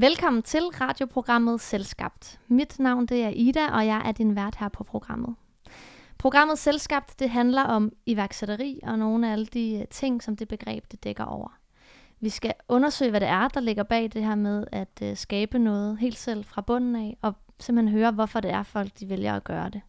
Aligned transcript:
Velkommen 0.00 0.42
til 0.42 0.60
radioprogrammet 0.60 1.60
Selskabt. 1.60 2.40
Mit 2.48 2.78
navn 2.78 3.06
det 3.06 3.24
er 3.24 3.28
Ida, 3.28 3.70
og 3.72 3.86
jeg 3.86 4.02
er 4.04 4.12
din 4.12 4.36
vært 4.36 4.54
her 4.54 4.68
på 4.68 4.84
programmet. 4.84 5.34
Programmet 6.18 6.58
Selskabt 6.58 7.18
det 7.18 7.30
handler 7.30 7.62
om 7.62 7.92
iværksætteri 8.06 8.80
og 8.82 8.98
nogle 8.98 9.28
af 9.28 9.32
alle 9.32 9.46
de 9.46 9.78
øh, 9.80 9.88
ting, 9.90 10.22
som 10.22 10.36
det 10.36 10.48
begreb 10.48 10.84
det 10.92 11.04
dækker 11.04 11.24
over. 11.24 11.48
Vi 12.20 12.28
skal 12.28 12.52
undersøge, 12.68 13.10
hvad 13.10 13.20
det 13.20 13.28
er, 13.28 13.48
der 13.48 13.60
ligger 13.60 13.82
bag 13.82 14.10
det 14.12 14.24
her 14.24 14.34
med 14.34 14.66
at 14.72 15.02
øh, 15.02 15.16
skabe 15.16 15.58
noget 15.58 15.98
helt 15.98 16.18
selv 16.18 16.44
fra 16.44 16.60
bunden 16.60 16.96
af, 16.96 17.16
og 17.22 17.34
simpelthen 17.60 17.98
høre, 17.98 18.10
hvorfor 18.10 18.40
det 18.40 18.50
er 18.50 18.62
folk, 18.62 18.90
de 19.00 19.08
vælger 19.08 19.34
at 19.34 19.44
gøre 19.44 19.70
det. 19.70 19.80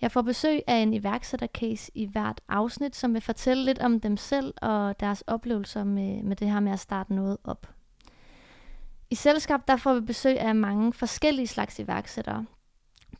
Jeg 0.00 0.12
får 0.12 0.22
besøg 0.22 0.60
af 0.66 0.76
en 0.76 0.94
iværksættercase 0.94 1.92
i 1.94 2.06
hvert 2.06 2.40
afsnit, 2.48 2.96
som 2.96 3.14
vil 3.14 3.22
fortælle 3.22 3.64
lidt 3.64 3.78
om 3.78 4.00
dem 4.00 4.16
selv 4.16 4.54
og 4.62 5.00
deres 5.00 5.22
oplevelser 5.26 5.84
med, 5.84 6.22
med 6.22 6.36
det 6.36 6.50
her 6.50 6.60
med 6.60 6.72
at 6.72 6.80
starte 6.80 7.14
noget 7.14 7.36
op. 7.44 7.77
I 9.10 9.14
selskab 9.14 9.60
der 9.68 9.76
får 9.76 9.94
vi 9.94 10.00
besøg 10.00 10.40
af 10.40 10.54
mange 10.54 10.92
forskellige 10.92 11.46
slags 11.46 11.78
iværksættere. 11.78 12.46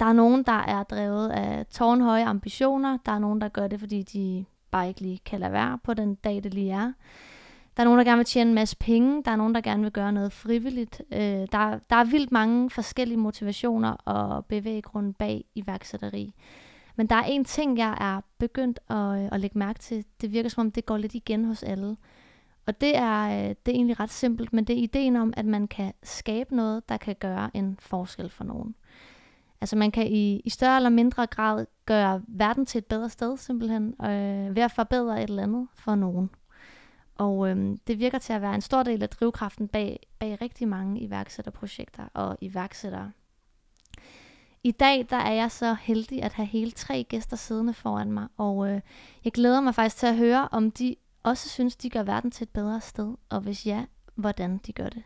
Der 0.01 0.07
er 0.07 0.13
nogen, 0.13 0.43
der 0.43 0.53
er 0.53 0.83
drevet 0.83 1.29
af 1.31 1.67
tårnhøje 1.67 2.25
ambitioner. 2.25 2.99
Der 3.07 3.13
er 3.13 3.19
nogen, 3.19 3.41
der 3.41 3.49
gør 3.49 3.69
det, 3.69 3.81
fordi 3.81 4.03
de 4.03 4.45
bare 4.71 4.89
ikke 4.89 5.01
lige 5.01 5.19
kan 5.25 5.41
lade 5.41 5.53
være 5.53 5.79
på 5.85 5.95
den 5.95 6.15
dag, 6.15 6.45
det 6.45 6.55
lige 6.55 6.73
er. 6.73 6.93
Der 7.77 7.83
er 7.83 7.85
nogen, 7.85 7.99
der 7.99 8.05
gerne 8.05 8.17
vil 8.17 8.27
tjene 8.27 8.51
en 8.51 8.55
masse 8.55 8.77
penge. 8.77 9.23
Der 9.25 9.31
er 9.31 9.37
nogen, 9.37 9.55
der 9.55 9.61
gerne 9.61 9.83
vil 9.83 9.93
gøre 9.93 10.13
noget 10.13 10.33
frivilligt. 10.33 11.03
Øh, 11.13 11.21
der, 11.21 11.79
der 11.91 11.97
er 11.97 12.05
vildt 12.05 12.33
mange 12.33 12.71
forskellige 12.71 13.19
motivationer 13.19 13.91
og 13.91 14.47
bevæggrunde 14.47 15.13
bag 15.13 15.45
iværksætteri. 15.55 16.35
Men 16.97 17.07
der 17.07 17.17
er 17.17 17.23
en 17.23 17.45
ting, 17.45 17.79
jeg 17.79 17.97
er 18.01 18.21
begyndt 18.39 18.81
at, 18.91 18.97
øh, 18.97 19.29
at 19.33 19.41
lægge 19.41 19.59
mærke 19.59 19.79
til. 19.79 20.05
Det 20.21 20.33
virker 20.33 20.51
som 20.51 20.61
om, 20.61 20.73
det 20.73 20.87
går 20.87 20.97
lidt 20.97 21.15
igen 21.15 21.45
hos 21.45 21.63
alle. 21.63 21.97
Og 22.69 22.81
det 22.81 22.97
er, 22.97 23.29
øh, 23.29 23.49
det 23.49 23.69
er 23.69 23.77
egentlig 23.77 24.01
ret 24.01 24.11
simpelt, 24.11 24.53
men 24.53 24.65
det 24.65 24.79
er 24.79 24.83
ideen 24.83 25.17
om, 25.17 25.35
at 25.37 25.45
man 25.45 25.69
kan 25.69 25.93
skabe 26.03 26.57
noget, 26.57 26.89
der 26.89 26.97
kan 26.97 27.17
gøre 27.21 27.51
en 27.55 27.77
forskel 27.81 28.31
for 28.31 28.45
nogen. 28.45 28.75
Altså 29.61 29.77
man 29.77 29.91
kan 29.91 30.07
i, 30.07 30.41
i 30.45 30.51
større 30.51 30.77
eller 30.77 30.91
mindre 30.91 31.27
grad 31.27 31.67
gøre 31.87 32.23
verden 32.29 32.67
til 32.67 32.79
et 32.79 32.87
bedre 32.87 33.11
sted, 33.11 33.37
simpelthen, 33.37 33.95
øh, 34.05 34.57
ved 34.57 34.63
at 34.63 34.73
forbedre 34.73 35.23
et 35.23 35.31
eller 35.31 35.43
andet 35.43 35.69
for 35.75 35.95
nogen. 35.95 36.31
Og 37.15 37.51
øh, 37.51 37.77
det 37.87 37.99
virker 37.99 38.19
til 38.19 38.33
at 38.33 38.43
være 38.43 38.55
en 38.55 38.61
stor 38.61 38.83
del 38.83 39.03
af 39.03 39.09
drivkraften 39.09 39.69
bag, 39.69 40.07
bag 40.19 40.39
rigtig 40.41 40.69
mange 40.69 41.01
iværksætterprojekter 41.01 42.05
og 42.15 42.39
iværksættere. 42.41 43.13
I 44.63 44.71
dag 44.71 45.07
der 45.11 45.17
er 45.17 45.33
jeg 45.33 45.51
så 45.51 45.77
heldig 45.81 46.23
at 46.23 46.33
have 46.33 46.47
hele 46.47 46.71
tre 46.71 47.05
gæster 47.09 47.37
siddende 47.37 47.75
foran 47.75 48.13
mig, 48.13 48.29
og 48.37 48.71
øh, 48.71 48.81
jeg 49.25 49.33
glæder 49.33 49.61
mig 49.61 49.75
faktisk 49.75 49.97
til 49.97 50.07
at 50.07 50.17
høre, 50.17 50.49
om 50.53 50.71
de 50.71 50.95
også 51.29 51.49
synes, 51.49 51.77
de 51.77 51.91
gør 51.91 52.03
verden 52.03 52.31
til 52.31 52.45
et 52.45 52.49
bedre 52.49 52.81
sted, 52.81 53.15
og 53.29 53.41
hvis 53.41 53.67
ja, 53.67 53.85
hvordan 54.15 54.61
de 54.67 54.73
gør 54.73 54.89
det. 54.89 55.03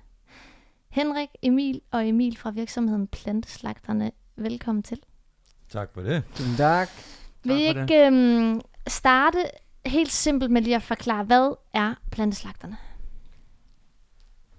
Henrik, 0.89 1.29
Emil 1.43 1.81
og 1.91 2.09
Emil 2.09 2.37
fra 2.37 2.51
virksomheden 2.51 3.07
Planteslagterne, 3.07 4.13
velkommen 4.37 4.83
til. 4.83 4.99
Tak 5.69 5.91
for 5.95 6.01
det. 6.01 6.23
Tusind 6.35 6.57
tak. 6.57 6.89
Vil 7.45 7.57
I 7.57 7.63
ikke 7.63 8.07
øhm, 8.07 8.61
starte 8.87 9.39
helt 9.87 10.13
simpelt 10.13 10.51
med 10.51 10.63
lige 10.63 10.77
at 10.77 10.83
forklare, 10.83 11.25
hvad 11.25 11.55
er 11.75 11.95
Planteslagterne? 12.11 12.77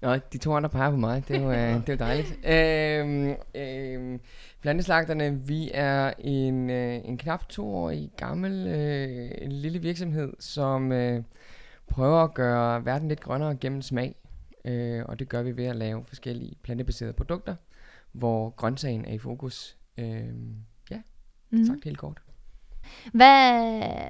Nå, 0.00 0.16
de 0.16 0.38
to 0.38 0.56
andre 0.56 0.68
peger 0.68 0.90
på 0.90 0.96
mig. 0.96 1.28
Det 1.28 1.36
er 1.36 1.40
jo, 1.40 1.50
øh, 1.50 1.86
det 1.86 1.88
er 1.88 1.92
jo 1.92 1.98
dejligt. 1.98 2.38
Øhm, 2.44 3.34
øhm, 3.54 4.20
Planteslagterne, 4.62 5.40
vi 5.46 5.70
er 5.74 6.12
en, 6.18 6.70
øh, 6.70 7.00
en 7.04 7.18
knap 7.18 7.48
toårig 7.48 8.10
gammel 8.16 8.66
øh, 8.66 9.30
en 9.38 9.52
lille 9.52 9.78
virksomhed, 9.78 10.32
som 10.40 10.92
øh, 10.92 11.22
prøver 11.86 12.18
at 12.18 12.34
gøre 12.34 12.84
verden 12.84 13.08
lidt 13.08 13.20
grønnere 13.20 13.56
gennem 13.56 13.82
smag. 13.82 14.14
Øh, 14.64 15.04
og 15.08 15.18
det 15.18 15.28
gør 15.28 15.42
vi 15.42 15.56
ved 15.56 15.64
at 15.64 15.76
lave 15.76 16.04
forskellige 16.04 16.56
plantebaserede 16.62 17.12
produkter, 17.12 17.54
hvor 18.12 18.50
grøntsagen 18.50 19.04
er 19.04 19.12
i 19.12 19.18
fokus. 19.18 19.76
Øh, 19.98 20.28
ja, 20.90 21.00
mm. 21.50 21.64
sagt 21.64 21.84
helt 21.84 21.98
kort. 21.98 22.22
Hvad, 23.12 23.52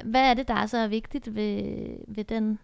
hvad 0.04 0.30
er 0.30 0.34
det, 0.34 0.48
der 0.48 0.54
er 0.54 0.66
så 0.66 0.88
vigtigt 0.88 1.34
ved, 1.34 1.96
ved 2.08 2.24
den 2.24 2.58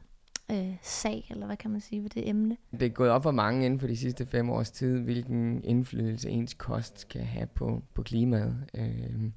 øh, 0.50 0.76
sag, 0.82 1.26
eller 1.30 1.46
hvad 1.46 1.56
kan 1.56 1.70
man 1.70 1.80
sige, 1.80 2.02
ved 2.02 2.10
det 2.10 2.28
emne? 2.28 2.56
Det 2.72 2.82
er 2.82 2.88
gået 2.88 3.10
op 3.10 3.22
for 3.22 3.30
mange 3.30 3.66
inden 3.66 3.80
for 3.80 3.86
de 3.86 3.96
sidste 3.96 4.26
fem 4.26 4.50
års 4.50 4.70
tid, 4.70 4.98
hvilken 4.98 5.64
indflydelse 5.64 6.30
ens 6.30 6.54
kost 6.54 7.08
kan 7.08 7.24
have 7.24 7.46
på, 7.46 7.82
på 7.94 8.02
klimaet. 8.02 8.56
Øh, 8.74 9.30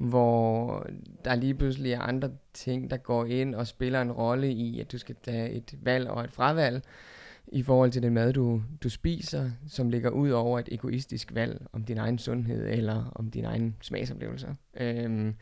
hvor 0.00 0.86
der 1.24 1.34
lige 1.34 1.54
pludselig 1.54 1.92
er 1.92 2.00
andre 2.00 2.30
ting, 2.54 2.90
der 2.90 2.96
går 2.96 3.24
ind 3.24 3.54
og 3.54 3.66
spiller 3.66 4.02
en 4.02 4.12
rolle 4.12 4.52
i, 4.52 4.80
at 4.80 4.92
du 4.92 4.98
skal 4.98 5.16
tage 5.22 5.50
et 5.50 5.74
valg 5.82 6.10
og 6.10 6.24
et 6.24 6.32
fravalg 6.32 6.82
i 7.52 7.62
forhold 7.62 7.90
til 7.90 8.02
den 8.02 8.14
mad, 8.14 8.32
du, 8.32 8.62
du 8.82 8.88
spiser, 8.88 9.50
som 9.68 9.88
ligger 9.88 10.10
ud 10.10 10.30
over 10.30 10.58
et 10.58 10.68
egoistisk 10.72 11.34
valg 11.34 11.66
om 11.72 11.84
din 11.84 11.98
egen 11.98 12.18
sundhed 12.18 12.68
eller 12.68 13.12
om 13.14 13.30
dine 13.30 13.46
egne 13.46 13.72
smagsoplevelser. 13.80 14.54
Øhm, 14.80 15.34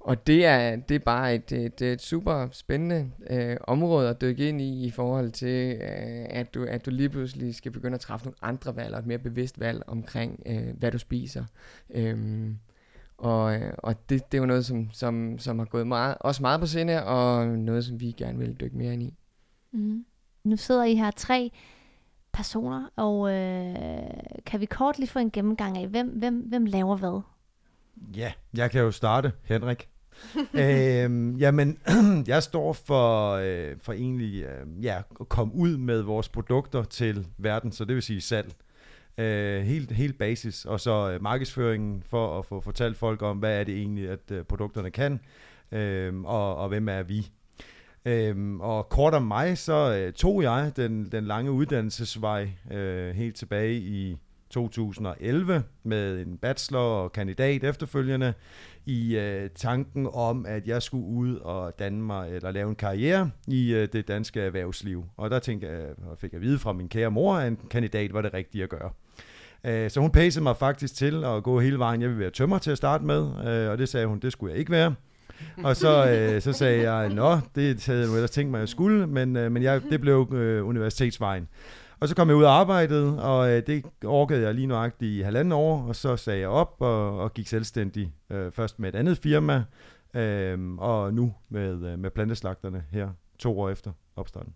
og 0.00 0.26
det 0.26 0.46
er, 0.46 0.76
det 0.76 0.94
er 0.94 0.98
bare 0.98 1.34
et, 1.34 1.52
et, 1.52 1.82
et 1.82 2.02
super 2.02 2.48
spændende 2.52 3.10
øh, 3.30 3.56
område 3.60 4.08
at 4.08 4.20
dykke 4.20 4.48
ind 4.48 4.60
i, 4.60 4.86
i 4.86 4.90
forhold 4.90 5.30
til, 5.30 5.76
øh, 5.80 6.26
at, 6.30 6.54
du, 6.54 6.64
at 6.64 6.86
du 6.86 6.90
lige 6.90 7.08
pludselig 7.08 7.54
skal 7.54 7.72
begynde 7.72 7.94
at 7.94 8.00
træffe 8.00 8.26
nogle 8.26 8.36
andre 8.42 8.76
valg, 8.76 8.94
og 8.94 9.00
et 9.00 9.06
mere 9.06 9.18
bevidst 9.18 9.60
valg 9.60 9.82
omkring, 9.86 10.42
øh, 10.46 10.76
hvad 10.78 10.92
du 10.92 10.98
spiser. 10.98 11.44
Øhm, 11.90 12.58
og, 13.24 13.54
øh, 13.54 13.72
og 13.78 14.08
det, 14.08 14.32
det 14.32 14.38
er 14.38 14.42
jo 14.42 14.46
noget, 14.46 14.66
som, 14.66 14.90
som, 14.92 15.38
som 15.38 15.58
har 15.58 15.66
gået 15.66 15.86
meget, 15.86 16.16
også 16.20 16.42
meget 16.42 16.60
på 16.60 16.66
sinde, 16.66 17.04
og 17.04 17.46
noget, 17.46 17.84
som 17.84 18.00
vi 18.00 18.12
gerne 18.12 18.38
vil 18.38 18.60
dykke 18.60 18.76
mere 18.76 18.92
ind 18.92 19.02
i. 19.02 19.14
Mm. 19.72 20.04
Nu 20.44 20.56
sidder 20.56 20.84
I 20.84 20.94
her 20.94 21.10
tre 21.10 21.50
personer, 22.32 22.88
og 22.96 23.32
øh, 23.32 24.10
kan 24.46 24.60
vi 24.60 24.66
kort 24.66 24.98
lige 24.98 25.08
få 25.08 25.18
en 25.18 25.30
gennemgang 25.30 25.78
af, 25.78 25.88
hvem, 25.88 26.08
hvem, 26.08 26.38
hvem 26.38 26.64
laver 26.64 26.96
hvad? 26.96 27.20
Ja, 28.16 28.32
jeg 28.56 28.70
kan 28.70 28.80
jo 28.80 28.90
starte, 28.90 29.32
Henrik. 29.44 29.88
øhm, 30.54 31.36
jamen, 31.36 31.78
jeg 32.26 32.42
står 32.42 32.72
for, 32.72 33.32
øh, 33.32 33.76
for 33.80 33.92
egentlig 33.92 34.42
øh, 34.42 34.84
ja, 34.84 35.02
at 35.20 35.28
komme 35.28 35.54
ud 35.54 35.76
med 35.76 36.02
vores 36.02 36.28
produkter 36.28 36.82
til 36.82 37.26
verden, 37.38 37.72
så 37.72 37.84
det 37.84 37.94
vil 37.94 38.02
sige 38.02 38.20
salg. 38.20 38.54
Øh, 39.18 39.62
helt, 39.62 39.90
helt 39.90 40.18
basis, 40.18 40.64
og 40.64 40.80
så 40.80 41.10
øh, 41.10 41.22
markedsføringen 41.22 42.02
for 42.02 42.38
at 42.38 42.46
få 42.46 42.60
fortalt 42.60 42.96
folk 42.96 43.22
om, 43.22 43.38
hvad 43.38 43.60
er 43.60 43.64
det 43.64 43.76
egentlig, 43.76 44.10
at 44.10 44.30
øh, 44.30 44.44
produkterne 44.44 44.90
kan, 44.90 45.20
øh, 45.72 46.20
og, 46.24 46.56
og 46.56 46.68
hvem 46.68 46.88
er 46.88 47.02
vi. 47.02 47.30
Øhm, 48.04 48.60
og 48.60 48.88
kort 48.88 49.14
om 49.14 49.22
mig, 49.22 49.58
så 49.58 49.96
øh, 49.98 50.12
tog 50.12 50.42
jeg 50.42 50.72
den, 50.76 51.12
den 51.12 51.24
lange 51.24 51.50
uddannelsesvej 51.50 52.48
øh, 52.70 53.14
helt 53.14 53.36
tilbage 53.36 53.74
i 53.74 54.16
2011 54.50 55.62
med 55.82 56.20
en 56.20 56.38
bachelor 56.38 56.80
og 56.80 57.12
kandidat 57.12 57.64
efterfølgende 57.64 58.34
i 58.86 59.16
øh, 59.16 59.50
tanken 59.54 60.08
om, 60.12 60.46
at 60.46 60.68
jeg 60.68 60.82
skulle 60.82 61.06
ud 61.06 61.36
og 61.36 61.78
danne 61.78 62.02
mig, 62.02 62.34
eller 62.34 62.50
lave 62.50 62.68
en 62.68 62.76
karriere 62.76 63.30
i 63.48 63.74
øh, 63.74 63.88
det 63.92 64.08
danske 64.08 64.40
erhvervsliv. 64.40 65.04
Og 65.16 65.30
der 65.30 65.38
tænkte 65.38 65.68
jeg, 65.68 65.88
og 66.06 66.18
fik 66.18 66.32
jeg 66.32 66.38
at 66.38 66.42
vide 66.42 66.58
fra 66.58 66.72
min 66.72 66.88
kære 66.88 67.10
mor, 67.10 67.34
at 67.34 67.48
en 67.48 67.58
kandidat 67.70 68.12
var 68.12 68.22
det 68.22 68.34
rigtige 68.34 68.64
at 68.64 68.70
gøre. 68.70 68.90
Øh, 69.64 69.90
så 69.90 70.00
hun 70.00 70.10
pacede 70.10 70.42
mig 70.42 70.56
faktisk 70.56 70.94
til 70.94 71.24
at 71.24 71.42
gå 71.42 71.60
hele 71.60 71.78
vejen. 71.78 72.00
Jeg 72.00 72.08
ville 72.08 72.20
være 72.20 72.30
tømmer 72.30 72.58
til 72.58 72.70
at 72.70 72.76
starte 72.76 73.04
med, 73.04 73.46
øh, 73.46 73.70
og 73.70 73.78
det 73.78 73.88
sagde 73.88 74.06
hun, 74.06 74.18
det 74.18 74.32
skulle 74.32 74.52
jeg 74.52 74.58
ikke 74.58 74.70
være. 74.70 74.94
og 75.64 75.76
så, 75.76 76.10
øh, 76.10 76.42
så 76.42 76.52
sagde 76.52 76.92
jeg, 76.92 77.08
nå, 77.08 77.38
det 77.54 77.86
havde 77.86 78.00
jeg 78.00 78.08
nu 78.08 78.14
ellers 78.14 78.30
tænkt 78.30 78.50
mig, 78.50 78.58
at 78.58 78.60
jeg 78.60 78.68
skulle, 78.68 79.06
men, 79.06 79.36
øh, 79.36 79.52
men 79.52 79.62
jeg, 79.62 79.82
det 79.90 80.00
blev 80.00 80.28
øh, 80.32 80.66
universitetsvejen. 80.66 81.48
Og 82.00 82.08
så 82.08 82.16
kom 82.16 82.28
jeg 82.28 82.36
ud 82.36 82.44
af 82.44 82.48
arbejdet, 82.48 83.20
og 83.20 83.50
øh, 83.50 83.62
det 83.66 83.84
orkede 84.04 84.42
jeg 84.42 84.54
lige 84.54 84.66
nøjagtigt 84.66 85.10
i 85.10 85.20
halvanden 85.20 85.52
år, 85.52 85.82
og 85.88 85.96
så 85.96 86.16
sagde 86.16 86.40
jeg 86.40 86.48
op 86.48 86.76
og, 86.78 87.18
og 87.18 87.34
gik 87.34 87.46
selvstændig. 87.46 88.12
Øh, 88.30 88.52
først 88.52 88.78
med 88.78 88.88
et 88.88 88.94
andet 88.94 89.18
firma, 89.18 89.64
øh, 90.14 90.74
og 90.78 91.14
nu 91.14 91.34
med, 91.48 91.92
øh, 91.92 91.98
med 91.98 92.10
planteslagterne 92.10 92.84
her 92.90 93.08
to 93.38 93.60
år 93.60 93.70
efter 93.70 93.92
opstarten. 94.16 94.52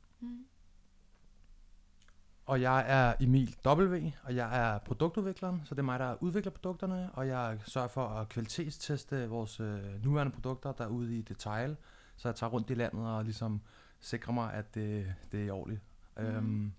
Og 2.48 2.60
jeg 2.60 2.84
er 2.88 3.14
Emil 3.20 3.56
W, 3.66 4.10
og 4.22 4.36
jeg 4.36 4.66
er 4.66 4.78
produktudvikleren, 4.78 5.62
så 5.64 5.74
det 5.74 5.78
er 5.78 5.84
mig, 5.84 5.98
der 5.98 6.22
udvikler 6.22 6.52
produkterne, 6.52 7.10
og 7.12 7.28
jeg 7.28 7.58
sørger 7.64 7.88
for 7.88 8.08
at 8.08 8.28
kvalitetsteste 8.28 9.28
vores 9.28 9.60
øh, 9.60 10.04
nuværende 10.04 10.32
produkter 10.32 10.72
derude 10.72 11.18
i 11.18 11.22
detail, 11.22 11.76
så 12.16 12.28
jeg 12.28 12.36
tager 12.36 12.50
rundt 12.50 12.70
i 12.70 12.74
landet 12.74 13.06
og 13.06 13.24
ligesom 13.24 13.60
sikrer 14.00 14.32
mig, 14.32 14.52
at 14.52 14.74
det, 14.74 15.14
det 15.32 15.48
er 15.48 15.52
ordentligt. 15.52 15.82
Mm. 16.16 16.24
Øhm, 16.24 16.72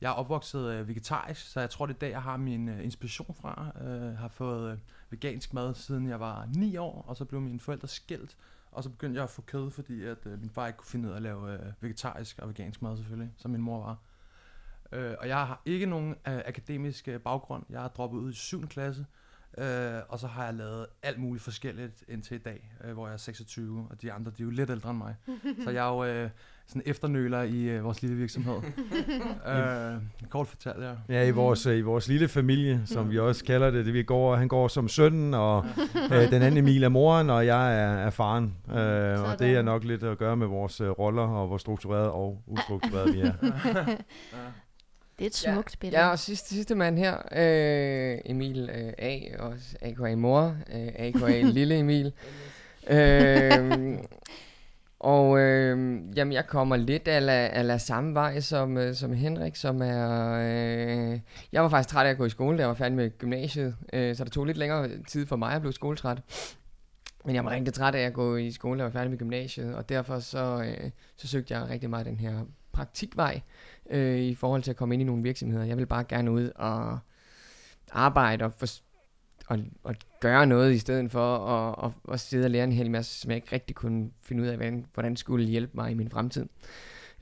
jeg 0.00 0.08
er 0.08 0.14
opvokset 0.14 0.70
øh, 0.70 0.88
vegetarisk, 0.88 1.46
så 1.46 1.60
jeg 1.60 1.70
tror, 1.70 1.86
det 1.86 1.94
er 1.94 1.98
der, 1.98 2.08
jeg 2.08 2.22
har 2.22 2.36
min 2.36 2.68
øh, 2.68 2.84
inspiration 2.84 3.34
fra. 3.34 3.72
Jeg 3.80 3.86
øh, 3.86 4.16
har 4.16 4.28
fået 4.28 4.72
øh, 4.72 4.78
vegansk 5.10 5.54
mad, 5.54 5.74
siden 5.74 6.08
jeg 6.08 6.20
var 6.20 6.48
9 6.56 6.76
år, 6.76 7.04
og 7.08 7.16
så 7.16 7.24
blev 7.24 7.40
mine 7.40 7.60
forældre 7.60 7.88
skilt, 7.88 8.36
og 8.72 8.82
så 8.82 8.90
begyndte 8.90 9.16
jeg 9.16 9.24
at 9.24 9.30
få 9.30 9.42
kød, 9.42 9.70
fordi 9.70 10.04
at, 10.04 10.26
øh, 10.26 10.40
min 10.40 10.50
far 10.50 10.66
ikke 10.66 10.76
kunne 10.76 10.90
finde 10.90 11.08
ud 11.08 11.12
af 11.12 11.16
at 11.16 11.22
lave 11.22 11.52
øh, 11.52 11.72
vegetarisk 11.80 12.38
og 12.38 12.48
vegansk 12.48 12.82
mad 12.82 12.96
selvfølgelig, 12.96 13.32
som 13.36 13.50
min 13.50 13.60
mor 13.60 13.84
var. 13.84 13.96
Øh, 14.92 15.14
og 15.18 15.28
jeg 15.28 15.36
har 15.36 15.62
ikke 15.64 15.86
nogen 15.86 16.10
øh, 16.28 16.38
akademisk 16.46 17.08
øh, 17.08 17.20
baggrund. 17.20 17.64
Jeg 17.70 17.80
har 17.80 17.88
droppet 17.88 18.18
ud 18.18 18.32
i 18.32 18.34
7. 18.34 18.68
klasse, 18.68 19.06
Øh, 19.58 20.00
og 20.08 20.18
så 20.18 20.26
har 20.26 20.44
jeg 20.44 20.54
lavet 20.54 20.86
alt 21.02 21.18
muligt 21.18 21.44
forskelligt 21.44 22.04
indtil 22.08 22.34
i 22.34 22.38
dag, 22.38 22.72
øh, 22.84 22.92
hvor 22.92 23.06
jeg 23.06 23.12
er 23.12 23.18
26, 23.18 23.86
og 23.90 24.02
de 24.02 24.12
andre 24.12 24.32
de 24.38 24.42
er 24.42 24.44
jo 24.44 24.50
lidt 24.50 24.70
ældre 24.70 24.90
end 24.90 24.98
mig. 24.98 25.14
så 25.64 25.70
jeg 25.70 25.86
er 25.86 25.92
jo 25.92 26.04
øh, 26.04 26.30
sådan 26.66 26.82
efternøler 26.86 27.42
i 27.42 27.62
øh, 27.62 27.84
vores 27.84 28.02
lille 28.02 28.16
virksomhed. 28.16 28.54
øh, 29.48 30.02
kort 30.28 30.46
fortalt, 30.46 30.82
ja. 30.82 30.92
Ja, 31.08 31.26
i 31.26 31.30
vores, 31.30 31.66
øh, 31.66 31.78
i 31.78 31.80
vores 31.80 32.08
lille 32.08 32.28
familie, 32.28 32.82
som 32.86 33.10
vi 33.10 33.18
også 33.18 33.44
kalder 33.44 33.70
det. 33.70 33.86
det 33.86 33.94
vi 33.94 34.02
går, 34.02 34.36
han 34.36 34.48
går 34.48 34.68
som 34.68 34.88
sønnen, 34.88 35.34
og 35.34 35.64
øh, 36.12 36.30
den 36.30 36.42
anden 36.42 36.56
Emil 36.56 36.82
er 36.82 36.88
moren, 36.88 37.30
og 37.30 37.46
jeg 37.46 37.82
er, 37.82 37.92
er 38.06 38.10
faren. 38.10 38.56
Øh, 38.70 39.22
og 39.22 39.38
det 39.38 39.56
er 39.56 39.62
nok 39.62 39.84
lidt 39.84 40.02
at 40.02 40.18
gøre 40.18 40.36
med 40.36 40.46
vores 40.46 40.80
øh, 40.80 40.90
roller, 40.90 41.22
og 41.22 41.46
hvor 41.46 41.58
struktureret 41.58 42.10
og 42.10 42.42
ustruktureret 42.46 43.14
vi 43.14 43.20
er. 43.20 43.32
Det 45.20 45.26
er 45.26 45.30
et 45.30 45.36
smukt 45.36 45.74
ja, 45.74 45.78
billede. 45.80 46.02
Ja, 46.02 46.10
og 46.10 46.18
sidste, 46.18 46.54
sidste 46.54 46.74
mand 46.74 46.98
her, 46.98 47.16
øh, 47.32 48.18
Emil 48.24 48.70
øh, 48.74 48.92
A, 48.98 49.20
også 49.38 49.76
A.K.A. 49.80 50.14
mor, 50.14 50.56
øh, 50.72 50.88
A.K.A. 50.94 51.42
lille 51.58 51.78
Emil. 51.78 52.12
øh, 52.90 53.98
og 55.00 55.38
øh, 55.38 56.00
jamen, 56.16 56.32
jeg 56.32 56.46
kommer 56.46 56.76
lidt 56.76 57.08
af 57.08 57.50
ala 57.52 57.78
samme 57.78 58.14
vej 58.14 58.40
som, 58.40 58.76
øh, 58.76 58.94
som 58.94 59.12
Henrik, 59.12 59.56
som 59.56 59.82
er... 59.82 60.32
Øh, 60.32 61.20
jeg 61.52 61.62
var 61.62 61.68
faktisk 61.68 61.88
træt 61.88 62.06
af 62.06 62.10
at 62.10 62.18
gå 62.18 62.24
i 62.24 62.30
skole, 62.30 62.56
da 62.56 62.62
jeg 62.62 62.68
var 62.68 62.74
færdig 62.74 62.96
med 62.96 63.18
gymnasiet, 63.18 63.76
øh, 63.92 64.16
så 64.16 64.24
det 64.24 64.32
tog 64.32 64.44
lidt 64.44 64.56
længere 64.56 64.88
tid 65.08 65.26
for 65.26 65.36
mig 65.36 65.52
at 65.52 65.60
blive 65.60 65.72
skoletræt. 65.72 66.18
Men 67.24 67.34
jeg 67.34 67.44
var 67.44 67.50
rigtig 67.50 67.74
træt 67.74 67.94
af 67.94 68.06
at 68.06 68.12
gå 68.12 68.36
i 68.36 68.50
skole, 68.50 68.78
da 68.78 68.84
jeg 68.84 68.92
var 68.92 68.98
færdig 68.98 69.10
med 69.10 69.18
gymnasiet, 69.18 69.74
og 69.74 69.88
derfor 69.88 70.18
så, 70.18 70.64
øh, 70.66 70.90
så 71.16 71.28
søgte 71.28 71.54
jeg 71.54 71.68
rigtig 71.68 71.90
meget 71.90 72.06
den 72.06 72.16
her 72.16 72.44
praktikvej 72.72 73.40
øh, 73.90 74.18
i 74.18 74.34
forhold 74.34 74.62
til 74.62 74.70
at 74.70 74.76
komme 74.76 74.94
ind 74.94 75.02
i 75.02 75.04
nogle 75.04 75.22
virksomheder. 75.22 75.64
Jeg 75.64 75.76
vil 75.76 75.86
bare 75.86 76.04
gerne 76.04 76.30
ud 76.30 76.50
og 76.54 76.98
arbejde 77.92 78.44
og, 78.44 78.52
for, 78.52 78.66
og, 79.46 79.58
og 79.82 79.94
gøre 80.20 80.46
noget 80.46 80.72
i 80.72 80.78
stedet 80.78 81.10
for 81.10 81.36
at, 81.38 81.84
at, 81.84 81.92
og 82.04 82.20
sidde 82.20 82.44
og 82.44 82.50
lære 82.50 82.64
en 82.64 82.72
hel 82.72 82.90
masse, 82.90 83.20
som 83.20 83.30
jeg 83.30 83.36
ikke 83.36 83.52
rigtig 83.52 83.76
kunne 83.76 84.10
finde 84.22 84.42
ud 84.42 84.48
af, 84.48 84.56
hvordan, 84.56 84.86
hvordan 84.94 85.16
skulle 85.16 85.46
hjælpe 85.46 85.72
mig 85.74 85.90
i 85.90 85.94
min 85.94 86.10
fremtid. 86.10 86.46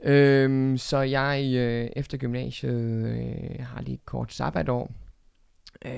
Øhm, 0.02 0.76
så 0.76 0.98
jeg 0.98 1.52
øh, 1.54 1.90
efter 1.96 2.18
gymnasiet 2.18 3.06
øh, 3.06 3.66
har 3.66 3.82
lige 3.82 3.94
et 3.94 4.04
kort 4.04 4.32
sabbatår, 4.32 4.92
øh, 5.84 5.92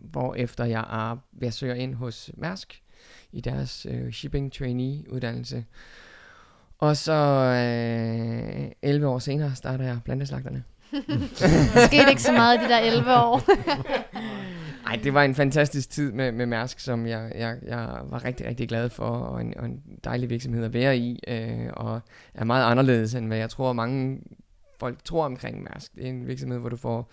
hvor 0.00 0.34
efter 0.34 0.64
jeg 0.64 0.80
er 0.80 1.16
ved 1.32 1.76
ind 1.76 1.94
hos 1.94 2.30
Mærsk 2.36 2.82
i 3.32 3.40
deres 3.40 3.86
øh, 3.90 4.12
shipping 4.12 4.52
trainee 4.52 5.12
uddannelse. 5.12 5.64
Og 6.82 6.96
så 6.96 7.12
øh, 7.12 8.70
11 8.82 9.06
år 9.08 9.18
senere 9.18 9.54
starter 9.54 9.84
jeg 9.84 9.98
planteslagterne. 10.04 10.64
der 11.74 11.86
skete 11.86 12.10
ikke 12.10 12.22
så 12.22 12.32
meget 12.32 12.60
de 12.60 12.68
der 12.68 12.78
11 12.78 13.10
år. 13.16 13.42
Nej, 14.86 15.00
det 15.04 15.14
var 15.14 15.22
en 15.22 15.34
fantastisk 15.34 15.90
tid 15.90 16.12
med, 16.12 16.32
med 16.32 16.46
Mærsk, 16.46 16.80
som 16.80 17.06
jeg, 17.06 17.32
jeg, 17.34 17.56
jeg 17.66 17.98
var 18.04 18.24
rigtig, 18.24 18.46
rigtig 18.46 18.68
glad 18.68 18.88
for, 18.90 19.04
og 19.04 19.40
en, 19.40 19.58
og 19.58 19.66
en 19.66 19.82
dejlig 20.04 20.30
virksomhed 20.30 20.64
at 20.64 20.72
være 20.72 20.96
i, 20.96 21.20
øh, 21.28 21.68
og 21.72 22.00
er 22.34 22.44
meget 22.44 22.64
anderledes, 22.64 23.14
end 23.14 23.26
hvad 23.26 23.38
jeg 23.38 23.50
tror, 23.50 23.72
mange 23.72 24.20
folk 24.80 25.04
tror 25.04 25.24
omkring 25.24 25.62
Mærsk. 25.62 25.94
Det 25.94 26.04
er 26.04 26.08
en 26.08 26.26
virksomhed, 26.26 26.58
hvor 26.58 26.68
du 26.68 26.76
får 26.76 27.10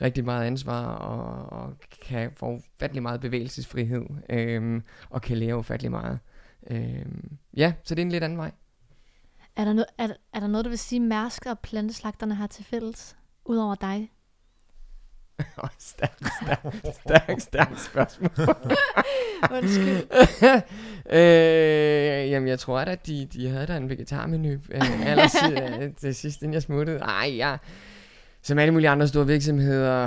rigtig 0.00 0.24
meget 0.24 0.46
ansvar, 0.46 0.86
og, 0.86 1.58
og 1.60 1.74
kan 2.08 2.30
få 2.36 2.46
ufattelig 2.46 3.02
meget 3.02 3.20
bevægelsesfrihed, 3.20 4.06
øh, 4.30 4.80
og 5.10 5.22
kan 5.22 5.36
lære 5.36 5.56
ufattelig 5.56 5.90
meget. 5.90 6.18
Øh, 6.70 7.06
ja, 7.56 7.72
så 7.84 7.94
det 7.94 8.02
er 8.02 8.06
en 8.06 8.12
lidt 8.12 8.24
anden 8.24 8.38
vej. 8.38 8.50
Er 9.56 9.64
der, 9.64 9.72
no- 9.72 9.94
er, 9.98 10.08
er 10.32 10.40
der 10.40 10.46
noget, 10.46 10.64
du 10.64 10.68
vil 10.68 10.78
sige, 10.78 11.00
Mærsk 11.00 11.46
og 11.46 11.58
planteslagterne 11.58 12.34
har 12.34 12.46
til 12.46 12.64
fælles, 12.64 13.16
udover 13.44 13.74
dig? 13.74 14.10
stærk, 15.78 16.18
stærk, 16.42 16.74
stærk, 16.94 17.40
stærk 17.40 17.78
spørgsmål. 17.78 18.30
Undskyld. 19.56 20.02
øh, 21.16 22.30
jamen, 22.30 22.48
jeg 22.48 22.58
tror 22.58 22.78
at 22.78 23.06
de, 23.06 23.26
de 23.32 23.48
havde 23.48 23.66
da 23.66 23.76
en 23.76 23.88
vegetarmenu 23.88 24.48
øh, 24.48 25.06
allers, 25.06 25.34
øh, 25.52 25.90
det 26.02 26.16
sidste, 26.16 26.44
inden 26.44 26.54
jeg 26.54 26.62
smuttede. 26.62 26.98
Ej, 26.98 27.32
ja. 27.36 27.56
Som 28.42 28.58
alle 28.58 28.72
mulige 28.72 28.88
andre 28.88 29.08
store 29.08 29.26
virksomheder, 29.26 30.04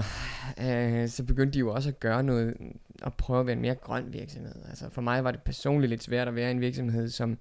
øh, 0.61 1.09
så 1.09 1.23
begyndte 1.23 1.53
de 1.53 1.59
jo 1.59 1.73
også 1.73 1.89
at 1.89 1.99
gøre 1.99 2.23
noget, 2.23 2.53
og 3.01 3.13
prøve 3.13 3.39
at 3.39 3.45
være 3.45 3.55
en 3.55 3.61
mere 3.61 3.75
grøn 3.75 4.13
virksomhed. 4.13 4.55
Altså 4.69 4.89
for 4.89 5.01
mig 5.01 5.23
var 5.23 5.31
det 5.31 5.41
personligt 5.41 5.89
lidt 5.89 6.03
svært 6.03 6.27
at 6.27 6.35
være 6.35 6.51
en 6.51 6.61
virksomhed, 6.61 7.09
som 7.09 7.37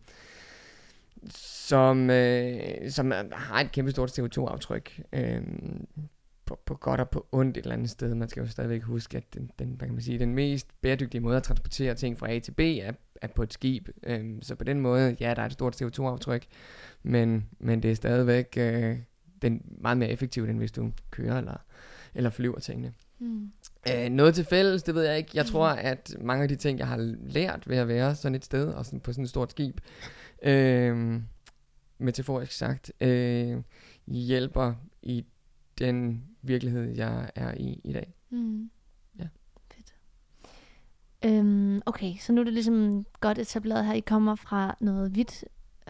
som, 1.31 2.11
øh, 2.11 2.91
som 2.91 3.13
har 3.33 3.61
et 3.61 3.73
kæmpe 3.73 3.91
stort 3.91 4.19
CO2-aftryk. 4.19 5.01
Øh, 5.13 5.43
på, 6.47 6.59
på 6.67 6.75
godt 6.75 7.01
og 7.01 7.11
på 7.11 7.27
ondt 7.33 7.57
et 7.57 7.63
eller 7.63 7.75
andet 7.75 7.91
sted. 7.91 8.15
Man 8.15 8.29
skal 8.29 8.41
jo 8.41 8.49
stadigvæk 8.49 8.83
huske, 8.83 9.17
at 9.17 9.35
den, 9.35 9.51
den, 9.59 9.69
hvad 9.69 9.89
kan 9.89 9.95
man 9.95 10.03
sige, 10.03 10.19
den 10.19 10.35
mest 10.35 10.67
bæredygtige 10.81 11.21
måde 11.21 11.37
at 11.37 11.43
transportere 11.43 11.95
ting 11.95 12.19
fra 12.19 12.33
A 12.33 12.39
til 12.39 12.53
B 12.53 12.61
er, 12.61 12.93
er 13.23 13.27
på 13.27 13.43
et 13.43 13.53
skib. 13.53 13.89
Øh, 14.03 14.25
så 14.43 14.55
på 14.55 14.65
den 14.65 14.81
måde, 14.81 15.17
ja, 15.21 15.35
der 15.35 15.43
er 15.43 15.47
et 15.47 15.53
stort 15.53 15.83
CO2-aftryk, 15.83 16.43
men, 17.03 17.47
men 17.59 17.83
det 17.83 17.91
er 17.91 17.95
stadigvæk 17.95 18.55
øh, 18.57 18.99
den 19.43 19.63
meget 19.81 19.99
mere 19.99 20.09
effektivt, 20.09 20.51
end 20.51 20.59
hvis 20.59 20.73
du 20.73 20.93
kører 21.11 21.39
eller, 21.39 21.57
eller 22.15 22.31
flyver 22.31 22.59
tingene. 22.59 22.93
Mm. 23.19 23.53
Øh, 23.91 24.09
noget 24.11 24.35
til 24.35 24.45
fælles, 24.45 24.83
det 24.83 24.95
ved 24.95 25.03
jeg 25.03 25.19
ikke. 25.19 25.31
Jeg 25.35 25.47
tror, 25.47 25.67
at 25.67 26.17
mange 26.21 26.43
af 26.43 26.49
de 26.49 26.57
ting, 26.57 26.79
jeg 26.79 26.89
har 26.89 26.97
lært 27.23 27.69
ved 27.69 27.77
at 27.77 27.89
være 27.89 28.15
sådan 28.15 28.35
et 28.35 28.45
sted, 28.45 28.67
og 28.69 28.87
sådan 28.87 29.01
på 29.01 29.13
sådan 29.13 29.25
et 29.25 29.31
stort 29.31 29.51
skib, 29.51 29.81
øh, 30.45 31.23
metaforisk 31.99 32.53
sagt, 32.53 32.93
øh, 33.01 33.63
hjælper 34.07 34.75
i 35.03 35.25
den 35.79 36.25
virkelighed, 36.43 36.97
jeg 36.97 37.31
er 37.35 37.55
i 37.55 37.81
i 37.85 37.93
dag. 37.93 38.15
Mm. 38.31 38.71
Ja. 39.19 39.29
Fedt. 39.75 39.95
Øhm, 41.25 41.83
okay, 41.87 42.15
så 42.21 42.33
nu 42.33 42.41
er 42.41 42.45
det 42.45 42.53
ligesom 42.53 43.07
godt 43.21 43.39
etableret 43.39 43.87
her. 43.87 43.93
I 43.93 44.01
kommer 44.01 44.35
fra 44.35 44.77
noget 44.81 45.15
vidt 45.17 45.45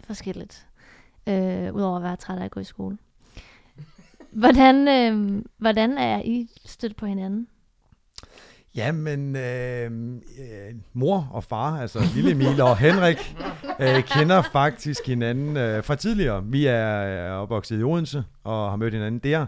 forskelligt, 0.05 0.67
øh, 1.29 1.75
udover 1.75 1.97
at 1.97 2.03
være 2.03 2.17
træt 2.17 2.39
af 2.39 2.45
at 2.45 2.51
gå 2.51 2.61
i 2.61 2.65
skole. 2.65 2.99
Hvordan, 4.31 4.89
øh, 4.89 5.45
hvordan 5.57 5.99
er 5.99 6.23
I 6.25 6.49
stødt 6.65 6.97
på 6.97 7.07
hinanden? 7.07 7.49
Jamen, 8.77 9.37
øh, 9.37 9.91
øh, 10.39 10.75
mor 10.93 11.29
og 11.33 11.45
far, 11.45 11.81
altså 11.81 12.01
lille 12.15 12.31
Emil 12.31 12.61
og 12.61 12.77
Henrik, 12.77 13.37
øh, 13.81 14.03
kender 14.03 14.43
faktisk 14.53 15.07
hinanden 15.07 15.57
øh, 15.57 15.85
fra 15.85 15.95
tidligere. 15.95 16.45
Vi 16.45 16.67
er 16.67 17.33
øh, 17.35 17.43
opvokset 17.43 17.81
i 17.81 17.83
Odense 17.83 18.25
og 18.45 18.71
har 18.71 18.77
mødt 18.77 18.95
hinanden 18.95 19.19
der. 19.19 19.47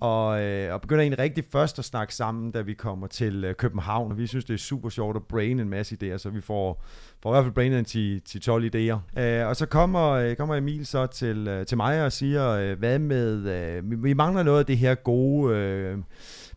Og, 0.00 0.42
øh, 0.42 0.74
og 0.74 0.80
begynder 0.80 1.02
egentlig 1.02 1.18
rigtig 1.18 1.44
først 1.52 1.78
at 1.78 1.84
snakke 1.84 2.14
sammen, 2.14 2.50
da 2.50 2.60
vi 2.60 2.74
kommer 2.74 3.06
til 3.06 3.44
øh, 3.44 3.54
København. 3.54 4.12
Og 4.12 4.18
vi 4.18 4.26
synes, 4.26 4.44
det 4.44 4.54
er 4.54 4.58
super 4.58 4.88
sjovt 4.88 5.16
at 5.16 5.22
brain 5.22 5.60
en 5.60 5.68
masse 5.68 5.96
idéer, 6.02 6.18
så 6.18 6.30
vi 6.30 6.40
får, 6.40 6.84
får 7.22 7.30
i 7.30 7.32
hvert 7.34 7.44
fald 7.44 7.54
brainet 7.54 7.86
til, 7.86 8.22
til 8.22 8.40
12 8.40 8.64
idéer. 8.74 9.20
Øh, 9.20 9.46
og 9.46 9.56
så 9.56 9.66
kommer, 9.66 10.10
øh, 10.10 10.36
kommer 10.36 10.54
Emil 10.54 10.86
så 10.86 11.06
til, 11.06 11.48
øh, 11.48 11.66
til 11.66 11.76
mig 11.76 12.04
og 12.04 12.12
siger, 12.12 12.48
øh, 12.48 12.78
hvad 12.78 12.98
med, 12.98 13.48
øh, 13.48 13.90
vi, 13.90 13.96
vi 13.96 14.12
mangler 14.12 14.42
noget 14.42 14.58
af 14.58 14.66
det 14.66 14.78
her 14.78 14.94
gode... 14.94 15.56
Øh, 15.56 15.98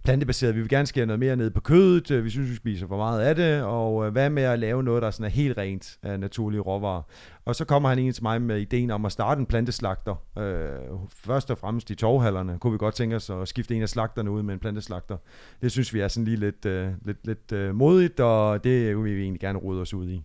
plantebaseret. 0.04 0.56
Vi 0.56 0.60
vil 0.60 0.70
gerne 0.70 0.88
skære 0.88 1.06
noget 1.06 1.20
mere 1.20 1.36
ned 1.36 1.50
på 1.50 1.62
kødet. 1.62 2.12
Øh, 2.12 2.24
vi 2.26 2.30
synes, 2.30 2.50
vi 2.50 2.56
spiser 2.56 2.88
for 2.88 2.98
meget 2.98 3.22
af 3.22 3.36
det. 3.36 3.64
Og 3.64 4.06
øh, 4.06 4.12
hvad 4.12 4.30
med 4.30 4.44
at 4.44 4.60
lave 4.60 4.84
noget, 4.84 5.02
der 5.02 5.12
sådan 5.12 5.26
er 5.26 5.30
helt 5.30 5.58
rent 5.58 5.98
af 6.04 6.20
naturlige 6.20 6.62
råvarer? 6.62 7.02
Og 7.46 7.56
så 7.56 7.66
kommer 7.66 7.90
han 7.90 8.00
ind 8.00 8.14
til 8.14 8.24
mig 8.24 8.42
med 8.42 8.62
ideen 8.62 8.92
om 8.92 9.06
at 9.06 9.12
starte 9.12 9.40
en 9.40 9.46
planteslagter. 9.46 10.16
Øh, 10.38 10.70
først 11.10 11.52
og 11.52 11.58
fremmest 11.58 11.90
i 11.90 11.96
torvhallerne 11.96 12.60
kunne 12.60 12.72
vi 12.72 12.78
godt 12.78 12.96
tænke 12.96 13.16
os 13.16 13.30
at 13.30 13.48
skifte 13.48 13.76
en 13.76 13.82
af 13.82 13.90
slagterne 13.90 14.32
ud 14.32 14.44
med 14.44 14.54
en 14.54 14.60
planteslagter. 14.60 15.18
Det 15.62 15.72
synes 15.72 15.94
vi 15.94 16.00
er 16.00 16.08
sådan 16.08 16.26
lige 16.26 16.38
lidt, 16.38 16.66
øh, 16.66 16.90
lidt, 17.06 17.28
lidt 17.28 17.52
øh, 17.52 17.76
modigt, 17.76 18.20
og 18.20 18.64
det 18.64 18.98
vil 18.98 19.16
vi 19.16 19.22
egentlig 19.22 19.42
gerne 19.42 19.60
rode 19.60 19.82
os 19.82 19.94
ud 19.94 20.10
i. 20.10 20.24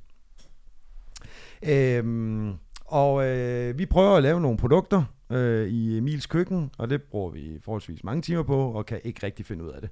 Øhm, 1.69 2.53
og 2.85 3.27
øh, 3.27 3.79
vi 3.79 3.87
prøver 3.87 4.17
at 4.17 4.23
lave 4.23 4.41
nogle 4.41 4.59
produkter, 4.59 5.05
øh, 5.31 5.69
i 5.69 5.99
Emils 5.99 6.27
køkken, 6.27 6.71
og 6.79 6.91
det 6.91 7.03
bruger 7.03 7.31
vi 7.31 7.59
forholdsvis 7.65 8.05
mange 8.05 8.23
timer 8.23 8.43
på, 8.43 8.57
og 8.57 8.87
kan 8.87 9.01
ikke 9.05 9.27
rigtig 9.27 9.47
finde 9.47 9.65
ud 9.65 9.71
af 9.71 9.81
det. 9.81 9.91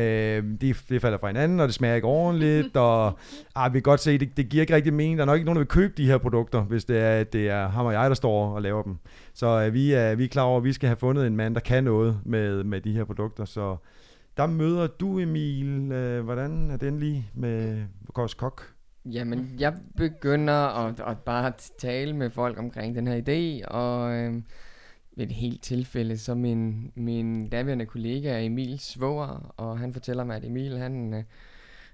Øh, 0.00 0.44
det, 0.60 0.84
det 0.88 1.02
falder 1.02 1.18
fra 1.18 1.26
hinanden, 1.26 1.60
og 1.60 1.66
det 1.66 1.74
smager 1.74 1.94
ikke 1.94 2.06
ordentligt, 2.06 2.76
og 2.76 3.18
ah, 3.54 3.74
vi 3.74 3.78
kan 3.78 3.82
godt 3.82 4.00
se, 4.00 4.18
det, 4.18 4.36
det 4.36 4.48
giver 4.48 4.60
ikke 4.60 4.74
rigtig 4.74 4.92
mening. 4.94 5.18
Der 5.18 5.22
er 5.22 5.26
nok 5.26 5.36
ikke 5.36 5.44
nogen, 5.44 5.56
der 5.56 5.60
vil 5.60 5.68
købe 5.68 5.94
de 5.96 6.06
her 6.06 6.18
produkter, 6.18 6.62
hvis 6.62 6.84
det 6.84 6.98
er, 6.98 7.24
det 7.24 7.48
er 7.48 7.68
ham 7.68 7.86
og 7.86 7.92
jeg, 7.92 8.10
der 8.10 8.14
står 8.14 8.54
og 8.54 8.62
laver 8.62 8.82
dem. 8.82 8.96
Så 9.34 9.46
øh, 9.46 9.74
vi, 9.74 9.92
er, 9.92 10.14
vi 10.14 10.24
er 10.24 10.28
klar 10.28 10.42
over, 10.42 10.58
at 10.58 10.64
vi 10.64 10.72
skal 10.72 10.86
have 10.86 10.96
fundet 10.96 11.26
en 11.26 11.36
mand, 11.36 11.54
der 11.54 11.60
kan 11.60 11.84
noget 11.84 12.20
med, 12.24 12.64
med 12.64 12.80
de 12.80 12.92
her 12.92 13.04
produkter, 13.04 13.44
så 13.44 13.76
der 14.36 14.46
møder 14.46 14.86
du, 14.86 15.18
Emil. 15.18 15.92
Øh, 15.92 16.24
hvordan 16.24 16.70
er 16.70 16.76
den 16.76 16.98
lige 16.98 17.30
med 17.34 17.82
Kors 18.14 18.34
Kok? 18.34 18.62
Jamen, 19.04 19.54
jeg 19.58 19.74
begynder 19.96 20.86
at, 20.86 21.00
at 21.00 21.18
bare 21.18 21.52
tale 21.78 22.16
med 22.16 22.30
folk 22.30 22.58
omkring 22.58 22.94
den 22.94 23.06
her 23.06 23.16
idé, 23.16 23.68
og 23.74 24.12
øh, 24.12 24.34
et 25.20 25.32
helt 25.32 25.62
tilfælde, 25.62 26.18
så 26.18 26.34
min, 26.34 26.92
min 26.94 27.48
daværende 27.48 27.86
kollega 27.86 28.30
er 28.30 28.38
Emil 28.38 28.78
Svoger, 28.78 29.54
og 29.56 29.78
han 29.78 29.92
fortæller 29.92 30.24
mig, 30.24 30.36
at 30.36 30.44
Emil 30.44 30.78
han 30.78 31.14
øh, 31.14 31.24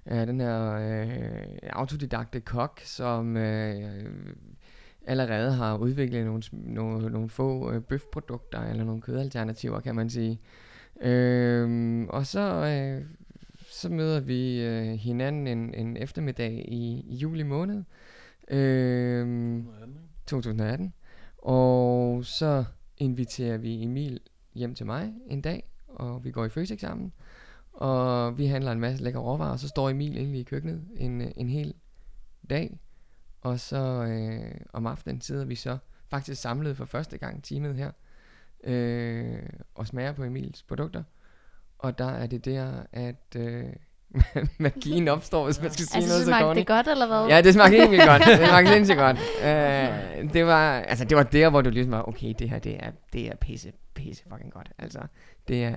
er 0.04 0.25
den 0.25 0.40
her 0.40 0.73
øh, 0.73 1.59
autodidakte 1.73 2.40
kok, 2.40 2.81
som 2.85 3.37
øh, 3.37 4.11
allerede 5.07 5.52
har 5.52 5.76
udviklet 5.76 6.25
nogle, 6.25 6.43
nogle, 6.52 7.11
nogle 7.11 7.28
få 7.28 7.73
øh, 7.73 7.83
bøfprodukter, 7.83 8.62
eller 8.62 8.85
nogle 8.85 9.02
kødalternativer, 9.02 9.81
kan 9.81 9.95
man 9.95 10.11
sige. 10.11 10.40
Øh, 11.00 12.07
og 12.09 12.26
så, 12.26 12.40
øh, 12.40 13.07
så 13.71 13.88
møder 13.88 14.21
vi 14.21 14.61
øh, 14.62 14.93
hinanden 14.93 15.47
en, 15.47 15.75
en 15.75 15.97
eftermiddag 15.97 16.64
i, 16.69 17.04
i 17.09 17.16
juli 17.16 17.43
måned 17.43 17.83
øh, 18.49 19.62
2018. 20.26 20.93
Og 21.38 22.25
så 22.25 22.64
inviterer 22.98 23.56
vi 23.56 23.82
Emil 23.82 24.20
hjem 24.54 24.74
til 24.74 24.86
mig 24.86 25.14
en 25.26 25.40
dag, 25.40 25.70
og 25.88 26.24
vi 26.24 26.30
går 26.30 26.44
i 26.44 26.48
Føtex 26.48 26.80
sammen. 26.80 27.12
Og 27.72 28.38
vi 28.38 28.46
handler 28.46 28.72
en 28.72 28.80
masse 28.80 29.04
lækre 29.04 29.20
råvarer, 29.20 29.52
og 29.52 29.58
så 29.58 29.68
står 29.68 29.90
Emil 29.90 30.16
egentlig 30.16 30.40
i 30.40 30.44
køkkenet 30.44 30.88
en, 30.96 31.20
øh, 31.20 31.30
en 31.36 31.48
hel 31.48 31.74
dag. 32.50 32.78
Og 33.40 33.60
så 33.60 33.76
øh, 34.04 34.60
om 34.72 34.86
aftenen 34.86 35.20
sidder 35.20 35.44
vi 35.44 35.54
så 35.54 35.78
faktisk 36.08 36.42
samlet 36.42 36.76
for 36.76 36.84
første 36.84 37.18
gang 37.18 37.44
teamet 37.44 37.76
her, 37.76 37.90
øh, 38.64 39.48
og 39.74 39.86
smager 39.86 40.12
på 40.12 40.24
Emils 40.24 40.62
produkter. 40.62 41.02
Og 41.78 41.98
der 41.98 42.08
er 42.08 42.26
det 42.26 42.44
der, 42.44 42.82
at 42.92 43.36
øh, 43.36 43.72
magien 44.59 45.09
opstår, 45.09 45.44
hvis 45.44 45.62
man 45.62 45.71
skal 45.71 45.87
sige 45.87 45.97
Altså, 45.97 46.11
noget 46.11 46.21
så 46.25 46.26
smagte 46.26 46.44
corny. 46.44 46.59
det 46.59 46.66
godt, 46.66 46.88
eller 46.88 47.06
hvad? 47.06 47.26
Ja, 47.28 47.42
det 47.42 47.54
smagte 47.54 47.76
vildt 47.90 48.04
godt. 48.06 48.23
Det 48.40 48.49
smagte 48.49 48.73
sindssygt 48.73 48.99
godt. 48.99 49.16
Uh, 49.16 50.33
det 50.33 50.47
var, 50.47 50.73
altså, 50.73 51.04
det 51.04 51.16
var 51.16 51.23
der, 51.23 51.50
hvor 51.50 51.61
du 51.62 51.71
ligesom 51.71 51.92
var, 51.92 52.09
okay, 52.09 52.35
det 52.38 52.50
her, 52.50 52.59
det 52.59 52.76
er, 52.85 52.90
det 53.12 53.26
er 53.26 53.37
pisse, 53.37 53.73
pisse 53.94 54.23
fucking 54.33 54.52
godt. 54.52 54.68
Altså, 54.78 54.99
det 55.49 55.64
er, 55.64 55.76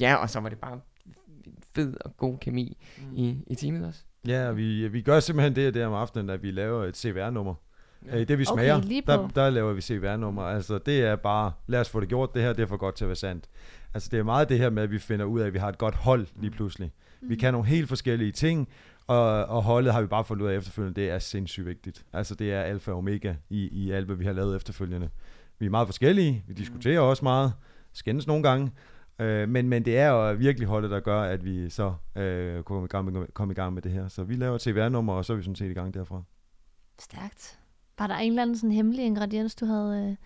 ja, 0.00 0.14
og 0.14 0.30
så 0.30 0.40
var 0.40 0.48
det 0.48 0.58
bare 0.58 0.80
fed 1.74 1.94
og 2.00 2.16
god 2.16 2.38
kemi 2.38 2.76
mm. 2.98 3.16
i, 3.16 3.44
i 3.46 3.54
teamet 3.54 3.86
også. 3.86 4.00
Ja, 4.26 4.48
og 4.48 4.56
vi, 4.56 4.88
vi 4.88 5.02
gør 5.02 5.20
simpelthen 5.20 5.56
det 5.56 5.74
der 5.74 5.86
om 5.86 5.94
aftenen, 5.94 6.30
at 6.30 6.42
vi 6.42 6.50
laver 6.50 6.84
et 6.84 6.96
CVR-nummer. 6.96 7.54
Ja. 8.06 8.16
Ja. 8.18 8.24
Det 8.24 8.38
vi 8.38 8.44
Okay, 8.48 8.62
smager, 8.62 8.80
lige 8.80 9.02
på. 9.02 9.12
der, 9.12 9.28
der 9.28 9.50
laver 9.50 9.72
vi 9.72 9.80
CVR-nummer. 9.80 10.42
Altså 10.42 10.78
det 10.78 11.00
er 11.00 11.16
bare, 11.16 11.52
lad 11.66 11.80
os 11.80 11.88
få 11.88 12.00
det 12.00 12.08
gjort, 12.08 12.34
det 12.34 12.42
her 12.42 12.52
det 12.52 12.62
er 12.62 12.66
for 12.66 12.76
godt 12.76 12.94
til 12.94 13.04
at 13.04 13.08
være 13.08 13.16
sandt. 13.16 13.44
Altså 13.94 14.08
det 14.12 14.18
er 14.18 14.22
meget 14.22 14.48
det 14.48 14.58
her 14.58 14.70
med, 14.70 14.82
at 14.82 14.90
vi 14.90 14.98
finder 14.98 15.24
ud 15.24 15.40
af, 15.40 15.46
at 15.46 15.52
vi 15.52 15.58
har 15.58 15.68
et 15.68 15.78
godt 15.78 15.94
hold 15.94 16.26
lige 16.40 16.50
pludselig. 16.50 16.92
Vi 17.20 17.36
kan 17.36 17.52
nogle 17.52 17.68
helt 17.68 17.88
forskellige 17.88 18.32
ting, 18.32 18.68
og, 19.06 19.44
og 19.44 19.62
holdet 19.62 19.92
har 19.92 20.00
vi 20.00 20.06
bare 20.06 20.24
fundet 20.24 20.44
ud 20.44 20.50
af 20.50 20.56
efterfølgende, 20.56 21.00
det 21.00 21.10
er 21.10 21.18
sindssygt 21.18 21.66
vigtigt. 21.66 22.06
Altså 22.12 22.34
det 22.34 22.52
er 22.52 22.60
alfa 22.60 22.90
og 22.90 22.98
omega 22.98 23.34
i, 23.50 23.68
i 23.68 23.90
alt, 23.90 24.06
hvad 24.06 24.16
vi 24.16 24.24
har 24.24 24.32
lavet 24.32 24.56
efterfølgende. 24.56 25.10
Vi 25.58 25.66
er 25.66 25.70
meget 25.70 25.88
forskellige, 25.88 26.44
vi 26.48 26.54
diskuterer 26.54 27.00
også 27.00 27.24
meget, 27.24 27.52
skændes 27.92 28.26
nogle 28.26 28.42
gange, 28.42 28.70
øh, 29.18 29.48
men, 29.48 29.68
men 29.68 29.84
det 29.84 29.98
er 29.98 30.08
jo 30.08 30.34
virkelig 30.34 30.68
holdet, 30.68 30.90
der 30.90 31.00
gør, 31.00 31.22
at 31.22 31.44
vi 31.44 31.70
så 31.70 31.94
øh, 32.16 32.62
kommer, 32.62 32.84
i 32.84 32.88
gang 32.88 33.12
med, 33.12 33.26
i 33.50 33.54
gang 33.54 33.74
med 33.74 33.82
det 33.82 33.92
her. 33.92 34.08
Så 34.08 34.24
vi 34.24 34.34
laver 34.34 34.58
TVR-nummer, 34.58 35.12
og 35.12 35.24
så 35.24 35.32
er 35.32 35.36
vi 35.36 35.42
sådan 35.42 35.56
set 35.56 35.70
i 35.70 35.74
gang 35.74 35.94
derfra. 35.94 36.22
Stærkt. 36.98 37.58
Var 37.98 38.06
der 38.06 38.14
en 38.14 38.32
eller 38.32 38.42
anden 38.42 38.56
sådan 38.56 38.72
hemmelig 38.72 39.04
ingrediens, 39.04 39.54
du 39.54 39.66
havde 39.66 40.16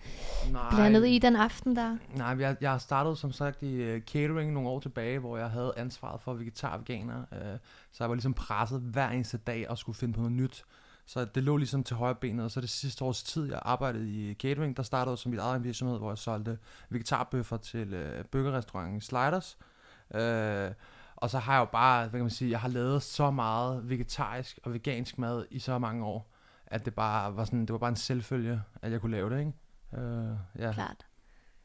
øh, 0.47 0.53
Nej, 0.53 0.71
blandet 0.71 1.09
i 1.09 1.19
den 1.19 1.37
aften 1.37 1.77
der? 1.77 1.97
Nej, 2.15 2.37
jeg, 2.39 2.57
jeg 2.61 2.81
startede 2.81 3.17
som 3.17 3.33
sagt 3.33 3.63
i 3.63 3.95
uh, 3.95 4.01
catering 4.01 4.53
nogle 4.53 4.69
år 4.69 4.81
tilbage, 4.81 5.19
hvor 5.19 5.37
jeg 5.37 5.51
havde 5.51 5.73
ansvaret 5.77 6.21
for 6.21 6.35
vegetar 6.35 6.73
og 6.73 6.81
veganer. 6.81 7.19
Uh, 7.33 7.59
så 7.93 8.05
jeg 8.05 8.09
var 8.09 8.15
ligesom 8.15 8.35
presset 8.35 8.81
hver 8.81 9.09
eneste 9.09 9.37
dag 9.37 9.71
og 9.71 9.79
skulle 9.79 9.99
finde 9.99 10.15
på 10.15 10.21
noget 10.21 10.33
nyt. 10.33 10.65
Så 11.07 11.25
det 11.25 11.43
lå 11.43 11.57
ligesom 11.57 11.85
til 11.85 11.97
højre 11.97 12.15
benet, 12.15 12.45
og 12.45 12.51
så 12.51 12.61
det 12.61 12.71
sidste 12.71 13.05
års 13.05 13.23
tid, 13.23 13.51
jeg 13.51 13.61
arbejdede 13.63 14.11
i 14.11 14.35
catering, 14.35 14.77
der 14.77 14.83
startede 14.83 15.17
som 15.17 15.31
mit 15.31 15.41
eget 15.41 15.65
virksomhed, 15.65 15.99
hvor 15.99 16.11
jeg 16.11 16.19
solgte 16.19 16.59
vegetarbøffer 16.91 17.57
til 17.57 17.95
uh, 17.95 18.25
burgerrestauranten 18.31 19.01
Sliders. 19.01 19.59
Uh, 20.11 20.75
og 21.17 21.31
så 21.31 21.39
har 21.39 21.53
jeg 21.53 21.61
jo 21.61 21.65
bare, 21.65 22.01
hvad 22.01 22.11
kan 22.11 22.21
man 22.21 22.31
sige, 22.31 22.51
jeg 22.51 22.61
har 22.61 22.69
lavet 22.69 23.03
så 23.03 23.31
meget 23.31 23.91
vegetarisk 23.91 24.59
og 24.63 24.73
vegansk 24.75 25.19
mad 25.19 25.45
i 25.51 25.59
så 25.59 25.79
mange 25.79 26.05
år, 26.05 26.32
at 26.73 26.85
det 26.85 26.95
bare 26.95 27.37
var 27.37 27.45
sådan, 27.45 27.61
det 27.61 27.73
var 27.73 27.79
bare 27.79 27.91
en 27.91 27.97
selvfølge, 27.97 28.63
at 28.83 28.93
jeg 28.93 29.01
kunne 29.01 29.13
lave 29.13 29.31
det, 29.31 29.39
ikke? 29.39 29.53
Uh, 29.93 30.37
ja. 30.59 30.73
Klart. 30.73 31.07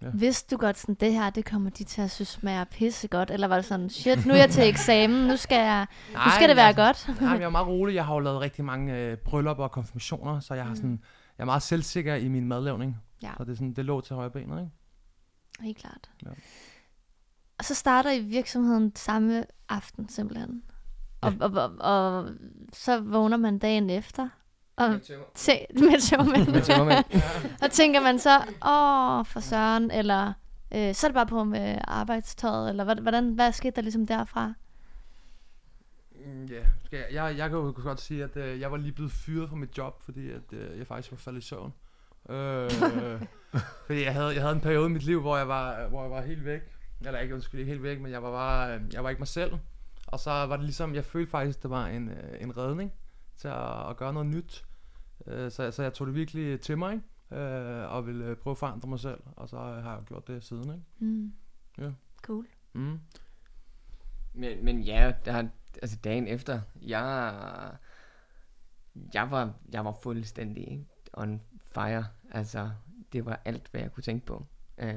Ja. 0.02 0.08
Vidste 0.14 0.56
du 0.56 0.60
godt 0.60 0.78
sådan, 0.78 0.96
det 0.96 1.14
her, 1.14 1.30
det 1.30 1.46
kommer 1.46 1.70
de 1.70 1.84
til 1.84 2.02
at 2.02 2.12
synes 2.12 2.30
smager 2.30 2.64
pisse 2.64 3.08
godt? 3.08 3.32
Eller 3.32 3.48
var 3.48 3.56
det 3.56 3.66
sådan, 3.66 3.90
shit, 3.90 4.26
nu 4.26 4.34
er 4.34 4.38
jeg 4.38 4.50
til 4.50 4.64
eksamen, 4.74 5.28
nu 5.28 5.36
skal, 5.38 5.56
jeg, 5.56 5.88
nu 6.14 6.32
skal 6.36 6.50
det 6.50 6.56
være 6.56 6.74
godt? 6.74 7.08
Nej, 7.22 7.32
men 7.32 7.40
jeg 7.42 7.46
er 7.46 7.50
meget 7.50 7.68
rolig. 7.68 7.96
Jeg 7.96 8.06
har 8.06 8.14
jo 8.14 8.20
lavet 8.20 8.40
rigtig 8.42 8.66
mange 8.66 8.96
øh, 8.98 9.18
bryllupper 9.18 9.64
og 9.64 9.72
konfirmationer, 9.72 10.40
så 10.40 10.54
jeg, 10.54 10.64
har 10.64 10.70
Mm. 10.70 10.76
sådan, 10.76 11.00
jeg 11.38 11.44
er 11.44 11.46
meget 11.46 11.62
selvsikker 11.64 12.16
i 12.16 12.28
min 12.28 12.48
madlavning. 12.48 12.98
Ja. 13.24 13.32
Så 13.38 13.44
det, 13.44 13.52
er 13.52 13.56
sådan, 13.56 13.74
det 13.74 13.86
lå 13.86 14.02
til 14.02 14.16
højre 14.16 14.30
benet, 14.30 14.60
ikke? 14.60 14.72
Helt 15.60 15.78
klart. 15.78 16.10
Ja. 16.26 16.30
Og 17.58 17.66
så 17.66 17.76
starter 17.76 18.12
I 18.12 18.20
virksomheden 18.20 18.96
samme 18.96 19.44
aften 19.70 20.10
simpelthen. 20.10 20.64
Og, 21.22 21.34
og, 21.40 21.52
og, 21.52 21.76
og 21.80 22.30
så 22.74 23.00
vågner 23.02 23.38
man 23.38 23.60
dagen 23.60 23.90
efter. 23.90 24.30
Og 24.78 24.96
tæ- 25.38 25.74
med 25.90 26.02
tømmermænd. 26.10 26.48
Med 26.52 26.62
tømmermænd. 26.62 27.06
og 27.64 27.72
tænker 27.72 28.02
man 28.02 28.20
så, 28.20 28.36
åh, 28.68 29.26
for 29.26 29.40
søren, 29.40 29.92
eller 29.92 30.34
øh, 30.76 30.94
så 30.96 31.08
er 31.08 31.10
det 31.10 31.14
bare 31.14 31.26
på 31.26 31.44
med 31.44 31.78
arbejdstøjet, 31.84 32.70
eller 32.70 33.02
hvordan, 33.02 33.34
hvad 33.34 33.52
skete 33.52 33.76
der 33.76 33.82
ligesom 33.82 34.08
derfra? 34.08 34.54
Mm, 36.26 36.46
Ja, 36.46 36.60
skal 36.86 36.98
jeg, 37.00 37.08
jeg, 37.14 37.38
jeg 37.38 37.50
kan 37.50 37.58
jo 37.58 37.74
godt 37.84 38.02
sige, 38.02 38.24
at 38.24 38.38
øh, 38.38 38.60
jeg 38.60 38.72
var 38.72 38.78
lige 38.78 38.92
blevet 38.92 39.12
fyret 39.12 39.50
fra 39.50 39.56
mit 39.56 39.78
job, 39.78 40.02
fordi 40.04 40.30
at, 40.32 40.42
øh, 40.54 40.78
jeg 40.78 40.88
faktisk 40.88 41.12
var 41.12 41.18
faldet 41.18 41.44
i 41.44 41.48
søvn. 41.48 41.74
Øh, 42.30 42.72
fordi 43.88 44.04
jeg 44.04 44.14
havde, 44.14 44.28
jeg 44.28 44.42
havde 44.42 44.56
en 44.56 44.62
periode 44.62 44.86
i 44.90 44.94
mit 44.94 45.04
liv, 45.04 45.22
hvor 45.22 45.38
jeg 45.38 45.48
var, 45.48 45.88
hvor 45.88 46.02
jeg 46.02 46.12
var 46.12 46.22
helt 46.22 46.46
væk. 46.46 46.62
Eller 47.06 47.20
ikke, 47.20 47.34
undskyld, 47.36 47.60
ikke 47.60 47.70
helt 47.72 47.84
væk, 47.84 48.02
men 48.02 48.12
jeg 48.12 48.24
var 48.24 48.32
bare, 48.32 48.76
øh, 48.76 48.82
jeg 48.94 49.04
var 49.04 49.10
ikke 49.10 49.20
mig 49.20 49.28
selv. 49.28 49.54
Og 50.08 50.20
så 50.20 50.32
var 50.32 50.56
det 50.56 50.66
ligesom, 50.66 50.96
jeg 50.96 51.06
følte 51.06 51.32
faktisk, 51.32 51.64
det 51.64 51.70
var 51.70 51.86
en, 51.88 52.10
øh, 52.10 52.42
en 52.42 52.58
redning 52.58 52.92
til 53.38 53.48
at, 53.48 53.90
at 53.90 53.98
gøre 53.98 54.14
noget 54.14 54.28
nyt. 54.28 54.64
Øh, 55.26 55.52
så, 55.52 55.72
så 55.72 55.84
jeg 55.84 55.94
tog 55.94 56.08
det 56.08 56.16
virkelig 56.16 56.62
til 56.62 56.78
mig, 56.78 56.94
ikke? 56.94 57.42
Øh, 57.44 57.92
og 57.92 58.08
ville 58.08 58.26
øh, 58.26 58.36
prøve 58.36 58.52
at 58.52 58.58
forandre 58.58 58.90
mig 58.90 59.00
selv. 59.00 59.20
Og 59.36 59.50
så 59.50 59.58
har 59.58 59.96
jeg 59.96 60.04
gjort 60.08 60.28
det 60.28 60.44
siden, 60.44 60.64
ikke? 60.64 60.84
Mm. 61.00 61.34
Ja. 61.78 61.92
Cool. 62.22 62.46
Mm. 62.74 63.00
Men, 64.34 64.66
men 64.66 64.82
ja, 64.82 65.14
der, 65.26 65.48
altså 65.82 65.98
dagen 66.04 66.28
efter, 66.28 66.62
jeg, 66.82 67.34
jeg, 69.14 69.32
var, 69.32 69.54
jeg 69.72 69.86
var 69.86 69.92
fuldstændig 70.04 70.88
on 71.14 71.42
fire. 71.62 72.06
Altså, 72.32 72.72
det 73.14 73.26
var 73.26 73.42
alt, 73.46 73.68
hvad 73.72 73.82
jeg 73.82 73.92
kunne 73.92 74.04
tænke 74.04 74.26
på. 74.26 74.46
Øh, 74.78 74.96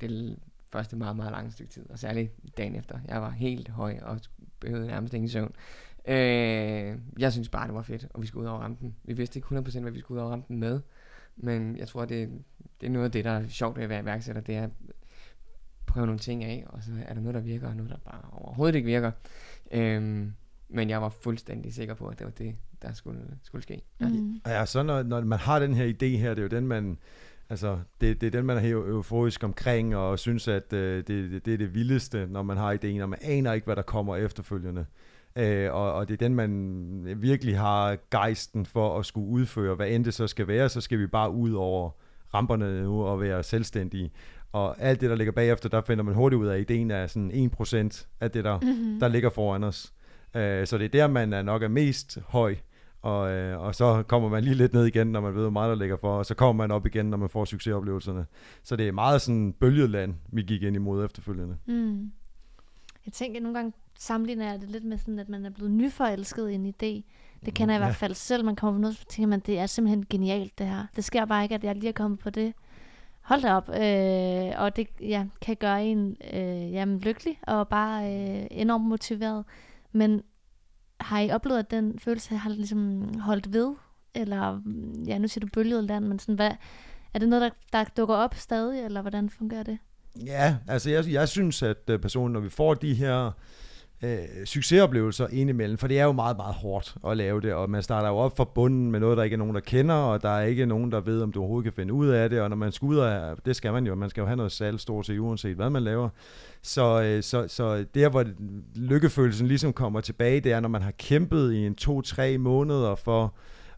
det 0.00 0.38
første 0.72 0.96
meget, 0.96 1.16
meget 1.16 1.32
lange 1.32 1.50
stykke 1.50 1.72
tid, 1.72 1.90
og 1.90 1.98
særligt 1.98 2.56
dagen 2.56 2.74
efter. 2.74 3.00
Jeg 3.08 3.22
var 3.22 3.30
helt 3.30 3.68
høj 3.68 3.98
og 4.02 4.20
behøvede 4.60 4.86
nærmest 4.86 5.14
ingen 5.14 5.28
søvn. 5.28 5.54
Øh, 6.08 6.98
jeg 7.18 7.32
synes 7.32 7.48
bare, 7.48 7.66
det 7.66 7.74
var 7.74 7.82
fedt, 7.82 8.06
og 8.14 8.22
vi 8.22 8.26
skulle 8.26 8.44
ud 8.44 8.50
over 8.50 8.60
rampen. 8.60 8.96
Vi 9.04 9.12
vidste 9.12 9.38
ikke 9.38 9.58
100% 9.58 9.80
hvad 9.80 9.92
vi 9.92 10.00
skulle 10.00 10.18
ud 10.18 10.24
over 10.24 10.32
rampen 10.32 10.58
med, 10.58 10.80
men 11.36 11.76
jeg 11.76 11.88
tror, 11.88 12.04
det, 12.04 12.30
det 12.80 12.86
er 12.86 12.90
noget 12.90 13.04
af 13.04 13.12
det, 13.12 13.24
der 13.24 13.30
er 13.30 13.48
sjovt 13.48 13.76
ved 13.76 13.84
at 13.84 13.90
være 13.90 14.02
iværksætter, 14.02 14.42
det 14.42 14.54
er 14.54 14.64
at 14.64 14.70
prøve 15.86 16.06
nogle 16.06 16.18
ting 16.18 16.44
af, 16.44 16.64
og 16.66 16.82
så 16.82 16.90
er 17.06 17.14
der 17.14 17.20
noget, 17.20 17.34
der 17.34 17.40
virker, 17.40 17.68
og 17.68 17.76
noget, 17.76 17.90
der 17.90 17.98
bare 18.10 18.20
overhovedet 18.32 18.74
ikke 18.74 18.86
virker. 18.86 19.10
Øhm, 19.72 20.32
men 20.68 20.90
jeg 20.90 21.02
var 21.02 21.08
fuldstændig 21.08 21.74
sikker 21.74 21.94
på, 21.94 22.06
at 22.06 22.18
det 22.18 22.24
var 22.24 22.30
det, 22.30 22.54
der 22.82 22.92
skulle, 22.92 23.20
skulle 23.42 23.62
ske. 23.62 23.82
Ja. 24.00 24.08
Mm. 24.08 24.40
Ja, 24.46 24.66
så 24.66 24.82
når, 24.82 25.02
når 25.02 25.20
man 25.20 25.38
har 25.38 25.58
den 25.58 25.74
her 25.74 25.86
idé 25.86 26.06
her, 26.06 26.30
det 26.30 26.38
er 26.38 26.42
jo 26.42 26.48
den, 26.48 26.66
man... 26.66 26.98
Altså, 27.50 27.78
det, 28.00 28.20
det 28.20 28.26
er 28.26 28.30
den, 28.30 28.46
man 28.46 28.56
er 28.56 28.60
helt 28.60 28.74
euforisk 28.74 29.44
omkring, 29.44 29.96
og 29.96 30.18
synes, 30.18 30.48
at 30.48 30.72
øh, 30.72 30.96
det, 30.96 31.08
det, 31.08 31.44
det 31.44 31.54
er 31.54 31.58
det 31.58 31.74
vildeste, 31.74 32.26
når 32.26 32.42
man 32.42 32.56
har 32.56 32.72
ideen, 32.72 33.00
og 33.00 33.08
man 33.08 33.18
aner 33.22 33.52
ikke, 33.52 33.64
hvad 33.64 33.76
der 33.76 33.82
kommer 33.82 34.16
efterfølgende. 34.16 34.86
Øh, 35.36 35.74
og, 35.74 35.92
og 35.92 36.08
det 36.08 36.14
er 36.14 36.18
den, 36.18 36.34
man 36.34 37.16
virkelig 37.16 37.58
har 37.58 37.96
gejsten 38.10 38.66
for 38.66 38.98
at 38.98 39.06
skulle 39.06 39.26
udføre. 39.28 39.74
Hvad 39.74 39.88
end 39.90 40.04
det 40.04 40.14
så 40.14 40.26
skal 40.26 40.48
være, 40.48 40.68
så 40.68 40.80
skal 40.80 40.98
vi 40.98 41.06
bare 41.06 41.30
ud 41.30 41.52
over 41.52 41.90
ramperne 42.34 42.82
nu 42.82 43.02
og 43.04 43.20
være 43.20 43.42
selvstændige. 43.42 44.10
Og 44.52 44.80
alt 44.80 45.00
det, 45.00 45.10
der 45.10 45.16
ligger 45.16 45.32
bagefter, 45.32 45.68
der 45.68 45.80
finder 45.80 46.04
man 46.04 46.14
hurtigt 46.14 46.40
ud 46.42 46.46
af, 46.46 46.54
at 46.54 46.60
ideen 46.60 46.90
er 46.90 47.06
sådan 47.06 47.50
1% 47.60 48.06
af 48.20 48.30
det, 48.30 48.44
der, 48.44 48.58
Mm-hmm. 48.60 49.00
der 49.00 49.08
ligger 49.08 49.30
foran 49.30 49.64
os. 49.64 49.92
Øh, 50.36 50.66
så 50.66 50.78
det 50.78 50.84
er 50.84 50.88
der, 50.88 51.06
man 51.06 51.32
er 51.32 51.42
nok 51.42 51.62
er 51.62 51.68
mest 51.68 52.18
høj, 52.26 52.54
og, 53.02 53.30
øh, 53.32 53.60
og 53.60 53.74
så 53.74 54.02
kommer 54.02 54.28
man 54.28 54.44
lige 54.44 54.54
lidt 54.54 54.72
ned 54.72 54.84
igen, 54.86 55.06
når 55.06 55.20
man 55.20 55.34
ved, 55.34 55.40
hvor 55.42 55.50
meget 55.50 55.68
der 55.68 55.76
ligger 55.76 55.96
for, 55.96 56.18
og 56.18 56.26
så 56.26 56.34
kommer 56.34 56.62
man 56.64 56.70
op 56.70 56.86
igen, 56.86 57.06
når 57.06 57.16
man 57.16 57.28
får 57.28 57.44
succesoplevelserne. 57.44 58.26
Så 58.62 58.76
det 58.76 58.88
er 58.88 58.92
meget 58.92 59.22
sådan 59.22 59.52
bølgeland, 59.52 60.14
vi 60.32 60.42
gik 60.42 60.62
ind 60.62 60.76
imod 60.76 61.04
efterfølgende. 61.04 61.56
Mm. 61.66 62.12
Jeg 63.06 63.12
tænker, 63.12 63.40
nogle 63.40 63.58
gange 63.58 63.72
sammenligner 63.98 64.50
jeg 64.50 64.60
det 64.60 64.70
lidt 64.70 64.84
med 64.84 64.98
sådan, 64.98 65.18
at 65.18 65.28
man 65.28 65.46
er 65.46 65.50
blevet 65.50 65.72
nyforelsket 65.72 66.50
i 66.50 66.54
en 66.54 66.66
idé. 66.66 67.10
Det 67.44 67.54
kender 67.54 67.74
jeg 67.74 67.80
i 67.80 67.82
Ja. 67.82 67.86
hvert 67.88 67.96
fald 67.96 68.14
selv. 68.14 68.44
Man 68.44 68.56
kommer 68.56 68.78
på 68.78 68.80
noget, 68.80 68.96
så 68.96 69.04
tænker 69.08 69.28
man, 69.28 69.40
det 69.40 69.58
er 69.58 69.66
simpelthen 69.66 70.06
genialt 70.10 70.58
det 70.58 70.66
her. 70.66 70.86
Det 70.96 71.04
sker 71.04 71.24
bare 71.24 71.42
ikke, 71.42 71.54
at 71.54 71.64
jeg 71.64 71.74
lige 71.74 71.88
er 71.88 71.92
kommet 71.92 72.18
på 72.20 72.30
det. 72.30 72.52
Hold 73.20 73.42
da 73.42 73.54
op. 73.54 73.68
Øh, 73.68 74.62
og 74.62 74.76
det 74.76 74.86
ja, 75.00 75.26
kan 75.40 75.56
gøre 75.56 75.84
en 75.86 76.16
øh, 76.32 76.72
jamen, 76.72 76.98
lykkelig 76.98 77.38
og 77.42 77.68
bare 77.68 78.04
øh, 78.14 78.46
enormt 78.50 78.84
motiveret. 78.84 79.44
Men 79.92 80.22
har 81.00 81.20
I 81.20 81.30
oplevet, 81.30 81.58
at 81.58 81.70
den 81.70 81.98
følelse 81.98 82.36
har 82.36 82.50
ligesom 82.50 83.14
holdt 83.20 83.52
ved? 83.52 83.74
Eller, 84.14 84.60
mm, 84.64 85.02
ja, 85.06 85.18
nu 85.18 85.28
siger 85.28 85.40
du 85.40 85.50
bølget 85.52 85.84
land, 85.84 86.04
men 86.04 86.18
sådan, 86.18 86.34
hvad, 86.34 86.50
er 87.14 87.18
det 87.18 87.28
noget, 87.28 87.42
der, 87.42 87.78
der 87.78 87.84
dukker 87.96 88.14
op 88.14 88.34
stadig, 88.34 88.84
eller 88.84 89.00
hvordan 89.00 89.30
fungerer 89.30 89.62
det? 89.62 89.78
Ja, 90.26 90.56
altså 90.68 90.90
jeg, 90.90 91.04
jeg 91.12 91.28
synes, 91.28 91.62
at 91.62 91.90
øh, 91.90 91.98
personen, 91.98 92.32
når 92.32 92.40
vi 92.40 92.48
får 92.48 92.74
de 92.74 92.94
her 92.94 93.30
øh, 94.04 94.44
succesoplevelser 94.44 95.26
indimellem, 95.32 95.78
for 95.78 95.88
det 95.88 95.98
er 95.98 96.04
jo 96.04 96.12
meget, 96.12 96.36
meget 96.36 96.54
hårdt 96.54 96.94
at 97.06 97.16
lave 97.16 97.40
det, 97.40 97.52
og 97.52 97.70
man 97.70 97.82
starter 97.82 98.08
jo 98.08 98.16
op 98.16 98.36
fra 98.36 98.44
bunden 98.44 98.90
med 98.90 99.00
noget, 99.00 99.16
der 99.16 99.22
ikke 99.22 99.34
er 99.34 99.38
nogen, 99.38 99.54
der 99.54 99.60
kender, 99.60 99.94
og 99.94 100.22
der 100.22 100.28
er 100.28 100.42
ikke 100.42 100.66
nogen, 100.66 100.92
der 100.92 101.00
ved, 101.00 101.22
om 101.22 101.32
du 101.32 101.40
overhovedet 101.40 101.64
kan 101.64 101.72
finde 101.72 101.92
ud 101.92 102.08
af 102.08 102.30
det, 102.30 102.40
og 102.40 102.48
når 102.48 102.56
man 102.56 102.72
skal 102.72 102.86
ud 102.86 102.96
af, 102.96 103.36
det 103.44 103.56
skal 103.56 103.72
man 103.72 103.86
jo, 103.86 103.94
man 103.94 104.10
skal 104.10 104.20
jo 104.20 104.26
have 104.26 104.36
noget 104.36 104.52
salg 104.52 104.80
stort 104.80 105.06
set, 105.06 105.18
uanset 105.18 105.56
hvad 105.56 105.70
man 105.70 105.82
laver. 105.82 106.08
Så, 106.62 107.02
øh, 107.02 107.22
så, 107.22 107.48
så 107.48 107.84
der, 107.94 108.08
hvor 108.08 108.24
lykkefølelsen 108.74 109.46
ligesom 109.46 109.72
kommer 109.72 110.00
tilbage, 110.00 110.40
det 110.40 110.52
er, 110.52 110.60
når 110.60 110.68
man 110.68 110.82
har 110.82 110.92
kæmpet 110.98 111.52
i 111.52 111.66
en 111.66 111.74
to-tre 111.74 112.38
måneder 112.38 112.94
for 112.94 113.34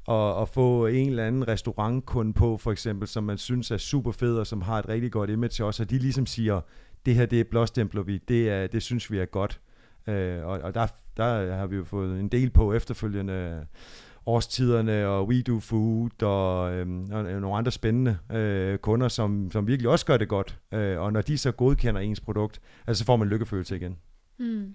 at, 0.09 0.42
at 0.42 0.49
få 0.49 0.87
en 0.87 1.09
eller 1.09 1.26
anden 1.26 1.49
restaurantkunde 1.49 2.33
på, 2.33 2.56
for 2.56 2.73
eksempel, 2.73 3.09
som 3.09 3.25
man 3.25 3.38
synes 3.38 3.71
er 3.71 3.76
super 3.76 4.12
fed, 4.12 4.37
og 4.37 4.47
som 4.47 4.62
har 4.62 4.78
et 4.78 4.88
rigtig 4.88 5.12
godt 5.12 5.30
image 5.30 5.49
til 5.49 5.64
os, 5.64 5.80
og 5.80 5.90
de 5.90 5.99
ligesom 5.99 6.26
siger, 6.26 6.61
det 7.06 7.14
her 7.14 7.26
det 7.26 7.40
er 7.40 7.45
blåstempler 7.45 8.02
vi, 8.02 8.18
det, 8.28 8.50
er, 8.50 8.66
det 8.66 8.83
synes 8.83 9.11
vi 9.11 9.18
er 9.18 9.25
godt. 9.25 9.61
Øh, 10.07 10.47
og 10.47 10.61
og 10.61 10.75
der, 10.75 10.87
der 11.17 11.55
har 11.55 11.67
vi 11.67 11.77
jo 11.77 11.85
fået 11.85 12.21
en 12.21 12.29
del 12.29 12.51
på 12.51 12.73
efterfølgende 12.73 13.67
årstiderne 14.27 15.07
og 15.07 15.29
We 15.29 15.43
Do 15.43 15.61
Food 15.61 16.23
og, 16.23 16.75
øhm, 16.75 17.11
og 17.13 17.25
øh, 17.25 17.41
nogle 17.41 17.57
andre 17.57 17.73
spændende 17.73 18.19
øh, 18.33 18.79
kunder, 18.79 19.09
som, 19.09 19.51
som 19.53 19.67
virkelig 19.67 19.91
også 19.91 20.07
gør 20.07 20.17
det 20.17 20.29
godt. 20.29 20.59
Øh, 20.73 21.01
og 21.01 21.13
når 21.13 21.21
de 21.21 21.39
så 21.39 21.53
godkender 21.53 22.01
ens 22.01 22.21
produkt, 22.21 22.61
altså 22.87 22.99
så 22.99 23.07
får 23.07 23.17
man 23.17 23.29
lykkefølelse 23.29 23.77
igen. 23.77 23.97
Mm. 24.39 24.75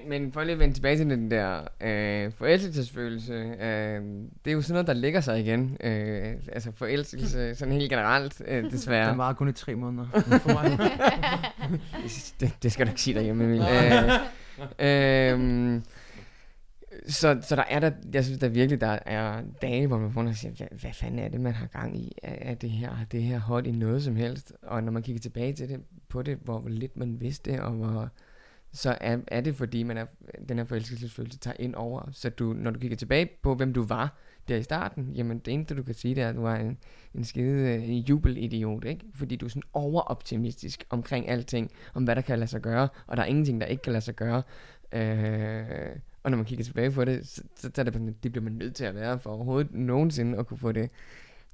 Men, 0.00 0.08
men 0.08 0.32
for 0.32 0.42
lige 0.42 0.52
at 0.52 0.58
vende 0.58 0.74
tilbage 0.74 0.96
til 0.96 1.10
den 1.10 1.30
der 1.30 1.60
øh, 1.80 2.32
forelskelsesfølelse, 2.32 3.32
øh, 3.34 4.02
det 4.44 4.50
er 4.50 4.52
jo 4.52 4.62
sådan 4.62 4.72
noget, 4.72 4.86
der 4.86 4.92
lægger 4.92 5.20
sig 5.20 5.40
igen. 5.40 5.76
Øh, 5.84 6.34
altså 6.52 6.72
forelskelse 6.72 7.54
sådan 7.54 7.74
helt 7.74 7.90
generelt, 7.90 8.42
øh, 8.46 8.64
desværre. 8.72 9.10
Den 9.10 9.18
var 9.18 9.32
kun 9.32 9.48
i 9.48 9.52
tre 9.52 9.74
måneder 9.74 10.06
for 10.12 10.52
mig. 10.62 10.90
det, 12.40 12.52
det 12.62 12.72
skal 12.72 12.86
du 12.86 12.90
ikke 12.90 13.02
sige 13.02 13.14
derhjemme, 13.14 13.44
Emil. 13.44 13.60
øh, 14.78 15.76
øh, 15.76 15.80
så, 17.08 17.38
så 17.42 17.56
der 17.56 17.64
er 17.70 17.80
der, 17.80 17.90
jeg 18.12 18.24
synes 18.24 18.38
der 18.40 18.48
virkelig, 18.48 18.80
der 18.80 18.98
er 19.06 19.42
dage, 19.62 19.86
hvor 19.86 19.98
man 19.98 20.12
får 20.12 20.22
og 20.22 20.34
siger, 20.34 20.52
hvad, 20.54 20.66
hvad 20.80 20.92
fanden 20.92 21.18
er 21.18 21.28
det, 21.28 21.40
man 21.40 21.52
har 21.52 21.66
gang 21.66 21.98
i? 21.98 22.12
Er, 22.22 22.50
er 22.50 22.54
det 22.54 22.70
her, 22.70 22.90
er 22.90 23.04
det 23.12 23.22
her 23.22 23.38
hot 23.38 23.66
i 23.66 23.70
noget 23.70 24.02
som 24.02 24.16
helst? 24.16 24.52
Og 24.62 24.82
når 24.84 24.92
man 24.92 25.02
kigger 25.02 25.20
tilbage 25.20 25.52
til 25.52 25.68
det, 25.68 25.80
på 26.08 26.22
det, 26.22 26.38
hvor 26.42 26.64
lidt 26.68 26.96
man 26.96 27.20
vidste, 27.20 27.62
og 27.62 27.72
hvor, 27.72 28.08
så 28.74 28.96
er, 29.00 29.18
er 29.26 29.40
det 29.40 29.54
fordi, 29.54 29.82
man 29.82 29.96
er, 29.96 30.06
den 30.48 30.58
her 30.58 30.64
forelskelsesfølelse 30.64 31.38
tager 31.38 31.56
ind 31.58 31.74
over. 31.74 32.08
Så 32.12 32.30
du, 32.30 32.52
når 32.52 32.70
du 32.70 32.78
kigger 32.78 32.96
tilbage 32.96 33.30
på, 33.42 33.54
hvem 33.54 33.72
du 33.72 33.82
var 33.82 34.18
der 34.48 34.56
i 34.56 34.62
starten, 34.62 35.12
jamen 35.14 35.38
det 35.38 35.54
eneste, 35.54 35.74
du 35.74 35.82
kan 35.82 35.94
sige, 35.94 36.14
det 36.14 36.22
er, 36.22 36.28
at 36.28 36.34
du 36.34 36.40
var 36.40 36.56
en, 36.56 36.78
en 37.14 37.24
skide 37.24 37.74
øh, 37.74 37.88
en 37.88 37.98
jubelidiot, 37.98 38.84
ikke? 38.84 39.04
Fordi 39.14 39.36
du 39.36 39.46
er 39.46 39.50
sådan 39.50 39.62
overoptimistisk 39.72 40.84
omkring 40.90 41.28
alting, 41.28 41.70
om 41.94 42.04
hvad 42.04 42.16
der 42.16 42.22
kan 42.22 42.38
lade 42.38 42.50
sig 42.50 42.60
gøre, 42.60 42.88
og 43.06 43.16
der 43.16 43.22
er 43.22 43.26
ingenting, 43.26 43.60
der 43.60 43.66
ikke 43.66 43.82
kan 43.82 43.92
lade 43.92 44.04
sig 44.04 44.14
gøre. 44.14 44.42
Øh, 44.92 45.96
og 46.22 46.30
når 46.30 46.36
man 46.36 46.44
kigger 46.44 46.64
tilbage 46.64 46.90
på 46.90 47.04
det, 47.04 47.28
så, 47.28 47.42
så, 47.56 47.70
så 47.74 47.80
er 47.80 47.84
det, 47.84 48.22
det 48.22 48.32
bliver 48.32 48.44
man 48.44 48.52
nødt 48.52 48.74
til 48.74 48.84
at 48.84 48.94
være 48.94 49.18
for 49.18 49.30
overhovedet 49.30 49.74
nogensinde 49.74 50.38
at 50.38 50.46
kunne 50.46 50.58
få 50.58 50.72
det, 50.72 50.90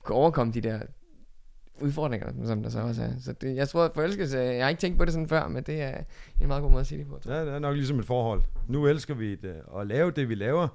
kunne 0.02 0.16
overkomme 0.16 0.52
de 0.52 0.60
der 0.60 0.80
udfordringer, 1.80 2.32
som 2.46 2.62
der 2.62 2.70
så 2.70 2.80
også 2.80 3.02
er. 3.02 3.10
Så 3.20 3.32
det, 3.32 3.56
jeg 3.56 3.68
tror, 3.68 3.84
at 3.84 3.90
forelskelse, 3.94 4.38
jeg 4.38 4.64
har 4.64 4.68
ikke 4.68 4.80
tænkt 4.80 4.98
på 4.98 5.04
det 5.04 5.12
sådan 5.12 5.28
før, 5.28 5.48
men 5.48 5.62
det 5.62 5.82
er 5.82 5.96
en 6.40 6.48
meget 6.48 6.62
god 6.62 6.70
måde 6.70 6.80
at 6.80 6.86
sige 6.86 6.98
det 6.98 7.06
på. 7.06 7.20
Ja, 7.26 7.44
det 7.44 7.54
er 7.54 7.58
nok 7.58 7.76
ligesom 7.76 7.98
et 7.98 8.06
forhold. 8.06 8.42
Nu 8.68 8.86
elsker 8.86 9.14
vi 9.14 9.34
det, 9.34 9.54
at 9.80 9.86
lave 9.86 10.10
det, 10.10 10.28
vi 10.28 10.34
laver, 10.34 10.68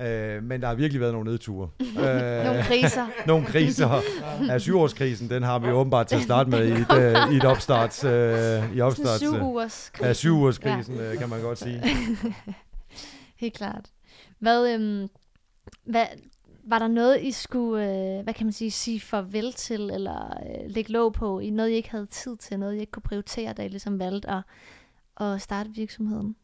Øh, 0.00 0.42
men 0.42 0.60
der 0.60 0.66
har 0.66 0.74
virkelig 0.74 1.00
været 1.00 1.12
nogle 1.12 1.30
nedture. 1.30 1.68
øh, 1.80 1.96
nogle 2.46 2.62
kriser. 2.62 3.06
nogle 3.26 3.46
kriser. 3.46 4.00
Ja, 4.48 4.58
syvårskrisen, 4.58 5.30
den 5.30 5.42
har 5.42 5.58
vi 5.58 5.70
åbenbart 5.70 6.06
til 6.06 6.16
at 6.16 6.22
starte 6.22 6.50
med 6.50 6.66
i 6.66 6.72
et, 6.72 7.26
uh, 7.26 7.34
i 7.34 7.36
et 7.36 7.44
opstarts... 7.44 8.04
Uh, 8.04 8.76
i 8.76 8.80
opstarts 8.80 9.16
syv 9.16 9.42
ugers 9.42 9.92
Ja, 10.00 10.12
syv 10.12 10.32
ugers 10.32 10.58
krisen, 10.58 10.94
ja. 10.94 11.14
kan 11.14 11.28
man 11.28 11.40
godt 11.40 11.58
sige. 11.58 11.82
Helt 13.42 13.54
klart. 13.54 13.84
Hvad, 14.38 14.74
øhm, 14.74 15.08
hvad, 15.84 16.04
var 16.66 16.78
der 16.78 16.88
noget, 16.88 17.22
I 17.22 17.30
skulle, 17.32 17.84
øh, 18.18 18.22
hvad 18.24 18.34
kan 18.34 18.46
man 18.46 18.52
sige, 18.52 18.70
sige 18.70 19.00
farvel 19.00 19.52
til, 19.52 19.80
eller 19.90 20.26
øh, 20.26 20.70
lægge 20.70 20.92
låg 20.92 21.12
på, 21.12 21.38
i 21.40 21.50
noget, 21.50 21.70
I 21.70 21.72
ikke 21.72 21.90
havde 21.90 22.06
tid 22.06 22.36
til, 22.36 22.58
noget, 22.58 22.74
I 22.76 22.78
ikke 22.78 22.90
kunne 22.90 23.02
prioritere, 23.02 23.52
da 23.52 23.64
I 23.64 23.68
ligesom 23.68 23.98
valgte 23.98 24.30
at, 24.30 24.42
at 25.20 25.42
starte 25.42 25.70
virksomheden? 25.70 26.36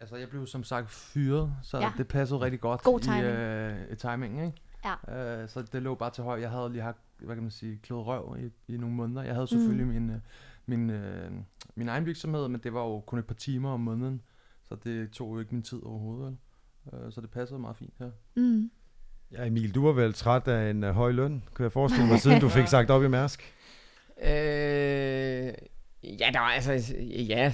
Altså, 0.00 0.16
jeg 0.16 0.28
blev 0.28 0.46
som 0.46 0.64
sagt 0.64 0.90
fyret, 0.90 1.52
så 1.62 1.78
Ja. 1.78 1.92
det 1.96 2.08
passede 2.08 2.40
rigtig 2.40 2.60
godt 2.60 2.82
God 2.82 3.00
i, 3.00 3.02
timing. 3.02 3.24
øh, 3.24 3.92
i 3.92 3.96
timingen, 3.96 4.44
ikke? 4.46 4.58
Ja. 5.08 5.42
Øh, 5.42 5.48
så 5.48 5.62
det 5.62 5.82
lå 5.82 5.94
bare 5.94 6.10
til 6.10 6.24
højre. 6.24 6.40
Jeg 6.40 6.50
havde 6.50 6.72
lige 6.72 6.82
haft, 6.82 6.98
hvad 7.18 7.34
kan 7.36 7.42
man 7.42 7.50
sige, 7.50 7.76
klået 7.82 8.06
røv 8.06 8.36
i, 8.40 8.72
i 8.74 8.76
nogle 8.76 8.94
måneder. 8.94 9.22
Jeg 9.22 9.34
havde 9.34 9.46
selvfølgelig 9.46 9.86
min, 9.86 10.10
øh, 10.10 10.16
min, 10.66 10.90
øh, 10.90 11.30
min 11.74 11.88
egen 11.88 12.06
virksomhed, 12.06 12.48
men 12.48 12.60
det 12.60 12.74
var 12.74 12.80
jo 12.80 13.00
kun 13.00 13.18
et 13.18 13.26
par 13.26 13.34
timer 13.34 13.70
om 13.70 13.80
måneden, 13.80 14.22
så 14.62 14.74
det 14.84 15.10
tog 15.10 15.34
jo 15.34 15.40
ikke 15.40 15.54
min 15.54 15.62
tid 15.62 15.82
overhovedet. 15.82 16.26
vel? 16.26 16.36
Øh, 16.92 17.12
så 17.12 17.20
det 17.20 17.30
passede 17.30 17.60
meget 17.60 17.76
fint 17.76 17.94
her. 17.98 18.10
Mm. 18.36 18.70
Ja, 19.32 19.46
Emil, 19.46 19.74
du 19.74 19.86
var 19.86 19.92
vel 19.92 20.12
træt 20.12 20.48
af 20.48 20.70
en 20.70 20.84
uh, 20.84 20.90
høj 20.90 21.12
løn, 21.12 21.42
kan 21.56 21.62
jeg 21.62 21.72
forestille 21.72 22.06
mig, 22.06 22.20
siden 22.20 22.40
du 22.40 22.48
fik 22.48 22.66
sagt 22.76 22.90
op 22.90 23.04
i 23.04 23.08
Mærsk? 23.08 23.54
Øh, 24.22 25.52
ja, 26.04 26.30
der 26.32 26.38
var 26.38 26.48
altså, 26.48 26.94
ja, 27.00 27.52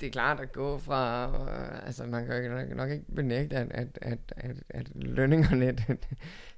det 0.00 0.06
er 0.06 0.10
klart 0.10 0.40
at 0.40 0.52
gå 0.52 0.78
fra, 0.78 1.26
øh, 1.26 1.86
altså 1.86 2.06
man 2.06 2.26
kan 2.26 2.50
nok, 2.50 2.76
nok 2.76 2.90
ikke 2.90 3.14
benægte, 3.14 3.56
at, 3.56 3.68
at, 3.70 3.98
at, 4.02 4.18
at, 4.36 4.56
at 4.68 4.90
lønningerne 4.94 5.76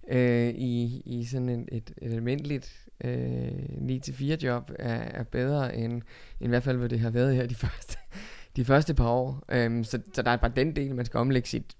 øh, 0.09 0.49
i, 0.49 1.03
i 1.05 1.25
sådan 1.25 1.49
en, 1.49 1.69
et, 1.73 1.93
et 2.03 2.13
almindeligt 2.13 2.89
øh, 3.05 3.49
9-4 3.49 4.25
job 4.25 4.71
er, 4.79 4.95
er 4.95 5.23
bedre 5.23 5.77
end, 5.77 5.93
end 5.93 6.03
i 6.41 6.49
hvert 6.49 6.63
fald, 6.63 6.79
hvad 6.79 6.89
det 6.89 7.01
har 7.01 7.11
været 7.11 7.37
her 7.37 7.47
de 7.47 7.55
første, 7.65 7.99
de 8.57 8.65
første 8.65 8.95
par 8.95 9.09
år. 9.09 9.45
Øhm, 9.49 9.85
så, 9.85 10.01
så 10.15 10.23
der 10.23 10.31
er 10.31 10.37
bare 10.37 10.53
den 10.57 10.77
del, 10.77 10.95
man 10.95 11.05
skal 11.05 11.21
omlægge 11.21 11.49
sit, 11.49 11.77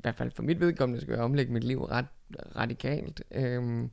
hvert 0.00 0.14
fald 0.14 0.30
for 0.30 0.42
mit 0.42 0.60
vedkommende, 0.60 1.00
skal 1.00 1.12
jeg 1.12 1.22
omlægge 1.22 1.52
mit 1.52 1.64
liv 1.64 1.82
ret 1.84 2.06
radikalt. 2.56 3.22
Øhm, 3.30 3.90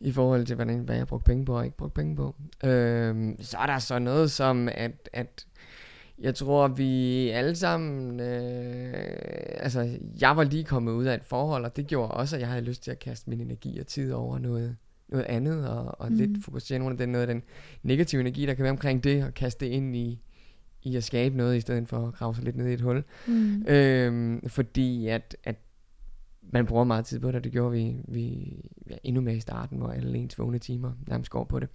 i 0.00 0.12
forhold 0.12 0.46
til, 0.46 0.56
hvordan, 0.56 0.78
hvad 0.78 0.94
jeg 0.94 1.00
har 1.00 1.06
brugt 1.06 1.24
penge 1.24 1.44
på 1.44 1.58
og 1.58 1.64
ikke 1.64 1.76
brugt 1.76 1.94
penge 1.94 2.16
på. 2.16 2.34
Øhm, 2.64 3.42
så 3.42 3.58
er 3.58 3.66
der 3.66 3.78
så 3.78 3.98
noget 3.98 4.30
som, 4.30 4.68
at, 4.72 5.08
at 5.12 5.46
jeg 6.18 6.34
tror, 6.34 6.68
vi 6.68 7.28
alle 7.28 7.56
sammen... 7.56 8.20
Øh, 8.20 8.94
altså, 9.56 9.98
jeg 10.20 10.36
var 10.36 10.44
lige 10.44 10.64
kommet 10.64 10.92
ud 10.92 11.04
af 11.04 11.14
et 11.14 11.24
forhold, 11.24 11.64
og 11.64 11.76
det 11.76 11.86
gjorde 11.86 12.10
også, 12.10 12.36
at 12.36 12.40
jeg 12.40 12.48
havde 12.48 12.64
lyst 12.64 12.82
til 12.82 12.90
at 12.90 12.98
kaste 12.98 13.30
min 13.30 13.40
energi 13.40 13.78
og 13.78 13.86
tid 13.86 14.12
over 14.12 14.38
noget, 14.38 14.76
noget 15.08 15.24
andet, 15.24 15.68
og, 15.68 16.00
og 16.00 16.12
mm. 16.12 16.18
lidt 16.18 16.44
fokusere 16.44 16.78
nogle 16.78 16.92
af 16.92 16.98
den, 16.98 17.08
noget 17.08 17.28
af 17.28 17.34
den 17.34 17.42
negative 17.82 18.20
energi, 18.20 18.46
der 18.46 18.54
kan 18.54 18.62
være 18.62 18.70
omkring 18.70 19.04
det, 19.04 19.24
og 19.24 19.34
kaste 19.34 19.64
det 19.66 19.72
ind 19.72 19.96
i, 19.96 20.20
i 20.82 20.96
at 20.96 21.04
skabe 21.04 21.36
noget, 21.36 21.56
i 21.56 21.60
stedet 21.60 21.88
for 21.88 22.08
at 22.08 22.14
grave 22.14 22.34
sig 22.34 22.44
lidt 22.44 22.56
ned 22.56 22.66
i 22.66 22.72
et 22.72 22.80
hul. 22.80 23.04
Mm. 23.26 23.66
Øhm, 23.68 24.48
fordi 24.48 25.06
at, 25.06 25.36
at 25.44 25.56
man 26.42 26.66
bruger 26.66 26.84
meget 26.84 27.04
tid 27.04 27.20
på 27.20 27.28
det, 27.28 27.34
og 27.34 27.44
det 27.44 27.52
gjorde 27.52 27.72
vi, 27.72 27.96
vi 28.08 28.54
ja, 28.90 28.96
endnu 29.04 29.20
mere 29.20 29.36
i 29.36 29.40
starten, 29.40 29.78
hvor 29.78 29.88
alle 29.88 30.18
ens 30.18 30.38
vågne 30.38 30.58
timer 30.58 30.92
nærmest 31.06 31.30
går 31.30 31.44
på 31.44 31.60
det. 31.60 31.68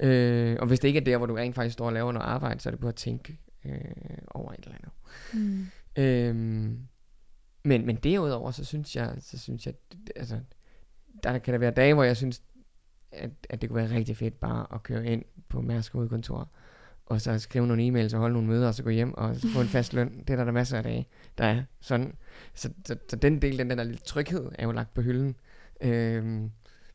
Øh, 0.00 0.56
og 0.60 0.66
hvis 0.66 0.80
det 0.80 0.88
ikke 0.88 1.00
er 1.00 1.04
der, 1.04 1.16
hvor 1.16 1.26
du 1.26 1.34
rent 1.34 1.54
faktisk 1.54 1.72
står 1.72 1.86
og 1.86 1.92
laver 1.92 2.12
noget 2.12 2.26
arbejde, 2.26 2.60
så 2.60 2.68
er 2.68 2.70
det 2.70 2.80
på 2.80 2.88
at 2.88 2.94
tænke 2.94 3.38
øh, 3.64 3.72
over 4.30 4.52
et 4.52 4.58
eller 4.64 4.76
andet. 4.76 4.92
Mm. 5.34 5.66
Øhm, 6.02 6.78
men, 7.64 7.86
men 7.86 7.96
derudover, 7.96 8.50
så 8.50 8.64
synes 8.64 8.96
jeg, 8.96 9.14
så 9.20 9.38
synes 9.38 9.66
jeg, 9.66 9.74
altså, 10.16 10.40
der 11.22 11.38
kan 11.38 11.52
der 11.52 11.58
være 11.58 11.70
dage, 11.70 11.94
hvor 11.94 12.04
jeg 12.04 12.16
synes, 12.16 12.42
at, 13.12 13.30
at 13.50 13.60
det 13.60 13.70
kunne 13.70 13.82
være 13.82 13.96
rigtig 13.96 14.16
fedt 14.16 14.40
bare 14.40 14.66
at 14.74 14.82
køre 14.82 15.06
ind 15.06 15.24
på 15.48 15.60
Mærsk 15.60 15.92
hovedkontor, 15.92 16.50
og 17.10 17.20
så 17.20 17.38
skrive 17.38 17.66
nogle 17.66 17.88
e-mails 17.88 18.14
og 18.14 18.20
holde 18.20 18.32
nogle 18.32 18.48
møder, 18.48 18.68
og 18.68 18.74
så 18.74 18.82
gå 18.82 18.90
hjem 18.90 19.14
og 19.14 19.36
så 19.36 19.48
få 19.48 19.60
en 19.60 19.66
fast 19.66 19.92
løn. 19.94 20.18
Det 20.18 20.30
er 20.30 20.36
der, 20.36 20.44
der 20.44 20.52
masser 20.52 20.76
af 20.76 20.82
dage, 20.82 21.08
der 21.38 21.44
er 21.44 21.62
sådan. 21.80 22.14
Så, 22.54 22.70
så, 22.86 22.96
så 23.08 23.16
den 23.16 23.42
del, 23.42 23.58
den 23.58 23.70
der 23.70 23.84
lille 23.84 23.98
tryghed, 23.98 24.50
er 24.58 24.64
jo 24.64 24.72
lagt 24.72 24.94
på 24.94 25.00
hylden. 25.00 25.36
Øhm, 25.80 26.50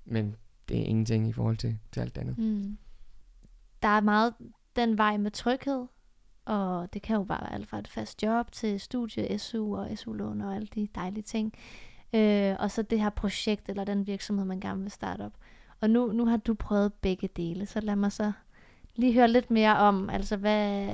men 0.06 0.36
det 0.70 0.80
er 0.80 0.84
ingenting 0.84 1.28
i 1.28 1.32
forhold 1.32 1.58
til, 1.58 1.78
til 1.92 2.00
alt 2.02 2.16
det 2.16 2.22
andet. 2.22 2.38
Mm. 2.38 2.78
Der 3.82 3.88
er 3.88 4.02
meget 4.02 4.34
den 4.76 4.98
vej 4.98 5.18
med 5.18 5.32
tryghed, 5.32 5.86
og 6.46 6.94
det 6.94 7.02
kan 7.02 7.16
jo 7.16 7.24
bare 7.24 7.42
være 7.42 7.54
alt 7.54 7.70
fra 7.70 7.80
et 7.80 7.88
fast 7.88 8.24
job 8.24 8.52
til 8.52 8.80
studie, 8.80 9.40
SU 9.40 9.76
og 9.76 9.98
SU-lån 9.98 10.42
og 10.42 10.56
alle 10.56 10.68
de 10.76 10.88
dejlige 10.96 11.24
ting. 11.24 11.54
Øh, 12.14 12.56
og 12.60 12.72
så 12.72 12.82
det 12.82 13.00
her 13.00 13.10
projekt 13.10 13.70
eller 13.70 13.84
den 13.84 14.08
virksomhed, 14.08 14.46
man 14.46 14.60
gerne 14.60 14.82
vil 14.82 14.92
starte 14.92 15.22
op. 15.22 15.34
Og 15.82 15.90
nu, 15.90 16.12
nu 16.12 16.26
har 16.26 16.38
du 16.38 16.54
prøvet 16.54 16.94
begge 16.94 17.30
dele, 17.36 17.66
så 17.66 17.80
lad 17.80 17.96
mig 17.96 18.12
så 18.12 18.32
lige 18.96 19.14
høre 19.14 19.28
lidt 19.28 19.52
mere 19.52 19.78
om, 19.78 20.10
altså 20.10 20.38
hvad, 20.38 20.88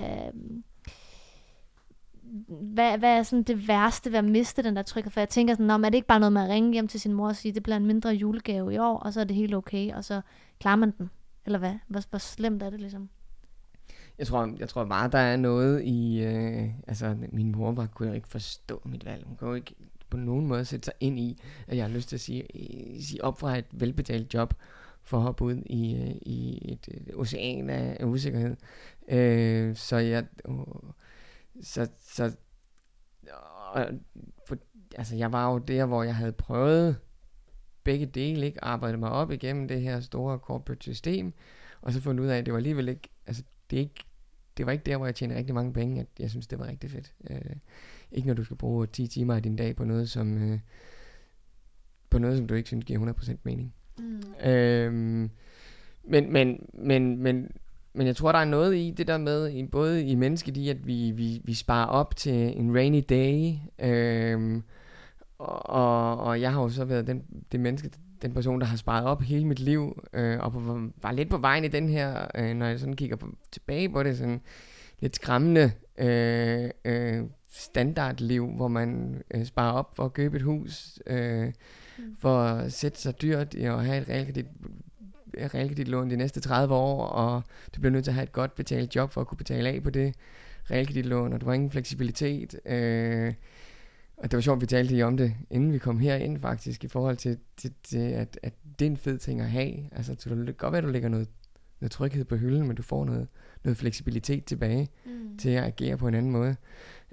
hvad, 2.47 2.97
hvad 2.97 3.17
er 3.17 3.23
sådan 3.23 3.43
det 3.43 3.67
værste 3.67 4.11
ved 4.11 4.17
at 4.17 4.25
miste 4.25 4.63
den 4.63 4.75
der 4.75 4.81
tryghed? 4.81 5.11
For 5.11 5.19
jeg 5.19 5.29
tænker 5.29 5.53
sådan, 5.53 5.69
om 5.69 5.85
er 5.85 5.89
det 5.89 5.95
ikke 5.95 6.07
bare 6.07 6.19
noget 6.19 6.33
med 6.33 6.41
at 6.41 6.49
ringe 6.49 6.73
hjem 6.73 6.87
til 6.87 6.99
sin 6.99 7.13
mor 7.13 7.27
og 7.27 7.35
sige, 7.35 7.53
det 7.53 7.63
bliver 7.63 7.77
en 7.77 7.85
mindre 7.85 8.09
julegave 8.09 8.73
i 8.73 8.77
år, 8.77 8.97
og 8.97 9.13
så 9.13 9.19
er 9.19 9.23
det 9.23 9.35
helt 9.35 9.55
okay, 9.55 9.93
og 9.93 10.03
så 10.03 10.21
klarer 10.59 10.75
man 10.75 10.93
den? 10.97 11.09
Eller 11.45 11.59
hvad? 11.59 11.73
Hvor, 11.87 12.01
hvor 12.09 12.19
slemt 12.19 12.63
er 12.63 12.69
det 12.69 12.79
ligesom? 12.79 13.09
Jeg 14.17 14.27
tror, 14.27 14.53
jeg 14.59 14.69
tror 14.69 14.85
bare, 14.85 15.09
der 15.09 15.17
er 15.17 15.37
noget 15.37 15.83
i... 15.83 16.23
Øh, 16.23 16.69
altså, 16.87 17.17
min 17.31 17.51
mor 17.51 17.71
var, 17.71 17.85
kunne 17.85 18.07
jo 18.09 18.15
ikke 18.15 18.27
forstå 18.27 18.81
mit 18.85 19.05
valg. 19.05 19.25
Hun 19.27 19.35
kunne 19.35 19.49
jo 19.49 19.55
ikke 19.55 19.75
på 20.09 20.17
nogen 20.17 20.47
måde 20.47 20.65
sætte 20.65 20.85
sig 20.85 20.93
ind 20.99 21.19
i, 21.19 21.41
at 21.67 21.77
jeg 21.77 21.85
har 21.85 21.89
lyst 21.89 22.09
til 22.09 22.15
at 22.15 22.19
sige, 22.19 22.43
øh, 22.55 23.01
sige 23.01 23.23
op 23.23 23.39
fra 23.39 23.57
et 23.57 23.65
velbetalt 23.71 24.33
job, 24.33 24.53
for 25.03 25.17
at 25.17 25.23
hoppe 25.23 25.43
ud 25.43 25.55
i, 25.65 25.95
øh, 25.95 26.15
i 26.21 26.59
et, 26.71 26.87
et 26.87 27.15
ocean 27.15 27.69
af, 27.69 27.97
af 27.99 28.05
usikkerhed. 28.05 28.55
Øh, 29.07 29.75
så 29.75 29.97
jeg... 29.97 30.25
Øh, 30.49 30.55
så, 31.61 31.89
så 31.99 32.35
og, 33.73 33.87
for, 34.47 34.57
altså 34.95 35.15
jeg 35.15 35.31
var 35.31 35.51
jo 35.51 35.57
der, 35.57 35.85
hvor 35.85 36.03
jeg 36.03 36.15
havde 36.15 36.31
prøvet 36.31 36.97
begge 37.83 38.05
dele, 38.05 38.45
ikke? 38.45 38.63
Arbejdet 38.63 38.99
mig 38.99 39.09
op 39.09 39.31
igennem 39.31 39.67
det 39.67 39.81
her 39.81 39.99
store 39.99 40.37
corporate 40.37 40.83
system, 40.83 41.33
og 41.81 41.93
så 41.93 42.01
fundet 42.01 42.23
ud 42.23 42.29
af, 42.29 42.37
at 42.37 42.45
det 42.45 42.53
var 42.53 42.57
alligevel 42.57 42.89
ikke, 42.89 43.09
altså 43.27 43.43
det, 43.69 43.75
er 43.77 43.81
ikke, 43.81 44.03
det 44.57 44.65
var 44.65 44.71
ikke 44.71 44.83
der, 44.83 44.97
hvor 44.97 45.05
jeg 45.05 45.15
tjener 45.15 45.35
rigtig 45.35 45.55
mange 45.55 45.73
penge, 45.73 46.01
at 46.01 46.07
jeg 46.19 46.29
synes, 46.29 46.47
det 46.47 46.59
var 46.59 46.67
rigtig 46.67 46.91
fedt. 46.91 47.13
Øh, 47.29 47.55
ikke 48.11 48.27
når 48.27 48.33
du 48.33 48.43
skal 48.43 48.57
bruge 48.57 48.87
10 48.87 49.07
timer 49.07 49.35
af 49.35 49.43
din 49.43 49.55
dag 49.55 49.75
på 49.75 49.83
noget, 49.83 50.09
som, 50.09 50.37
øh, 50.37 50.59
på 52.09 52.19
noget, 52.19 52.37
som 52.37 52.47
du 52.47 52.53
ikke 52.53 52.67
synes 52.67 52.85
giver 52.85 53.13
100% 53.13 53.37
mening. 53.43 53.73
Mm. 53.99 54.49
Øhm, 54.49 55.29
men, 56.03 56.33
men, 56.33 56.65
men, 56.73 57.17
men, 57.17 57.51
men 57.93 58.07
jeg 58.07 58.15
tror, 58.15 58.31
der 58.31 58.39
er 58.39 58.45
noget 58.45 58.75
i 58.75 58.93
det 58.97 59.07
der 59.07 59.17
med, 59.17 59.49
i, 59.49 59.65
både 59.65 60.05
i 60.05 60.15
mennesket 60.15 60.57
i, 60.57 60.69
at 60.69 60.87
vi, 60.87 61.11
vi, 61.11 61.41
vi 61.43 61.53
sparer 61.53 61.87
op 61.87 62.15
til 62.15 62.59
en 62.59 62.75
rainy 62.75 63.03
day, 63.09 63.53
øhm, 63.79 64.63
og, 65.37 66.19
og 66.19 66.41
jeg 66.41 66.53
har 66.53 66.61
jo 66.61 66.69
så 66.69 66.85
været 66.85 67.07
den, 67.07 67.23
det 67.51 67.59
menneske, 67.59 67.91
den 68.21 68.33
person, 68.33 68.59
der 68.61 68.65
har 68.65 68.77
sparet 68.77 69.05
op 69.05 69.21
hele 69.21 69.45
mit 69.45 69.59
liv, 69.59 70.03
øh, 70.13 70.39
og 70.39 70.51
på, 70.51 70.89
var 71.01 71.11
lidt 71.11 71.29
på 71.29 71.37
vejen 71.37 71.63
i 71.63 71.67
den 71.67 71.89
her, 71.89 72.27
øh, 72.35 72.53
når 72.53 72.65
jeg 72.65 72.79
sådan 72.79 72.95
kigger 72.95 73.15
på, 73.15 73.27
tilbage 73.51 73.89
på 73.89 74.03
det, 74.03 74.17
sådan 74.17 74.41
lidt 74.99 75.15
skræmmende 75.15 75.71
øh, 75.97 76.69
øh, 76.85 77.23
standardliv, 77.49 78.47
hvor 78.47 78.67
man 78.67 79.21
øh, 79.33 79.45
sparer 79.45 79.73
op 79.73 79.95
for 79.95 80.05
at 80.05 80.13
købe 80.13 80.37
et 80.37 80.43
hus, 80.43 80.99
øh, 81.07 81.53
mm. 81.97 82.15
for 82.19 82.43
at 82.43 82.73
sætte 82.73 83.01
sig 83.01 83.21
dyrt 83.21 83.55
at 83.55 83.85
have 83.85 84.01
et 84.01 84.09
realkredit, 84.09 84.45
realkreditlån 85.37 86.09
de 86.09 86.15
næste 86.15 86.39
30 86.39 86.73
år, 86.73 87.05
og 87.05 87.43
du 87.75 87.81
bliver 87.81 87.91
nødt 87.91 88.03
til 88.03 88.11
at 88.11 88.15
have 88.15 88.23
et 88.23 88.31
godt 88.31 88.55
betalt 88.55 88.95
job 88.95 89.11
for 89.11 89.21
at 89.21 89.27
kunne 89.27 89.37
betale 89.37 89.69
af 89.69 89.83
på 89.83 89.89
det 89.89 90.15
realkreditlån, 90.71 91.33
og 91.33 91.41
du 91.41 91.45
har 91.45 91.53
ingen 91.53 91.71
fleksibilitet. 91.71 92.59
Øh, 92.65 93.33
og 94.17 94.31
det 94.31 94.37
var 94.37 94.41
sjovt, 94.41 94.57
at 94.57 94.61
vi 94.61 94.65
talte 94.65 94.91
lige 94.91 95.05
om 95.05 95.17
det, 95.17 95.33
inden 95.49 95.73
vi 95.73 95.77
kom 95.77 95.99
herind 95.99 96.39
faktisk, 96.39 96.83
i 96.83 96.87
forhold 96.87 97.17
til, 97.17 97.37
til, 97.57 97.73
til 97.83 97.97
at, 97.97 98.39
at 98.43 98.53
det 98.79 98.85
er 98.85 98.89
en 98.89 98.97
fed 98.97 99.17
ting 99.17 99.41
at 99.41 99.49
have. 99.49 99.73
Altså, 99.91 100.15
så 100.19 100.29
det 100.29 100.45
kan 100.45 100.55
godt 100.57 100.71
være, 100.71 100.77
at 100.77 100.83
du 100.83 100.89
lægger 100.89 101.09
noget, 101.09 101.27
noget 101.81 101.91
tryghed 101.91 102.25
på 102.25 102.35
hylden, 102.35 102.67
men 102.67 102.75
du 102.75 102.83
får 102.83 103.05
noget, 103.05 103.27
noget 103.63 103.77
fleksibilitet 103.77 104.45
tilbage 104.45 104.89
mm. 105.05 105.37
til 105.37 105.49
at 105.49 105.63
agere 105.63 105.97
på 105.97 106.07
en 106.07 106.13
anden 106.13 106.31
måde. 106.31 106.55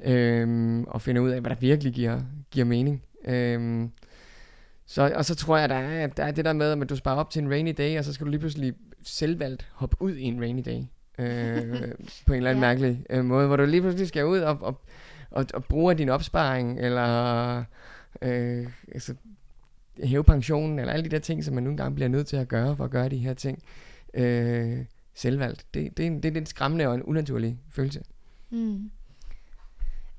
Øhm, 0.05 0.85
og 0.85 1.03
finde 1.03 1.23
ud 1.23 1.31
af, 1.31 1.41
hvad 1.41 1.51
der 1.51 1.57
virkelig 1.61 1.93
giver, 1.93 2.23
giver 2.51 2.67
mening. 2.67 3.03
Øhm, 3.25 3.91
så, 4.91 5.13
og 5.15 5.25
så 5.25 5.35
tror 5.35 5.57
jeg, 5.57 5.69
der 5.69 5.75
er, 5.75 6.07
der 6.07 6.25
er 6.25 6.31
det 6.31 6.45
der 6.45 6.53
med, 6.53 6.83
at 6.83 6.89
du 6.89 6.97
sparer 6.97 7.17
op 7.17 7.31
til 7.31 7.43
en 7.43 7.51
rainy 7.51 7.75
day, 7.79 7.99
og 7.99 8.05
så 8.05 8.13
skal 8.13 8.27
du 8.27 8.31
lige 8.31 8.41
pludselig 8.41 8.75
selvvalgt 9.03 9.69
hoppe 9.73 9.97
ud 10.01 10.15
i 10.15 10.23
en 10.23 10.41
rainy 10.41 10.63
day. 10.67 10.83
Øh, 11.19 11.93
på 12.27 12.33
en 12.33 12.37
eller 12.37 12.51
anden 12.51 12.65
ja. 12.65 12.69
mærkelig 12.69 13.05
øh, 13.11 13.25
måde, 13.25 13.47
hvor 13.47 13.57
du 13.57 13.65
lige 13.65 13.81
pludselig 13.81 14.09
skal 14.09 14.25
ud 14.25 14.39
og, 14.39 14.59
og, 14.61 14.81
og, 15.31 15.47
og 15.55 15.65
bruge 15.65 15.95
din 15.95 16.09
opsparing, 16.09 16.81
eller 16.81 17.65
øh, 18.23 18.67
altså, 18.93 19.15
hæve 20.05 20.25
pensionen, 20.25 20.79
eller 20.79 20.93
alle 20.93 21.05
de 21.05 21.11
der 21.11 21.19
ting, 21.19 21.45
som 21.45 21.55
man 21.55 21.63
nogle 21.63 21.77
gange 21.77 21.95
bliver 21.95 22.09
nødt 22.09 22.27
til 22.27 22.37
at 22.37 22.49
gøre, 22.49 22.77
for 22.77 22.85
at 22.85 22.91
gøre 22.91 23.09
de 23.09 23.19
her 23.19 23.35
ting 23.35 23.63
øh, 24.15 24.79
selvvalgt. 25.15 25.67
Det, 25.75 25.97
det, 25.97 26.03
er 26.03 26.07
en, 26.07 26.23
det 26.23 26.37
er 26.37 26.41
en 26.41 26.47
skræmmende 26.47 26.87
og 26.87 26.95
en 26.95 27.03
unaturlig 27.03 27.59
følelse. 27.71 28.03
Mm. 28.51 28.91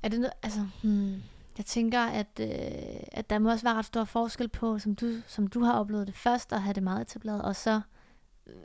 Er 0.02 0.08
det 0.08 0.20
noget, 0.20 0.32
altså, 0.42 0.66
hmm, 0.82 1.14
jeg 1.60 1.66
tænker, 1.66 2.00
at, 2.00 2.40
øh, 2.40 3.00
at 3.12 3.30
der 3.30 3.38
må 3.38 3.50
også 3.50 3.64
være 3.64 3.74
ret 3.74 3.84
stor 3.84 4.04
forskel 4.04 4.48
på, 4.48 4.78
som 4.78 4.94
du, 4.94 5.06
som 5.26 5.46
du 5.46 5.60
har 5.60 5.72
oplevet 5.72 6.06
det 6.06 6.14
først, 6.16 6.52
at 6.52 6.62
have 6.62 6.74
det 6.74 6.82
meget 6.82 7.00
etableret, 7.00 7.42
og 7.42 7.56
så 7.56 7.80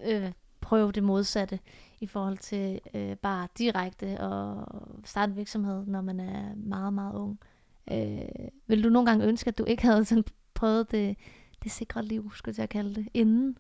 øh, 0.06 0.32
prøve 0.62 0.92
det 0.92 1.04
modsatte 1.04 1.60
i 2.00 2.08
forhold 2.08 2.38
til 2.38 2.80
øh, 2.94 3.16
bare 3.16 3.48
direkte 3.58 4.06
at 4.08 4.66
starte 5.04 5.30
en 5.30 5.38
virksomhed, 5.38 5.86
når 5.86 6.02
man 6.02 6.20
er 6.20 6.56
meget, 6.56 6.94
meget 6.94 7.14
ung. 7.14 7.40
Øh, 7.92 8.50
vil 8.68 8.84
du 8.84 8.90
nogle 8.90 9.10
gange 9.10 9.26
ønske, 9.26 9.48
at 9.48 9.58
du 9.58 9.64
ikke 9.64 9.84
havde 9.84 10.06
sådan 10.06 10.24
prøvet 10.54 10.92
det, 10.92 11.18
det 11.64 11.72
sikre 11.72 12.06
liv, 12.06 12.32
skulle 12.36 12.56
jeg 12.58 12.70
kalde 12.70 12.96
det, 12.96 13.08
inden? 13.14 13.58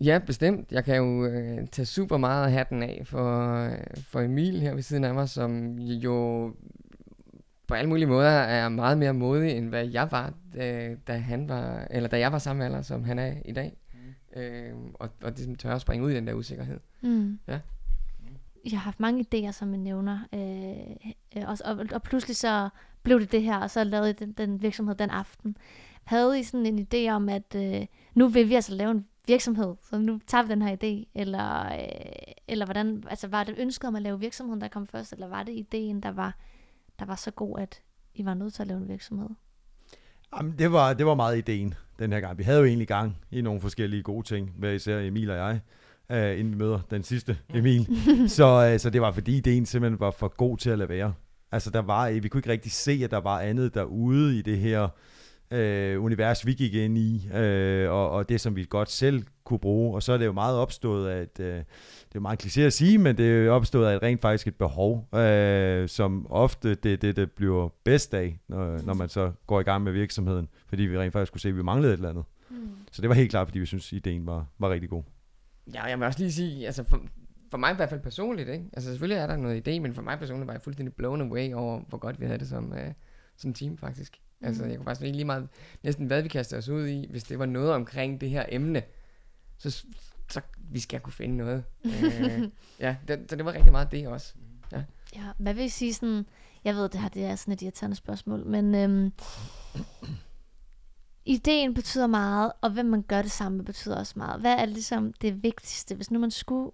Ja, 0.00 0.20
bestemt. 0.26 0.72
Jeg 0.72 0.84
kan 0.84 0.96
jo 0.96 1.26
øh, 1.26 1.66
tage 1.66 1.86
super 1.86 2.16
meget 2.16 2.44
af 2.44 2.52
hatten 2.52 2.82
af 2.82 3.02
for, 3.04 3.54
øh, 3.64 3.78
for 4.06 4.20
Emil 4.20 4.60
her 4.60 4.74
ved 4.74 4.82
siden 4.82 5.04
af 5.04 5.14
mig, 5.14 5.28
som 5.28 5.78
jo 5.78 6.46
på 7.72 7.76
alle 7.76 7.88
mulige 7.88 8.06
måder 8.06 8.30
er 8.30 8.68
meget 8.68 8.98
mere 8.98 9.14
modig, 9.14 9.56
end 9.56 9.68
hvad 9.68 9.86
jeg 9.86 10.08
var, 10.10 10.32
da, 10.54 10.94
da 11.06 11.16
han 11.16 11.48
var, 11.48 11.86
eller 11.90 12.08
da 12.08 12.18
jeg 12.18 12.32
var 12.32 12.38
samme 12.38 12.64
alder, 12.64 12.82
som 12.82 13.04
han 13.04 13.18
er 13.18 13.34
i 13.44 13.52
dag. 13.52 13.76
Mm. 13.92 14.40
Øh, 14.40 14.74
og, 14.94 15.08
og 15.22 15.36
det 15.36 15.58
tør 15.58 15.74
at 15.74 15.80
springe 15.80 16.06
ud 16.06 16.10
i 16.10 16.14
den 16.14 16.26
der 16.26 16.34
usikkerhed. 16.34 16.80
Mm. 17.00 17.38
Ja. 17.48 17.58
Jeg 18.64 18.78
har 18.78 18.84
haft 18.84 19.00
mange 19.00 19.24
idéer, 19.34 19.52
som 19.52 19.70
jeg 19.70 19.78
nævner, 19.78 20.18
øh, 20.34 21.46
og, 21.48 21.58
og, 21.64 21.86
og 21.92 22.02
pludselig 22.02 22.36
så 22.36 22.68
blev 23.02 23.20
det 23.20 23.32
det 23.32 23.42
her, 23.42 23.56
og 23.56 23.70
så 23.70 23.84
lavede 23.84 24.10
I 24.10 24.12
den, 24.12 24.32
den 24.32 24.62
virksomhed 24.62 24.94
den 24.94 25.10
aften. 25.10 25.56
Havde 26.04 26.40
I 26.40 26.42
sådan 26.42 26.66
en 26.66 26.86
idé 26.94 27.10
om, 27.10 27.28
at 27.28 27.54
øh, 27.56 27.86
nu 28.14 28.28
vil 28.28 28.48
vi 28.48 28.54
altså 28.54 28.74
lave 28.74 28.90
en 28.90 29.06
virksomhed, 29.26 29.74
så 29.82 29.98
nu 29.98 30.20
tager 30.26 30.42
vi 30.42 30.48
den 30.48 30.62
her 30.62 30.76
idé, 30.76 31.10
eller, 31.14 31.66
øh, 31.66 32.32
eller 32.48 32.64
hvordan, 32.64 33.04
altså 33.10 33.28
var 33.28 33.44
det 33.44 33.54
ønsket 33.58 33.88
om 33.88 33.96
at 33.96 34.02
lave 34.02 34.20
virksomheden, 34.20 34.60
der 34.60 34.68
kom 34.68 34.86
først, 34.86 35.12
eller 35.12 35.28
var 35.28 35.42
det 35.42 35.52
ideen, 35.52 36.00
der 36.00 36.10
var, 36.10 36.36
der 36.98 37.04
var 37.04 37.16
så 37.16 37.30
god, 37.30 37.58
at 37.58 37.80
I 38.14 38.24
var 38.24 38.34
nødt 38.34 38.54
til 38.54 38.62
at 38.62 38.68
lave 38.68 38.80
en 38.80 38.88
virksomhed? 38.88 39.28
Jamen, 40.36 40.54
det 40.58 40.72
var, 40.72 40.92
det 40.92 41.06
var 41.06 41.14
meget 41.14 41.38
ideen 41.38 41.74
den 41.98 42.12
her 42.12 42.20
gang. 42.20 42.38
Vi 42.38 42.42
havde 42.42 42.58
jo 42.58 42.64
egentlig 42.64 42.88
gang 42.88 43.16
i 43.30 43.40
nogle 43.40 43.60
forskellige 43.60 44.02
gode 44.02 44.26
ting, 44.26 44.50
hver 44.58 44.70
især 44.70 45.00
Emil 45.00 45.30
og 45.30 45.36
jeg, 45.36 45.60
uh, 46.10 46.38
inden 46.38 46.52
vi 46.52 46.58
møder 46.58 46.80
den 46.90 47.02
sidste 47.02 47.38
Emil. 47.54 47.88
så, 48.36 48.72
uh, 48.72 48.80
så 48.80 48.90
det 48.90 49.00
var 49.00 49.12
fordi 49.12 49.36
ideen 49.36 49.66
simpelthen 49.66 50.00
var 50.00 50.10
for 50.10 50.28
god 50.28 50.58
til 50.58 50.70
at 50.70 50.78
lade 50.78 50.88
være. 50.88 51.14
Altså 51.52 51.70
der 51.70 51.82
var, 51.82 52.10
vi 52.10 52.28
kunne 52.28 52.38
ikke 52.38 52.50
rigtig 52.50 52.72
se, 52.72 53.00
at 53.04 53.10
der 53.10 53.20
var 53.20 53.40
andet 53.40 53.74
derude 53.74 54.38
i 54.38 54.42
det 54.42 54.58
her 54.58 54.88
øh, 55.52 56.02
univers, 56.02 56.46
vi 56.46 56.52
gik 56.52 56.74
ind 56.74 56.98
i, 56.98 57.28
øh, 57.34 57.90
og, 57.90 58.10
og 58.10 58.28
det, 58.28 58.40
som 58.40 58.56
vi 58.56 58.66
godt 58.68 58.90
selv 58.90 59.24
kunne 59.44 59.58
bruge. 59.58 59.94
Og 59.94 60.02
så 60.02 60.12
er 60.12 60.18
det 60.18 60.26
jo 60.26 60.32
meget 60.32 60.56
opstået 60.56 61.08
af, 61.08 61.20
at, 61.20 61.40
øh, 61.40 61.56
det 62.08 62.14
er 62.14 62.20
meget 62.20 62.44
kliché 62.44 62.60
at 62.60 62.72
sige, 62.72 62.98
men 62.98 63.16
det 63.16 63.26
er 63.26 63.44
jo 63.44 63.54
opstået 63.54 63.86
af 63.86 63.96
et 63.96 64.02
rent 64.02 64.20
faktisk 64.20 64.46
et 64.46 64.54
behov, 64.54 65.08
øh, 65.14 65.88
som 65.88 66.26
ofte 66.30 66.74
det, 66.74 67.02
det, 67.02 67.16
det 67.16 67.32
bliver 67.32 67.68
bedst 67.84 68.14
af, 68.14 68.38
når, 68.48 68.82
når 68.82 68.94
man 68.94 69.08
så 69.08 69.32
går 69.46 69.60
i 69.60 69.62
gang 69.62 69.84
med 69.84 69.92
virksomheden, 69.92 70.48
fordi 70.66 70.82
vi 70.82 70.98
rent 70.98 71.12
faktisk 71.12 71.32
kunne 71.32 71.40
se, 71.40 71.48
at 71.48 71.56
vi 71.56 71.62
manglede 71.62 71.92
et 71.92 71.96
eller 71.96 72.10
andet. 72.10 72.24
Mm. 72.50 72.56
Så 72.92 73.02
det 73.02 73.08
var 73.08 73.14
helt 73.14 73.30
klart, 73.30 73.48
fordi 73.48 73.58
vi 73.58 73.66
synes, 73.66 73.92
ideen 73.92 74.26
var, 74.26 74.46
var 74.58 74.70
rigtig 74.70 74.90
god. 74.90 75.02
Ja, 75.74 75.84
jeg 75.84 75.98
vil 75.98 76.06
også 76.06 76.18
lige 76.18 76.32
sige, 76.32 76.66
altså 76.66 76.84
for, 76.84 77.02
for 77.50 77.58
mig 77.58 77.72
i 77.72 77.76
hvert 77.76 77.90
fald 77.90 78.00
personligt, 78.00 78.48
ikke? 78.48 78.64
Altså 78.72 78.90
selvfølgelig 78.90 79.16
er 79.16 79.26
der 79.26 79.36
noget 79.36 79.68
idé, 79.68 79.80
men 79.80 79.94
for 79.94 80.02
mig 80.02 80.18
personligt 80.18 80.46
var 80.46 80.52
jeg 80.52 80.62
fuldstændig 80.62 80.94
blown 80.94 81.20
away 81.20 81.54
over, 81.54 81.80
hvor 81.88 81.98
godt 81.98 82.20
vi 82.20 82.26
havde 82.26 82.38
det 82.38 82.48
som, 82.48 82.72
øh, 82.72 82.92
som 83.36 83.54
team 83.54 83.78
faktisk. 83.78 84.20
Mm. 84.42 84.48
Altså 84.48 84.64
jeg 84.64 84.76
kunne 84.76 84.84
faktisk 84.84 85.04
ikke 85.04 85.16
lige 85.16 85.24
meget, 85.24 85.48
næsten 85.82 86.06
hvad 86.06 86.22
vi 86.22 86.28
kastede 86.28 86.58
os 86.58 86.68
ud 86.68 86.86
i, 86.86 87.06
hvis 87.10 87.24
det 87.24 87.38
var 87.38 87.46
noget 87.46 87.72
omkring 87.72 88.20
det 88.20 88.30
her 88.30 88.46
emne, 88.48 88.82
så, 89.58 89.84
så 90.30 90.40
vi 90.70 90.80
skal 90.80 91.00
kunne 91.00 91.12
finde 91.12 91.36
noget. 91.36 91.64
øh, 91.84 92.42
ja, 92.80 92.96
det, 93.08 93.26
så 93.30 93.36
det 93.36 93.44
var 93.44 93.52
rigtig 93.52 93.72
meget 93.72 93.92
det 93.92 94.08
også. 94.08 94.34
Ja. 94.72 94.82
ja, 95.16 95.24
hvad 95.38 95.54
vil 95.54 95.64
I 95.64 95.68
sige 95.68 95.94
sådan, 95.94 96.26
jeg 96.64 96.74
ved, 96.74 96.88
det 96.88 97.00
her 97.00 97.08
det 97.08 97.24
er 97.24 97.36
sådan 97.36 97.54
et 97.54 97.62
irriterende 97.62 97.96
spørgsmål, 97.96 98.46
men 98.46 98.74
øhm, 98.74 99.12
ideen 101.24 101.74
betyder 101.74 102.06
meget, 102.06 102.52
og 102.60 102.70
hvem 102.70 102.86
man 102.86 103.02
gør 103.02 103.22
det 103.22 103.30
sammen 103.30 103.56
med 103.56 103.64
betyder 103.64 103.96
også 103.96 104.14
meget. 104.16 104.40
Hvad 104.40 104.54
er 104.54 104.66
ligesom 104.66 105.12
det 105.12 105.42
vigtigste, 105.42 105.94
hvis 105.94 106.10
nu 106.10 106.18
man 106.18 106.30
skulle 106.30 106.70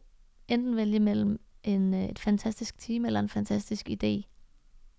enten 0.48 0.76
vælge 0.76 1.00
mellem 1.00 1.40
en, 1.64 1.94
øh, 1.94 2.04
et 2.04 2.18
fantastisk 2.18 2.78
team 2.78 3.04
eller 3.04 3.20
en 3.20 3.28
fantastisk 3.28 3.88
idé? 3.90 4.37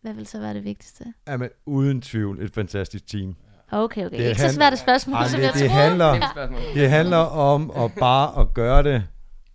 Hvad 0.01 0.13
vil 0.13 0.27
så 0.27 0.39
være 0.39 0.53
det 0.53 0.63
vigtigste? 0.63 1.05
Jamen, 1.27 1.49
uden 1.65 2.01
tvivl 2.01 2.41
et 2.41 2.53
fantastisk 2.53 3.07
team. 3.07 3.35
Okay, 3.71 4.05
okay. 4.05 4.17
Det 4.17 4.27
ikke 4.27 4.41
så 4.41 4.53
svært 4.53 4.73
et 4.73 4.79
spørgsmål, 4.79 5.15
Ej, 5.15 5.27
som 5.27 5.39
det, 5.39 5.45
jeg 5.45 5.53
det 5.53 5.69
handler, 5.69 6.13
det 6.73 6.89
handler 6.89 7.17
om 7.17 7.71
at 7.75 7.91
bare 7.99 8.41
at 8.41 8.53
gøre 8.53 8.83
det, 8.83 9.03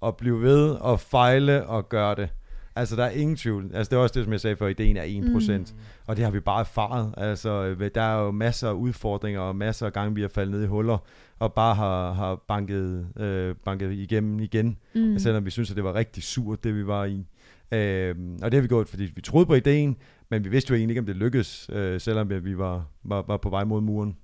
og 0.01 0.17
blive 0.17 0.43
ved, 0.43 0.71
og 0.71 1.01
fejle 1.01 1.67
og 1.67 1.89
gøre 1.89 2.15
det. 2.15 2.29
Altså, 2.77 2.97
der 2.97 3.05
er 3.05 3.11
ingen 3.11 3.37
tvivl. 3.37 3.71
Altså, 3.75 3.91
det 3.91 3.97
er 3.97 4.01
også 4.01 4.13
det, 4.15 4.25
som 4.25 4.33
jeg 4.33 4.41
sagde 4.41 4.57
før, 4.57 4.67
ideen 4.67 4.97
er 4.97 5.05
1%. 5.05 5.53
Mm. 5.53 5.67
Og 6.07 6.17
det 6.17 6.25
har 6.25 6.31
vi 6.31 6.41
bare 6.41 6.61
erfaret. 6.61 7.15
Altså, 7.17 7.75
der 7.95 8.03
er 8.03 8.25
jo 8.25 8.31
masser 8.31 8.69
af 8.69 8.73
udfordringer, 8.73 9.41
og 9.41 9.57
masser 9.57 9.87
af 9.87 9.93
gange, 9.93 10.15
vi 10.15 10.21
har 10.21 10.29
faldet 10.29 10.55
ned 10.55 10.63
i 10.63 10.67
huller, 10.67 10.99
og 11.39 11.53
bare 11.53 11.75
har, 11.75 12.13
har 12.13 12.45
banket, 12.49 13.07
øh, 13.17 13.55
banket 13.65 13.93
igennem 13.93 14.41
igen. 14.41 14.77
Mm. 14.95 15.19
Selvom 15.19 15.45
vi 15.45 15.51
synes, 15.51 15.71
at 15.71 15.77
det 15.77 15.85
var 15.85 15.95
rigtig 15.95 16.23
surt, 16.23 16.65
det 16.65 16.75
vi 16.77 16.87
var 16.87 17.05
i. 17.05 17.27
Øh, 17.73 18.15
og 18.43 18.51
det 18.51 18.55
har 18.55 18.63
vi 18.63 18.69
gjort, 18.69 18.89
fordi 18.89 19.13
vi 19.15 19.21
troede 19.21 19.47
på 19.47 19.55
ideen, 19.55 19.97
men 20.35 20.45
vi 20.45 20.49
vidste 20.49 20.71
jo 20.71 20.77
egentlig 20.77 20.93
ikke, 20.93 21.01
om 21.01 21.07
det 21.07 21.17
lykkedes, 21.17 21.71
øh, 21.73 22.01
selvom 22.01 22.31
vi 22.31 22.59
var, 22.59 22.87
var, 23.03 23.23
var 23.23 23.37
på 23.37 23.51
vej 23.51 23.65
mod 23.65 23.81
muren. 23.81 24.17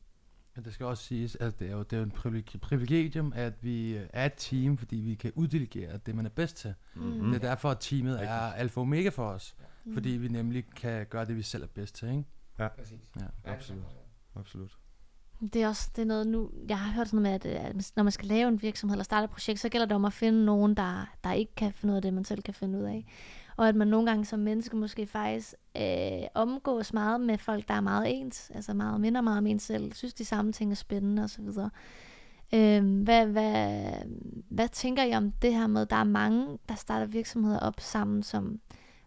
Men 0.55 0.65
det 0.65 0.75
skal 0.75 0.87
også 0.87 1.05
siges, 1.05 1.37
at 1.41 1.59
det 1.59 1.69
er 1.69 1.73
jo, 1.73 1.83
det 1.83 1.93
er 1.93 1.97
jo 1.97 2.03
en 2.03 2.13
privilegium, 2.61 3.33
at 3.37 3.53
vi 3.61 3.99
er 4.13 4.27
et 4.27 4.33
team, 4.37 4.77
fordi 4.77 4.97
vi 4.97 5.15
kan 5.15 5.33
uddelegere 5.35 5.99
det, 6.07 6.15
man 6.15 6.27
er 6.27 6.31
bedst 6.31 6.57
til. 6.57 6.75
Mm-hmm. 6.95 7.33
Det 7.33 7.45
er 7.45 7.49
derfor, 7.49 7.71
at 7.71 7.77
teamet 7.81 8.15
Rigtig. 8.15 8.27
er 8.27 8.53
alfa 8.53 8.81
og 8.81 8.83
omega 8.83 9.09
for 9.09 9.27
os. 9.27 9.55
Mm. 9.85 9.93
Fordi 9.95 10.09
vi 10.11 10.29
nemlig 10.29 10.65
kan 10.77 11.07
gøre 11.11 11.25
det, 11.25 11.37
vi 11.37 11.43
selv 11.43 11.63
er 11.63 11.67
bedst 11.67 11.95
til. 11.95 12.09
Ikke? 12.09 12.25
Ja, 12.59 12.69
Præcis. 12.69 12.99
ja. 13.21 13.53
absolut. 13.53 13.85
absolut. 14.37 14.77
Det 15.41 15.63
er 15.63 15.69
også 15.69 15.91
det 15.97 16.03
er 16.03 16.07
noget 16.07 16.27
nu, 16.27 16.51
jeg 16.69 16.79
har 16.79 16.93
hørt 16.93 17.09
sådan 17.09 17.23
noget 17.23 17.45
med, 17.45 17.53
at, 17.53 17.77
at 17.77 17.93
når 17.97 18.03
man 18.03 18.13
skal 18.13 18.29
lave 18.29 18.49
en 18.49 18.63
virksomhed 18.63 18.95
eller 18.95 19.05
starte 19.05 19.25
et 19.25 19.31
projekt, 19.31 19.61
så 19.61 19.69
gælder 19.69 19.87
det 19.87 19.95
om 19.95 20.05
at 20.05 20.13
finde 20.13 20.45
nogen, 20.45 20.75
der, 20.75 21.07
der 21.25 21.33
ikke 21.33 21.55
kan 21.55 21.73
finde 21.73 21.93
ud 21.93 21.97
af 21.97 22.03
det, 22.03 22.15
man 22.15 22.25
selv 22.25 22.43
kan 22.43 22.55
finde 22.55 22.79
ud 22.79 22.85
af. 22.85 23.07
Og 23.61 23.69
at 23.69 23.77
man 23.77 23.89
nogle 23.89 24.07
gange 24.07 24.25
som 24.25 24.41
menneske 24.41 24.77
måske 24.77 25.07
faktisk 25.07 25.55
øh, 25.77 26.23
omgås 26.35 26.93
meget 26.93 27.21
med 27.21 27.39
folk, 27.39 27.69
der 27.69 27.75
er 27.75 27.81
meget 27.81 28.21
ens, 28.21 28.51
altså 28.55 28.75
meget 28.75 29.01
minder 29.01 29.21
meget 29.21 29.39
om 29.39 29.47
en 29.47 29.59
selv, 29.59 29.93
synes 29.93 30.15
de 30.15 30.25
samme 30.25 30.53
ting 30.53 30.71
er 30.71 30.75
spændende 30.75 31.23
osv. 31.23 31.49
Øh, 32.55 33.03
hvad, 33.03 33.27
hvad, 33.27 33.93
hvad 34.51 34.69
tænker 34.69 35.03
I 35.03 35.15
om 35.15 35.31
det 35.31 35.55
her 35.55 35.67
med, 35.67 35.87
der 35.87 35.97
er 35.97 36.05
mange, 36.05 36.59
der 36.69 36.75
starter 36.75 37.07
virksomheder 37.07 37.59
op 37.59 37.81
sammen 37.81 38.23
som 38.23 38.61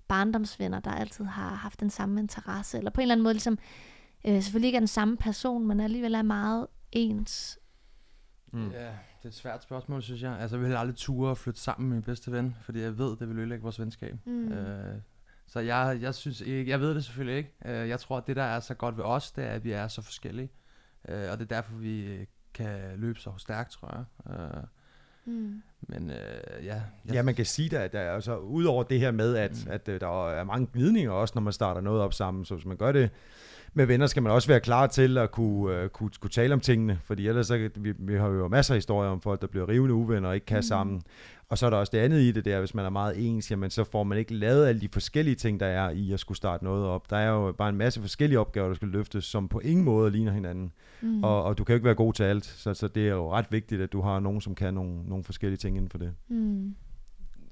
barndomsvenner, 0.07 0.79
der 0.79 0.91
altid 0.91 1.25
har 1.25 1.55
haft 1.55 1.79
den 1.79 1.89
samme 1.89 2.21
interesse, 2.21 2.77
eller 2.77 2.91
på 2.91 3.01
en 3.01 3.03
eller 3.03 3.15
anden 3.15 3.23
måde 3.23 3.33
ligesom, 3.33 3.57
øh, 4.25 4.43
selvfølgelig 4.43 4.67
ikke 4.67 4.77
er 4.77 4.81
den 4.81 4.87
samme 4.87 5.17
person, 5.17 5.67
men 5.67 5.79
alligevel 5.79 6.13
er 6.13 6.21
meget 6.21 6.67
ens. 6.91 7.59
Mm. 8.53 8.71
Ja, 8.71 8.85
det 8.85 9.23
er 9.23 9.27
et 9.27 9.33
svært 9.33 9.63
spørgsmål, 9.63 10.01
synes 10.01 10.21
jeg. 10.21 10.39
Altså, 10.39 10.57
jeg 10.57 10.65
vil 10.65 10.75
aldrig 10.75 10.95
ture 10.95 11.31
at 11.31 11.37
flytte 11.37 11.59
sammen 11.59 11.89
med 11.89 11.95
min 11.95 12.03
bedste 12.03 12.31
ven, 12.31 12.55
fordi 12.61 12.79
jeg 12.79 12.97
ved, 12.97 13.17
det 13.17 13.29
vil 13.29 13.37
ødelægge 13.37 13.63
vores 13.63 13.79
venskab. 13.79 14.15
Mm. 14.25 14.51
Øh, 14.51 14.95
så 15.47 15.59
jeg, 15.59 15.97
jeg 16.01 16.15
synes 16.15 16.41
ikke, 16.41 16.71
jeg 16.71 16.79
ved 16.79 16.95
det 16.95 17.05
selvfølgelig 17.05 17.37
ikke. 17.37 17.53
Øh, 17.65 17.89
jeg 17.89 17.99
tror, 17.99 18.17
at 18.17 18.27
det, 18.27 18.35
der 18.35 18.43
er 18.43 18.59
så 18.59 18.73
godt 18.73 18.97
ved 18.97 19.03
os, 19.03 19.31
det 19.31 19.43
er, 19.43 19.49
at 19.49 19.63
vi 19.63 19.71
er 19.71 19.87
så 19.87 20.01
forskellige. 20.01 20.49
Øh, 21.09 21.31
og 21.31 21.39
det 21.39 21.51
er 21.51 21.55
derfor, 21.55 21.73
vi 21.75 22.25
kan 22.53 22.79
løbe 22.95 23.19
så 23.19 23.31
stærkt, 23.37 23.71
tror 23.71 24.05
jeg. 24.27 24.33
Øh, 24.39 24.63
Mm. 25.25 25.61
Men 25.79 26.11
øh, 26.11 26.65
ja. 26.65 26.81
Jeg... 27.05 27.13
Ja, 27.13 27.21
man 27.21 27.35
kan 27.35 27.45
sige, 27.45 27.77
at 27.79 27.93
der 27.93 27.99
er 27.99 28.15
altså, 28.15 28.37
udover 28.37 28.83
det 28.83 28.99
her 28.99 29.11
med, 29.11 29.35
at, 29.35 29.51
mm. 29.51 29.71
at, 29.71 29.89
at 29.89 30.01
der 30.01 30.29
er 30.29 30.43
mange 30.43 30.67
glidninger 30.73 31.11
også, 31.11 31.31
når 31.35 31.41
man 31.41 31.53
starter 31.53 31.81
noget 31.81 32.01
op 32.01 32.13
sammen, 32.13 32.45
så 32.45 32.55
hvis 32.55 32.65
man 32.65 32.77
gør 32.77 32.91
det 32.91 33.09
med 33.73 33.85
venner 33.85 34.07
skal 34.07 34.23
man 34.23 34.31
også 34.31 34.47
være 34.47 34.59
klar 34.59 34.87
til 34.87 35.17
at 35.17 35.31
kunne, 35.31 35.83
uh, 35.83 35.89
kunne, 35.89 36.09
kunne 36.19 36.29
tale 36.29 36.53
om 36.53 36.59
tingene, 36.59 36.99
fordi 37.03 37.27
ellers 37.27 37.47
så, 37.47 37.69
vi, 37.75 37.93
vi 37.99 38.15
har 38.15 38.27
jo 38.27 38.47
masser 38.47 38.73
af 38.73 38.77
historier 38.77 39.09
om 39.09 39.21
folk, 39.21 39.41
der 39.41 39.47
bliver 39.47 39.69
rivende 39.69 39.93
uvenner 39.93 40.29
og 40.29 40.35
ikke 40.35 40.45
kan 40.45 40.57
mm. 40.57 40.61
sammen. 40.61 41.01
Og 41.49 41.57
så 41.57 41.65
er 41.65 41.69
der 41.69 41.77
også 41.77 41.91
det 41.93 41.97
andet 41.97 42.19
i 42.21 42.31
det 42.31 42.45
der, 42.45 42.59
hvis 42.59 42.73
man 42.75 42.85
er 42.85 42.89
meget 42.89 43.27
ens, 43.27 43.51
jamen 43.51 43.69
så 43.69 43.83
får 43.83 44.03
man 44.03 44.17
ikke 44.17 44.33
lavet 44.33 44.67
alle 44.67 44.81
de 44.81 44.89
forskellige 44.93 45.35
ting, 45.35 45.59
der 45.59 45.65
er 45.65 45.89
i 45.89 46.11
at 46.11 46.19
skulle 46.19 46.37
starte 46.37 46.63
noget 46.63 46.85
op. 46.85 47.09
Der 47.09 47.17
er 47.17 47.29
jo 47.29 47.51
bare 47.51 47.69
en 47.69 47.75
masse 47.75 48.01
forskellige 48.01 48.39
opgaver, 48.39 48.67
der 48.67 48.75
skal 48.75 48.87
løftes, 48.87 49.25
som 49.25 49.47
på 49.47 49.59
ingen 49.59 49.85
måde 49.85 50.11
ligner 50.11 50.31
hinanden. 50.31 50.71
Mm. 51.01 51.23
Og, 51.23 51.43
og 51.43 51.57
du 51.57 51.63
kan 51.63 51.73
jo 51.73 51.75
ikke 51.75 51.85
være 51.85 51.95
god 51.95 52.13
til 52.13 52.23
alt, 52.23 52.45
så, 52.45 52.73
så 52.73 52.87
det 52.87 53.07
er 53.07 53.11
jo 53.11 53.31
ret 53.31 53.45
vigtigt, 53.49 53.81
at 53.81 53.93
du 53.93 54.01
har 54.01 54.19
nogen, 54.19 54.41
som 54.41 54.55
kan 54.55 54.73
nogle, 54.73 55.03
nogle 55.05 55.23
forskellige 55.23 55.57
ting 55.57 55.77
inden 55.77 55.89
for 55.89 55.97
det. 55.97 56.13
Mm. 56.27 56.75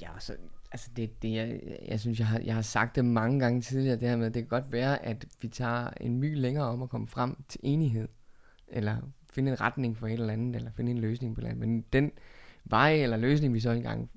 Ja, 0.02 0.08
så 0.20 0.34
altså 0.72 0.90
det, 0.96 1.22
det 1.22 1.34
jeg, 1.34 1.62
jeg 1.88 2.00
synes, 2.00 2.20
jeg 2.20 2.28
har, 2.28 2.40
jeg 2.40 2.56
har 2.56 2.62
sagt 2.62 2.96
det 2.96 3.06
mange 3.06 3.40
gange 3.40 3.62
tidligere, 3.62 3.96
det 3.96 4.10
her 4.10 4.16
med, 4.16 4.26
det 4.26 4.42
kan 4.42 4.48
godt 4.62 4.72
være, 4.72 5.06
at 5.06 5.26
vi 5.42 5.48
tager 5.48 5.90
en 6.02 6.18
my 6.18 6.36
længere 6.36 6.66
om 6.66 6.82
at 6.82 6.90
komme 6.90 7.08
frem 7.08 7.44
til 7.50 7.60
enighed, 7.64 8.08
eller 8.68 8.98
finde 9.34 9.52
en 9.52 9.62
retning 9.62 9.98
for 9.98 10.08
et 10.08 10.14
eller 10.14 10.34
andet, 10.34 10.56
eller 10.56 10.72
finde 10.72 10.92
en 10.92 10.98
løsning 10.98 11.36
på 11.36 11.42
det 11.42 11.58
Men 11.58 11.86
den 11.94 12.12
vej 12.66 12.96
eller 12.96 13.18
løsning, 13.18 13.54
vi 13.54 13.60
så 13.60 13.72
engang 13.72 14.10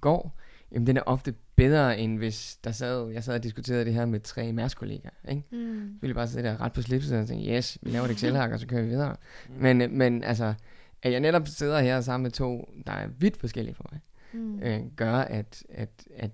går, 0.00 0.38
jamen 0.72 0.86
den 0.86 0.96
er 0.96 1.02
ofte 1.06 1.34
bedre, 1.56 1.98
end 1.98 2.18
hvis 2.18 2.58
der 2.64 2.70
sad, 2.70 3.10
jeg 3.10 3.24
sad 3.24 3.34
og 3.34 3.42
diskuterede 3.42 3.84
det 3.84 3.94
her 3.94 4.06
med 4.06 4.20
tre 4.20 4.52
Mærs-kollegaer. 4.52 5.10
Ikke? 5.28 5.42
Mm. 5.50 5.88
Vi 5.88 5.98
ville 6.00 6.14
bare 6.14 6.28
sidde 6.28 6.48
der 6.48 6.60
ret 6.60 6.72
på 6.72 6.82
slipset 6.82 7.18
og 7.18 7.26
tænke, 7.26 7.56
yes, 7.56 7.78
vi 7.82 7.90
laver 7.90 8.04
et 8.04 8.10
excel 8.16 8.36
og 8.36 8.60
så 8.60 8.66
kører 8.66 8.82
vi 8.82 8.88
videre. 8.88 9.16
Mm. 9.48 9.54
Men, 9.62 9.98
men 9.98 10.24
altså, 10.24 10.54
at 11.02 11.12
jeg 11.12 11.20
netop 11.20 11.48
sidder 11.48 11.80
her 11.80 12.00
sammen 12.00 12.22
med 12.22 12.30
to, 12.30 12.74
der 12.86 12.92
er 12.92 13.06
vidt 13.18 13.36
forskellige 13.36 13.74
for 13.74 13.88
mig, 13.92 14.00
mm. 14.32 14.62
øh, 14.62 14.80
gør, 14.96 15.14
at, 15.14 15.64
at, 15.68 16.06
at 16.16 16.30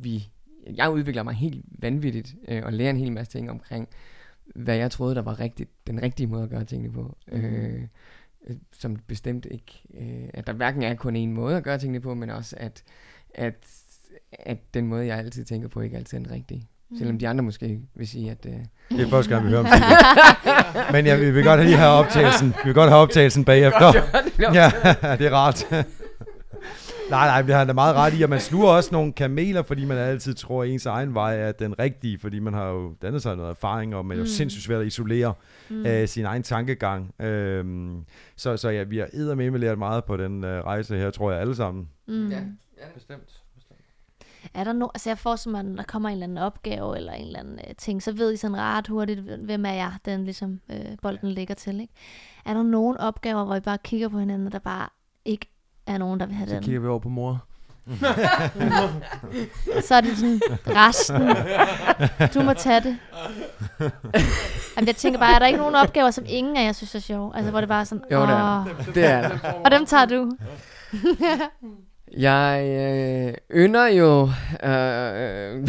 vi, 0.00 0.28
jeg 0.76 0.90
udvikler 0.90 1.22
mig 1.22 1.34
helt 1.34 1.64
vanvittigt 1.68 2.34
øh, 2.48 2.62
og 2.64 2.72
lærer 2.72 2.90
en 2.90 2.96
hel 2.96 3.12
masse 3.12 3.32
ting 3.32 3.50
omkring, 3.50 3.88
hvad 4.54 4.76
jeg 4.76 4.90
troede, 4.90 5.14
der 5.14 5.22
var 5.22 5.40
rigtigt, 5.40 5.70
den 5.86 6.02
rigtige 6.02 6.26
måde 6.26 6.42
at 6.42 6.50
gøre 6.50 6.64
tingene 6.64 6.92
på. 6.92 7.16
Mm. 7.32 7.44
Øh, 7.44 7.82
som 8.72 8.96
bestemt 9.06 9.46
ikke, 9.50 9.82
øh, 9.94 10.28
at 10.34 10.46
der 10.46 10.52
hverken 10.52 10.82
er 10.82 10.94
kun 10.94 11.16
en 11.16 11.32
måde 11.32 11.56
at 11.56 11.64
gøre 11.64 11.78
tingene 11.78 12.00
på, 12.00 12.14
men 12.14 12.30
også 12.30 12.56
at, 12.58 12.82
at, 13.34 13.54
at 14.32 14.58
den 14.74 14.86
måde, 14.86 15.06
jeg 15.06 15.18
altid 15.18 15.44
tænker 15.44 15.68
på, 15.68 15.80
ikke 15.80 15.96
altid 15.96 16.18
er 16.18 16.22
den 16.22 16.32
rigtige. 16.32 16.68
Mm. 16.90 16.96
Selvom 16.98 17.18
de 17.18 17.28
andre 17.28 17.44
måske 17.44 17.80
vil 17.94 18.08
sige, 18.08 18.30
at... 18.30 18.46
Uh... 18.46 18.52
Det 18.98 19.06
er 19.06 19.10
første 19.10 19.34
gang, 19.34 19.44
vi 19.44 19.50
hører 19.50 19.60
om 19.60 19.66
det. 19.72 20.92
Men 20.92 21.06
ja, 21.06 21.16
vi 21.16 21.30
vil 21.30 21.44
godt 21.44 21.64
lige 21.64 21.76
have 21.76 21.90
optagelsen. 21.90 22.48
Vi 22.48 22.62
vil 22.64 22.74
godt 22.74 22.90
have 22.90 23.00
optagelsen 23.00 23.44
bagefter. 23.44 23.92
Ja, 24.54 24.72
det 25.18 25.26
er 25.26 25.30
rart. 25.30 25.66
Nej, 27.10 27.26
nej, 27.26 27.42
det 27.42 27.54
har 27.54 27.64
da 27.64 27.72
meget 27.72 27.96
ret 27.96 28.14
i, 28.14 28.22
at 28.22 28.30
man 28.30 28.40
sluger 28.40 28.68
også 28.68 28.88
nogle 28.92 29.12
kameler, 29.12 29.62
fordi 29.62 29.84
man 29.84 29.98
altid 29.98 30.34
tror, 30.34 30.62
at 30.62 30.68
ens 30.68 30.86
egen 30.86 31.14
vej 31.14 31.36
er 31.40 31.52
den 31.52 31.78
rigtige, 31.78 32.18
fordi 32.18 32.38
man 32.38 32.54
har 32.54 32.68
jo 32.68 32.94
dannet 33.02 33.22
sig 33.22 33.36
noget 33.36 33.50
erfaring, 33.50 33.94
og 33.94 34.06
man 34.06 34.16
er 34.16 34.18
jo 34.18 34.24
mm. 34.24 34.28
sindssygt 34.28 34.64
svært 34.64 34.80
at 34.80 34.86
isolere 34.86 35.34
mm. 35.70 35.80
uh, 35.80 36.06
sin 36.06 36.24
egen 36.24 36.42
tankegang. 36.42 37.14
Uh, 37.18 38.02
så, 38.36 38.56
så 38.56 38.68
ja, 38.68 38.82
vi 38.82 38.98
har 38.98 39.34
med 39.34 39.58
lært 39.58 39.78
meget 39.78 40.04
på 40.04 40.16
den 40.16 40.44
uh, 40.44 40.50
rejse 40.50 40.96
her, 40.96 41.10
tror 41.10 41.30
jeg 41.30 41.40
alle 41.40 41.56
sammen. 41.56 41.88
Mm. 42.08 42.30
Ja, 42.30 42.36
ja, 42.78 42.84
bestemt. 42.94 43.42
Er 44.54 44.64
der 44.64 44.72
no, 44.72 44.88
altså 44.94 45.10
jeg 45.10 45.18
får 45.18 45.50
mig, 45.50 45.62
når 45.62 45.76
der 45.76 45.82
kommer 45.82 46.08
en 46.08 46.12
eller 46.12 46.24
anden 46.24 46.38
opgave 46.38 46.96
eller 46.96 47.12
en 47.12 47.26
eller 47.26 47.38
anden 47.38 47.58
uh, 47.68 47.74
ting, 47.78 48.02
så 48.02 48.12
ved 48.12 48.32
I 48.32 48.36
sådan 48.36 48.56
ret 48.56 48.88
hurtigt, 48.88 49.20
hvem 49.20 49.64
er 49.64 49.72
jeg, 49.72 49.92
den 50.04 50.24
ligesom 50.24 50.60
uh, 50.68 50.76
bolden 51.02 51.28
ligger 51.28 51.54
til, 51.54 51.80
ikke? 51.80 51.92
Er 52.46 52.54
der 52.54 52.62
nogle 52.62 53.00
opgaver, 53.00 53.44
hvor 53.44 53.54
I 53.54 53.60
bare 53.60 53.78
kigger 53.84 54.08
på 54.08 54.18
hinanden, 54.18 54.52
der 54.52 54.58
bare 54.58 54.88
ikke 55.24 55.46
er 55.88 55.98
nogen, 55.98 56.20
der 56.20 56.26
vil 56.26 56.34
have 56.34 56.48
så 56.48 56.54
den. 56.54 56.62
Så 56.62 56.66
kigger 56.66 56.80
vi 56.80 56.86
over 56.86 56.98
på 56.98 57.08
mor. 57.08 57.44
så 59.88 59.94
er 59.94 60.00
det 60.00 60.16
sådan, 60.18 60.40
resten, 60.66 61.20
du 62.34 62.42
må 62.42 62.52
tage 62.52 62.80
det. 62.80 62.96
Jamen, 64.76 64.86
jeg 64.86 64.96
tænker 64.96 65.18
bare, 65.18 65.34
er 65.34 65.38
der 65.38 65.46
ikke 65.46 65.58
nogen 65.58 65.74
opgaver, 65.74 66.10
som 66.10 66.24
ingen 66.28 66.56
af 66.56 66.64
jer 66.64 66.72
synes 66.72 66.94
er 66.94 66.98
sjov? 66.98 67.32
Altså, 67.34 67.50
hvor 67.50 67.60
det 67.60 67.68
bare 67.68 67.80
er 67.80 67.84
sådan, 67.84 68.04
Jo, 68.12 68.20
det 68.22 68.28
er 68.30 68.64
det. 68.94 69.04
er 69.04 69.28
der. 69.28 69.52
Og 69.64 69.70
dem 69.70 69.86
tager 69.86 70.04
du. 70.04 70.30
jeg 72.16 72.64
øh, 72.66 73.34
ynder 73.64 73.86
jo... 73.86 74.22
Øh, 74.62 75.68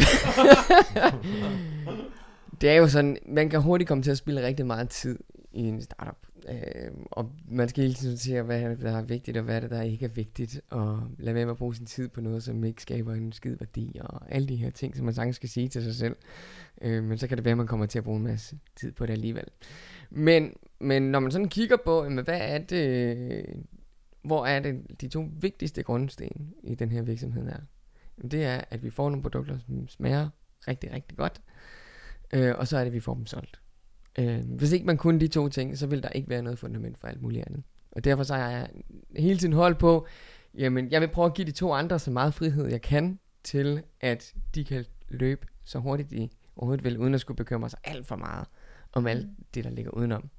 det 2.60 2.70
er 2.70 2.74
jo 2.74 2.88
sådan, 2.88 3.16
man 3.28 3.50
kan 3.50 3.60
hurtigt 3.62 3.88
komme 3.88 4.02
til 4.02 4.10
at 4.10 4.18
spille 4.18 4.46
rigtig 4.46 4.66
meget 4.66 4.88
tid 4.88 5.18
i 5.52 5.60
en 5.60 5.82
startup. 5.82 6.16
Øh, 6.48 6.90
og 7.10 7.32
man 7.48 7.68
skal 7.68 7.82
hele 7.82 7.94
tiden 7.94 8.16
se, 8.16 8.42
hvad 8.42 8.62
er 8.62 8.68
det, 8.68 8.80
der 8.80 8.96
er 8.96 9.02
vigtigt, 9.02 9.36
og 9.36 9.42
hvad 9.42 9.56
er 9.56 9.60
det, 9.60 9.70
der 9.70 9.82
ikke 9.82 10.04
er 10.04 10.08
vigtigt, 10.08 10.60
og 10.70 11.02
lade 11.18 11.34
være 11.34 11.44
med 11.44 11.52
at 11.52 11.58
bruge 11.58 11.74
sin 11.74 11.86
tid 11.86 12.08
på 12.08 12.20
noget, 12.20 12.42
som 12.42 12.64
ikke 12.64 12.82
skaber 12.82 13.14
en 13.14 13.32
skid 13.32 13.56
værdi, 13.56 13.98
og 14.00 14.34
alle 14.34 14.48
de 14.48 14.56
her 14.56 14.70
ting, 14.70 14.96
som 14.96 15.04
man 15.04 15.14
sagtens 15.14 15.36
skal 15.36 15.48
sige 15.48 15.68
til 15.68 15.84
sig 15.84 15.94
selv. 15.94 16.16
Øh, 16.82 17.04
men 17.04 17.18
så 17.18 17.26
kan 17.26 17.36
det 17.36 17.44
være, 17.44 17.52
at 17.52 17.58
man 17.58 17.66
kommer 17.66 17.86
til 17.86 17.98
at 17.98 18.04
bruge 18.04 18.16
en 18.16 18.24
masse 18.24 18.58
tid 18.76 18.92
på 18.92 19.06
det 19.06 19.12
alligevel. 19.12 19.46
Men, 20.10 20.54
men 20.80 21.02
når 21.02 21.20
man 21.20 21.30
sådan 21.30 21.48
kigger 21.48 21.76
på, 21.84 22.04
jamen, 22.04 22.24
hvad 22.24 22.40
er 22.40 22.58
det, 22.58 23.46
hvor 24.22 24.46
er 24.46 24.60
det 24.60 25.00
de 25.00 25.08
to 25.08 25.28
vigtigste 25.40 25.82
grundsten 25.82 26.54
i 26.62 26.74
den 26.74 26.90
her 26.90 27.02
virksomhed 27.02 27.46
er? 27.46 27.60
Jamen, 28.18 28.30
det 28.30 28.44
er, 28.44 28.60
at 28.70 28.82
vi 28.82 28.90
får 28.90 29.10
nogle 29.10 29.22
produkter, 29.22 29.58
som 29.66 29.88
smager 29.88 30.28
rigtig, 30.68 30.92
rigtig 30.92 31.18
godt, 31.18 31.40
øh, 32.32 32.54
og 32.58 32.68
så 32.68 32.76
er 32.76 32.80
det, 32.80 32.86
at 32.86 32.94
vi 32.94 33.00
får 33.00 33.14
dem 33.14 33.26
solgt. 33.26 33.60
Øh, 34.18 34.40
hvis 34.44 34.72
ikke 34.72 34.86
man 34.86 34.96
kunne 34.96 35.20
de 35.20 35.28
to 35.28 35.48
ting, 35.48 35.78
så 35.78 35.86
vil 35.86 36.02
der 36.02 36.08
ikke 36.08 36.28
være 36.28 36.42
noget 36.42 36.58
fundament 36.58 36.98
for 36.98 37.06
alt 37.08 37.22
muligt 37.22 37.46
andet. 37.46 37.62
Og 37.92 38.04
derfor 38.04 38.22
så 38.22 38.34
har 38.34 38.50
jeg 38.50 38.68
hele 39.16 39.38
tiden 39.38 39.52
holdt 39.52 39.78
på, 39.78 40.06
jamen 40.54 40.90
jeg 40.90 41.00
vil 41.00 41.08
prøve 41.08 41.26
at 41.26 41.34
give 41.34 41.46
de 41.46 41.52
to 41.52 41.72
andre 41.72 41.98
så 41.98 42.10
meget 42.10 42.34
frihed 42.34 42.66
jeg 42.66 42.82
kan, 42.82 43.18
til 43.44 43.82
at 44.00 44.34
de 44.54 44.64
kan 44.64 44.84
løbe 45.08 45.46
så 45.64 45.78
hurtigt 45.78 46.10
de 46.10 46.28
overhovedet 46.56 46.84
vil, 46.84 46.98
uden 46.98 47.14
at 47.14 47.20
skulle 47.20 47.36
bekymre 47.36 47.70
sig 47.70 47.78
alt 47.84 48.06
for 48.06 48.16
meget 48.16 48.46
om 48.92 49.06
alt 49.06 49.26
mm. 49.26 49.44
det, 49.54 49.64
der 49.64 49.70
ligger 49.70 49.90
udenom. 49.90 50.30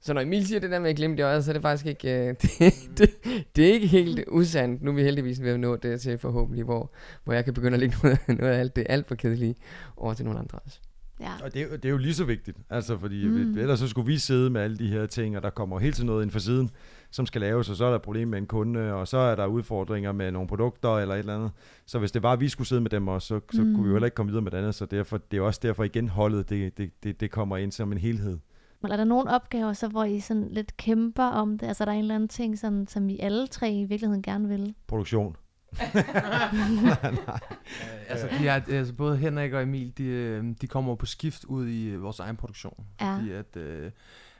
Så 0.00 0.12
når 0.12 0.20
Emil 0.20 0.46
siger 0.46 0.60
det 0.60 0.70
der 0.70 0.78
med 0.78 0.90
at 0.90 0.96
glemme 0.96 1.16
det 1.16 1.24
øjet, 1.24 1.44
så 1.44 1.50
er 1.50 1.52
det 1.52 1.62
faktisk 1.62 1.86
ikke, 1.86 2.28
uh, 2.30 2.36
det, 2.42 2.74
det, 2.98 3.10
det, 3.56 3.68
er 3.68 3.72
ikke 3.72 3.86
helt 3.86 4.24
usandt. 4.28 4.82
Nu 4.82 4.90
er 4.90 4.94
vi 4.94 5.02
heldigvis 5.02 5.42
ved 5.42 5.50
at 5.50 5.60
nå 5.60 5.76
det 5.76 6.00
til 6.00 6.18
forhåbentlig, 6.18 6.64
hvor, 6.64 6.92
hvor 7.24 7.32
jeg 7.32 7.44
kan 7.44 7.54
begynde 7.54 7.74
at 7.74 7.80
lægge 7.80 7.96
noget, 8.02 8.18
noget 8.28 8.52
af 8.52 8.58
alt 8.58 8.76
det 8.76 8.86
alt 8.88 9.06
for 9.06 9.14
kedelige 9.14 9.54
over 9.96 10.14
til 10.14 10.24
nogle 10.24 10.40
andre 10.40 10.58
også. 10.58 10.80
Ja. 11.20 11.32
Og 11.44 11.54
det 11.54 11.62
er, 11.62 11.76
det 11.76 11.84
er 11.84 11.90
jo 11.90 11.96
lige 11.96 12.14
så 12.14 12.24
vigtigt, 12.24 12.58
altså 12.70 12.98
fordi 12.98 13.26
mm. 13.26 13.58
ellers 13.58 13.78
så 13.78 13.88
skulle 13.88 14.06
vi 14.06 14.18
sidde 14.18 14.50
med 14.50 14.60
alle 14.60 14.78
de 14.78 14.88
her 14.88 15.06
ting, 15.06 15.36
og 15.36 15.42
der 15.42 15.50
kommer 15.50 15.78
helt 15.78 15.96
til 15.96 16.06
noget 16.06 16.22
ind 16.22 16.30
for 16.30 16.38
siden, 16.38 16.70
som 17.10 17.26
skal 17.26 17.40
laves, 17.40 17.70
og 17.70 17.76
så 17.76 17.84
er 17.84 17.90
der 17.90 17.98
problem 17.98 18.28
med 18.28 18.38
en 18.38 18.46
kunde, 18.46 18.92
og 18.92 19.08
så 19.08 19.16
er 19.16 19.34
der 19.34 19.46
udfordringer 19.46 20.12
med 20.12 20.30
nogle 20.32 20.48
produkter 20.48 20.98
eller 20.98 21.14
et 21.14 21.18
eller 21.18 21.34
andet. 21.34 21.50
Så 21.86 21.98
hvis 21.98 22.12
det 22.12 22.22
var, 22.22 22.32
at 22.32 22.40
vi 22.40 22.48
skulle 22.48 22.68
sidde 22.68 22.80
med 22.80 22.90
dem 22.90 23.08
også, 23.08 23.26
så, 23.28 23.40
så 23.52 23.62
mm. 23.62 23.74
kunne 23.74 23.84
vi 23.84 23.88
jo 23.88 23.94
heller 23.94 24.06
ikke 24.06 24.14
komme 24.14 24.30
videre 24.30 24.42
med 24.42 24.50
det 24.50 24.58
andet, 24.58 24.74
så 24.74 24.86
derfor, 24.86 25.18
det 25.30 25.36
er 25.36 25.40
også 25.40 25.60
derfor 25.62 25.84
igen 25.84 26.08
holdet, 26.08 26.50
det, 26.50 26.78
det, 26.78 26.90
det, 27.02 27.20
det 27.20 27.30
kommer 27.30 27.56
ind 27.56 27.72
som 27.72 27.92
en 27.92 27.98
helhed. 27.98 28.38
Er 28.84 28.96
der 28.96 29.04
nogle 29.04 29.30
opgaver, 29.30 29.72
så, 29.72 29.88
hvor 29.88 30.04
I 30.04 30.20
sådan 30.20 30.48
lidt 30.50 30.76
kæmper 30.76 31.24
om 31.24 31.58
det? 31.58 31.66
Altså, 31.66 31.84
der 31.84 31.90
er 31.90 31.94
en 31.94 32.00
eller 32.00 32.14
anden 32.14 32.28
ting, 32.28 32.58
sådan, 32.58 32.86
som 32.86 33.08
I 33.08 33.18
alle 33.18 33.46
tre 33.46 33.72
i 33.72 33.84
virkeligheden 33.84 34.22
gerne 34.22 34.48
vil? 34.48 34.74
Produktion. 34.86 35.36
Nej, 35.94 37.12
nej. 37.26 37.40
altså, 38.08 38.28
de 38.38 38.48
er, 38.48 38.60
altså, 38.68 38.94
både 38.94 39.16
Henrik 39.16 39.52
og 39.52 39.62
Emil, 39.62 39.92
de, 39.98 40.04
øh, 40.04 40.44
de 40.60 40.66
kommer 40.66 40.94
på 40.94 41.06
skift 41.06 41.44
ud 41.44 41.68
i 41.68 41.96
vores 41.96 42.18
egen 42.20 42.36
produktion. 42.36 42.86
Ja. 43.00 43.16
Fordi 43.16 43.32
at, 43.32 43.56
øh, 43.56 43.90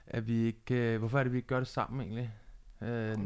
at 0.06 0.26
vi 0.26 0.46
ikke, 0.46 0.74
øh, 0.74 0.98
hvorfor 0.98 1.18
er 1.18 1.22
det, 1.22 1.32
vi 1.32 1.38
ikke 1.38 1.48
gør 1.48 1.58
det 1.58 1.68
sammen 1.68 2.00
egentlig? 2.00 2.30
Øh, 2.82 3.18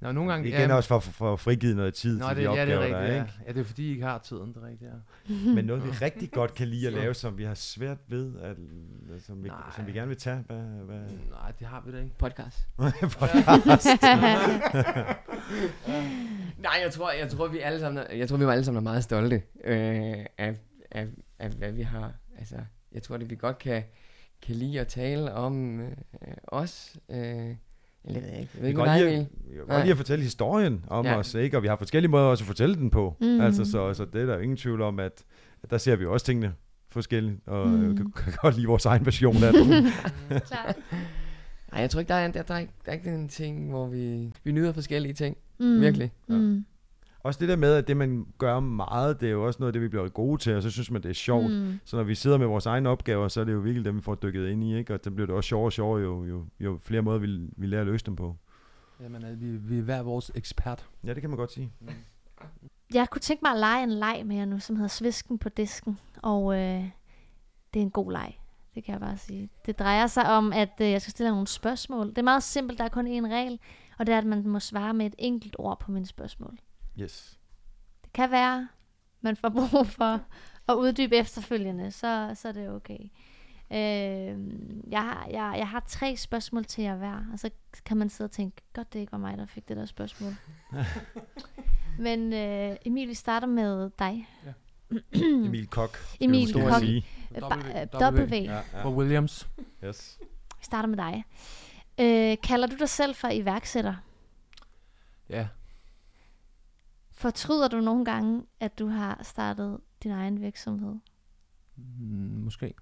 Nå, 0.00 0.12
nogle 0.12 0.32
gange... 0.32 0.48
Igen 0.48 0.70
også 0.70 0.88
for, 0.88 0.98
for, 1.00 1.10
for 1.12 1.32
at 1.32 1.40
frigive 1.40 1.74
noget 1.74 1.94
tid 1.94 2.18
Nå, 2.18 2.28
til 2.28 2.36
det, 2.36 2.44
de 2.44 2.50
ja, 2.52 2.66
det 2.66 2.72
er 2.74 2.76
opgaver, 2.78 2.80
rigtigt, 2.80 2.96
der 2.96 3.00
er, 3.06 3.12
ja. 3.14 3.22
ikke? 3.22 3.32
ja. 3.46 3.52
det 3.52 3.60
er 3.60 3.64
fordi, 3.64 3.86
I 3.88 3.90
ikke 3.90 4.02
har 4.04 4.18
tiden, 4.18 4.48
det 4.54 4.56
er 4.62 4.66
rigtigt, 4.66 4.90
ja. 4.90 4.94
Men 5.54 5.64
noget, 5.64 5.84
vi 5.84 5.90
rigtig 5.90 6.30
godt 6.30 6.54
kan 6.54 6.68
lide 6.68 6.86
at 6.86 6.92
lave, 6.92 7.14
som 7.14 7.38
vi 7.38 7.44
har 7.44 7.54
svært 7.54 7.98
ved, 8.08 8.38
at, 8.40 8.56
som, 9.26 9.42
vi, 9.44 9.48
Nej. 9.48 9.56
som 9.76 9.86
vi 9.86 9.92
gerne 9.92 10.08
vil 10.08 10.16
tage. 10.16 10.44
Hvad, 10.46 10.58
hvad? 10.58 11.00
Nej, 11.30 11.52
det 11.58 11.66
har 11.66 11.82
vi 11.86 11.92
da 11.92 11.98
ikke. 12.02 12.18
Podcast. 12.18 12.58
Nej, 16.58 16.80
jeg 16.84 16.92
tror, 16.92 17.10
jeg 17.12 17.28
tror, 17.30 17.48
vi 17.48 17.58
alle 17.58 17.80
sammen, 17.80 18.04
er- 18.10 18.14
jeg 18.16 18.28
tror, 18.28 18.36
vi 18.36 18.46
var 18.46 18.52
alle 18.52 18.64
sammen 18.64 18.76
er 18.78 18.82
meget 18.90 19.04
stolte 19.04 19.42
øh, 19.64 20.24
af, 20.38 20.56
af, 20.90 21.06
af, 21.38 21.50
hvad 21.50 21.72
vi 21.72 21.82
har. 21.82 22.12
Altså, 22.38 22.56
jeg 22.92 23.02
tror, 23.02 23.16
det 23.16 23.30
vi 23.30 23.36
godt 23.36 23.58
kan, 23.58 23.82
kan 24.42 24.54
lide 24.54 24.80
at 24.80 24.88
tale 24.88 25.32
om 25.34 25.80
øh, 25.80 25.88
os. 26.44 26.96
Øh, 27.10 27.54
eller 28.04 28.20
jeg 28.20 28.30
ved 28.32 28.38
ikke. 28.38 28.50
Jeg 28.54 28.62
ved 28.62 28.62
Vi 28.62 28.68
ikke, 28.68 28.78
godt 28.80 28.98
lide, 28.98 29.04
vil. 29.10 29.26
vi 29.50 29.54
kan 29.56 29.66
godt 29.66 29.80
lide 29.82 29.90
at 29.90 29.96
fortælle 29.96 30.22
historien 30.24 30.84
om 30.88 31.04
Ja. 31.06 31.16
os, 31.18 31.34
ikke? 31.34 31.56
og 31.56 31.62
vi 31.62 31.68
har 31.68 31.76
forskellige 31.76 32.10
måder 32.10 32.24
også 32.24 32.42
at 32.44 32.46
fortælle 32.46 32.74
den 32.74 32.90
på. 32.90 33.16
Mm. 33.20 33.40
Altså, 33.40 33.64
så, 33.64 33.94
så 33.94 34.04
det 34.04 34.22
er 34.22 34.26
der 34.26 34.38
ingen 34.38 34.56
tvivl 34.56 34.82
om, 34.82 34.98
at, 35.00 35.24
at 35.62 35.70
der 35.70 35.78
ser 35.78 35.96
vi 35.96 36.06
også 36.06 36.26
tingene 36.26 36.54
forskelligt, 36.90 37.36
og 37.46 37.68
mm. 37.68 37.74
Mm. 37.74 37.96
kan, 37.96 38.12
kan 38.16 38.32
godt 38.42 38.56
lide 38.56 38.66
vores 38.66 38.86
egen 38.86 39.06
version 39.06 39.36
af 39.44 39.52
det. 39.58 39.92
Klart. 40.28 40.76
Nej, 41.72 41.80
jeg 41.80 41.90
tror 41.90 42.00
ikke, 42.00 42.08
der 42.08 42.14
er, 42.14 42.30
der, 42.30 42.42
der, 42.42 42.54
er 42.54 42.58
ikke, 42.58 42.72
der 42.86 42.92
er 42.92 42.96
ikke 42.96 43.10
den 43.10 43.28
ting, 43.28 43.70
hvor 43.70 43.86
vi, 43.86 44.32
vi 44.44 44.52
nyder 44.52 44.72
forskellige 44.72 45.12
ting. 45.14 45.36
Mm. 45.58 45.80
Virkelig. 45.80 46.12
Mm. 46.28 46.64
Også 47.22 47.40
det 47.40 47.48
der 47.48 47.56
med, 47.56 47.74
at 47.74 47.88
det 47.88 47.96
man 47.96 48.26
gør 48.38 48.60
meget, 48.60 49.20
det 49.20 49.26
er 49.26 49.32
jo 49.32 49.46
også 49.46 49.60
noget 49.60 49.68
af 49.68 49.72
det, 49.72 49.82
vi 49.82 49.88
bliver 49.88 50.08
gode 50.08 50.40
til, 50.40 50.56
og 50.56 50.62
så 50.62 50.70
synes 50.70 50.90
man, 50.90 51.02
det 51.02 51.08
er 51.08 51.14
sjovt. 51.14 51.50
Mm. 51.50 51.58
Mm. 51.58 51.80
Så 51.84 51.96
når 51.96 52.02
vi 52.02 52.14
sidder 52.14 52.38
med 52.38 52.46
vores 52.46 52.66
egne 52.66 52.88
opgaver, 52.88 53.28
så 53.28 53.40
er 53.40 53.44
det 53.44 53.52
jo 53.52 53.58
virkelig 53.58 53.84
dem, 53.84 53.96
vi 53.96 54.02
får 54.02 54.14
dykket 54.14 54.48
ind 54.48 54.64
i, 54.64 54.76
ikke? 54.76 54.94
og 54.94 55.00
så 55.02 55.10
bliver 55.10 55.26
det 55.26 55.36
også 55.36 55.48
sjovere 55.48 55.68
og 55.68 55.72
sjovere, 55.72 56.00
jo, 56.02 56.24
jo, 56.24 56.44
jo 56.60 56.78
flere 56.82 57.02
måder, 57.02 57.18
vi, 57.18 57.48
vi 57.56 57.66
lærer 57.66 57.80
at 57.80 57.86
løse 57.86 58.06
dem 58.06 58.16
på. 58.16 58.36
Jamen, 59.02 59.24
altså, 59.24 59.36
vi, 59.36 59.56
vi 59.56 59.78
er 59.78 59.82
hver 59.82 60.02
vores 60.02 60.32
ekspert. 60.34 60.88
Ja, 61.04 61.14
det 61.14 61.20
kan 61.20 61.30
man 61.30 61.36
godt 61.36 61.52
sige. 61.52 61.72
Jeg 62.94 63.10
kunne 63.10 63.20
tænke 63.20 63.40
mig 63.42 63.52
at 63.52 63.58
lege 63.58 63.82
en 63.82 63.90
leg 63.90 64.22
med 64.26 64.36
jer 64.36 64.44
nu, 64.44 64.58
som 64.58 64.76
hedder 64.76 64.88
Svisken 64.88 65.38
på 65.38 65.48
disken. 65.48 65.98
Og 66.22 66.54
øh, 66.54 66.84
det 67.74 67.80
er 67.80 67.84
en 67.84 67.90
god 67.90 68.12
leg. 68.12 68.34
Det 68.74 68.84
kan 68.84 68.92
jeg 68.92 69.00
bare 69.00 69.16
sige. 69.16 69.48
Det 69.66 69.78
drejer 69.78 70.06
sig 70.06 70.26
om, 70.26 70.52
at 70.52 70.72
øh, 70.80 70.90
jeg 70.90 71.02
skal 71.02 71.10
stille 71.10 71.30
nogle 71.30 71.46
spørgsmål. 71.46 72.08
Det 72.08 72.18
er 72.18 72.22
meget 72.22 72.42
simpelt, 72.42 72.78
der 72.78 72.84
er 72.84 72.88
kun 72.88 73.06
én 73.06 73.32
regel. 73.32 73.58
Og 73.98 74.06
det 74.06 74.12
er, 74.14 74.18
at 74.18 74.26
man 74.26 74.48
må 74.48 74.60
svare 74.60 74.94
med 74.94 75.06
et 75.06 75.14
enkelt 75.18 75.56
ord 75.58 75.80
på 75.80 75.90
mine 75.90 76.06
spørgsmål. 76.06 76.58
Yes. 76.98 77.38
Det 78.02 78.12
kan 78.12 78.30
være, 78.30 78.68
man 79.20 79.36
får 79.36 79.48
brug 79.70 79.86
for 79.86 80.20
at 80.68 80.74
uddybe 80.74 81.16
efterfølgende, 81.16 81.90
så, 81.90 82.32
så 82.34 82.48
er 82.48 82.52
det 82.52 82.70
okay. 82.70 82.98
Øh, 83.72 84.38
jeg, 84.90 85.02
har, 85.02 85.26
jeg, 85.30 85.54
jeg 85.58 85.68
har 85.68 85.84
tre 85.86 86.16
spørgsmål 86.16 86.64
til 86.64 86.84
jer 86.84 86.96
hver, 86.96 87.24
og 87.32 87.38
så 87.38 87.50
kan 87.84 87.96
man 87.96 88.08
sidde 88.08 88.28
og 88.28 88.32
tænke, 88.32 88.62
godt 88.72 88.92
det 88.92 88.98
ikke 88.98 89.12
var 89.12 89.18
mig, 89.18 89.38
der 89.38 89.46
fik 89.46 89.68
det 89.68 89.76
der 89.76 89.86
spørgsmål. 89.86 90.32
Men 91.98 92.32
øh, 92.32 92.76
Emil, 92.84 93.08
vi 93.08 93.14
starter 93.14 93.46
med 93.46 93.90
dig. 93.98 94.28
Emil 95.12 95.66
Kok. 95.76 95.98
Emil 96.20 96.52
Koch. 96.52 96.78
sige. 96.78 97.06
Øh, 97.36 97.42
W, 97.42 98.20
øh, 98.22 98.28
W. 98.30 98.34
Ja, 98.34 98.60
ja. 98.72 98.84
Og 98.84 98.96
Williams. 98.96 99.48
Yes. 99.84 100.18
Vi 100.58 100.64
starter 100.64 100.88
med 100.88 100.96
dig. 100.96 101.24
Øh, 102.00 102.36
kalder 102.42 102.66
du 102.66 102.76
dig 102.76 102.88
selv 102.88 103.14
for 103.14 103.28
iværksætter? 103.28 103.94
Ja. 105.28 105.48
Fortryder 107.20 107.68
du 107.68 107.80
nogle 107.80 108.04
gange, 108.04 108.42
at 108.60 108.78
du 108.78 108.86
har 108.86 109.20
startet 109.22 109.78
din 110.02 110.10
egen 110.10 110.40
virksomhed? 110.40 110.94
Mm, 111.76 112.40
måske. 112.44 112.74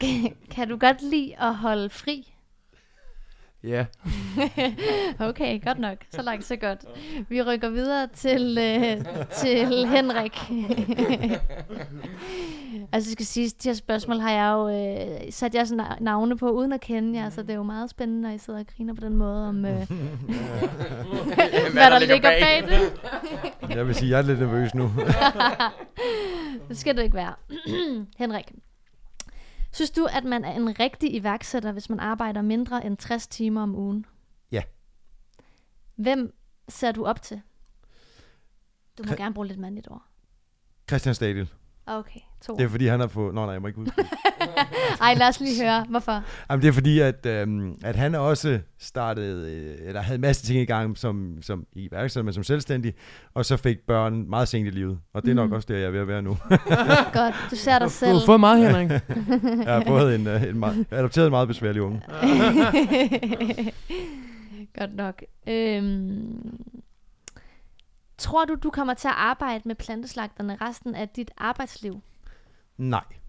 kan 0.50 0.68
du 0.68 0.78
godt 0.78 1.02
lide 1.02 1.38
at 1.40 1.54
holde 1.54 1.90
fri? 1.90 2.34
Ja. 3.62 3.86
Okay, 5.28 5.64
godt 5.64 5.78
nok. 5.78 5.98
Så 6.10 6.22
langt, 6.22 6.44
så 6.44 6.56
godt. 6.56 6.84
Vi 7.28 7.42
rykker 7.42 7.70
videre 7.70 8.06
til, 8.06 8.58
øh, 8.58 9.04
til 9.30 9.86
Henrik. 9.86 10.38
altså, 12.92 13.10
jeg 13.10 13.12
skal 13.12 13.26
sige, 13.26 13.48
de 13.62 13.68
her 13.68 13.74
spørgsmål 13.74 14.18
har 14.18 14.30
jeg 14.30 14.52
jo 14.52 14.68
øh, 15.26 15.32
sat 15.32 15.54
jeres 15.54 15.70
na- 15.72 16.00
navne 16.02 16.36
på, 16.38 16.50
uden 16.50 16.72
at 16.72 16.80
kende 16.80 17.18
jer, 17.18 17.30
så 17.30 17.42
det 17.42 17.50
er 17.50 17.54
jo 17.54 17.62
meget 17.62 17.90
spændende, 17.90 18.22
når 18.22 18.30
I 18.30 18.38
sidder 18.38 18.60
og 18.60 18.66
griner 18.76 18.94
på 18.94 19.00
den 19.00 19.16
måde, 19.16 19.48
om 19.48 19.64
øh, 19.64 19.72
hvad, 21.72 21.90
der, 21.90 21.98
ligger 21.98 22.30
bag, 22.30 22.62
det. 22.68 23.76
Jeg 23.76 23.86
vil 23.86 23.94
sige, 23.94 24.10
jeg 24.10 24.18
er 24.18 24.22
lidt 24.22 24.38
nervøs 24.40 24.74
nu. 24.74 24.90
det 26.68 26.78
skal 26.78 26.96
det 26.96 27.02
ikke 27.02 27.14
være. 27.16 27.34
Henrik, 28.18 28.52
synes 29.72 29.90
du, 29.90 30.06
at 30.12 30.24
man 30.24 30.44
er 30.44 30.52
en 30.52 30.80
rigtig 30.80 31.14
iværksætter, 31.14 31.72
hvis 31.72 31.90
man 31.90 32.00
arbejder 32.00 32.42
mindre 32.42 32.86
end 32.86 32.96
60 32.96 33.26
timer 33.26 33.62
om 33.62 33.74
ugen? 33.76 34.06
Ja. 34.52 34.62
Hvem 35.96 36.34
ser 36.68 36.92
du 36.92 37.04
op 37.06 37.22
til? 37.22 37.40
Du 38.98 39.02
må 39.06 39.12
Kri- 39.12 39.16
gerne 39.16 39.34
bruge 39.34 39.46
lidt 39.46 39.58
mandligt 39.58 39.88
ord. 39.90 40.02
Christian 40.88 41.14
Stadil. 41.14 41.48
Okay, 41.86 42.20
to. 42.46 42.56
Det 42.56 42.64
er 42.64 42.68
fordi, 42.68 42.86
han 42.86 43.00
har 43.00 43.06
fået... 43.06 43.34
Nå, 43.34 43.44
nej, 43.44 43.52
jeg 43.52 43.60
må 43.62 43.66
ikke 43.68 43.80
ud. 43.80 43.86
Ej, 45.00 45.14
lad 45.14 45.28
os 45.28 45.40
lige 45.40 45.62
høre. 45.64 45.84
Hvorfor? 45.88 46.22
Jamen, 46.50 46.62
det 46.62 46.68
er 46.68 46.72
fordi, 46.72 47.00
at, 47.00 47.26
øhm, 47.26 47.74
at 47.84 47.96
han 47.96 48.14
også 48.14 48.60
startede, 48.78 49.52
øh, 49.52 49.88
eller 49.88 50.00
havde 50.00 50.14
en 50.14 50.20
masse 50.20 50.46
ting 50.46 50.60
i 50.60 50.64
gang 50.64 50.98
som, 50.98 51.38
som 51.42 51.64
i 51.72 51.88
iværksætter, 51.88 52.24
men 52.24 52.34
som 52.34 52.44
selvstændig, 52.44 52.94
og 53.34 53.44
så 53.44 53.56
fik 53.56 53.76
børn 53.86 54.30
meget 54.30 54.48
sent 54.48 54.66
i 54.66 54.70
livet. 54.70 54.98
Og 55.14 55.22
det 55.22 55.30
er 55.30 55.34
nok 55.34 55.46
Mhm. 55.48 55.56
også 55.56 55.66
der, 55.70 55.76
jeg 55.76 55.86
er 55.86 55.90
ved 55.90 56.00
at 56.00 56.08
være 56.08 56.22
nu. 56.22 56.30
Godt, 57.12 57.34
du 57.50 57.56
ser 57.56 57.78
dig 57.78 57.86
Du 57.86 57.90
selv. 57.92 58.12
har 58.18 58.26
fået 58.26 58.40
meget, 58.40 58.66
Henrik. 58.66 58.90
Jeg 59.66 59.74
har 59.74 59.82
fået 59.86 60.14
en, 60.14 60.26
øh, 60.26 60.42
en 60.42 60.58
meget, 60.58 60.86
adopteret 60.90 61.26
en 61.26 61.30
meget 61.30 61.48
besværlig 61.48 61.82
unge. 61.82 62.02
Godt 64.78 64.96
nok. 64.96 65.22
Øhm, 65.48 66.60
tror 68.18 68.44
du, 68.44 68.54
du 68.62 68.70
kommer 68.70 68.94
til 68.94 69.08
at 69.08 69.14
arbejde 69.16 69.62
med 69.64 69.74
planteslagterne 69.74 70.56
resten 70.60 70.94
af 70.94 71.08
dit 71.08 71.30
arbejdsliv? 71.38 72.00
Nej. 72.76 73.20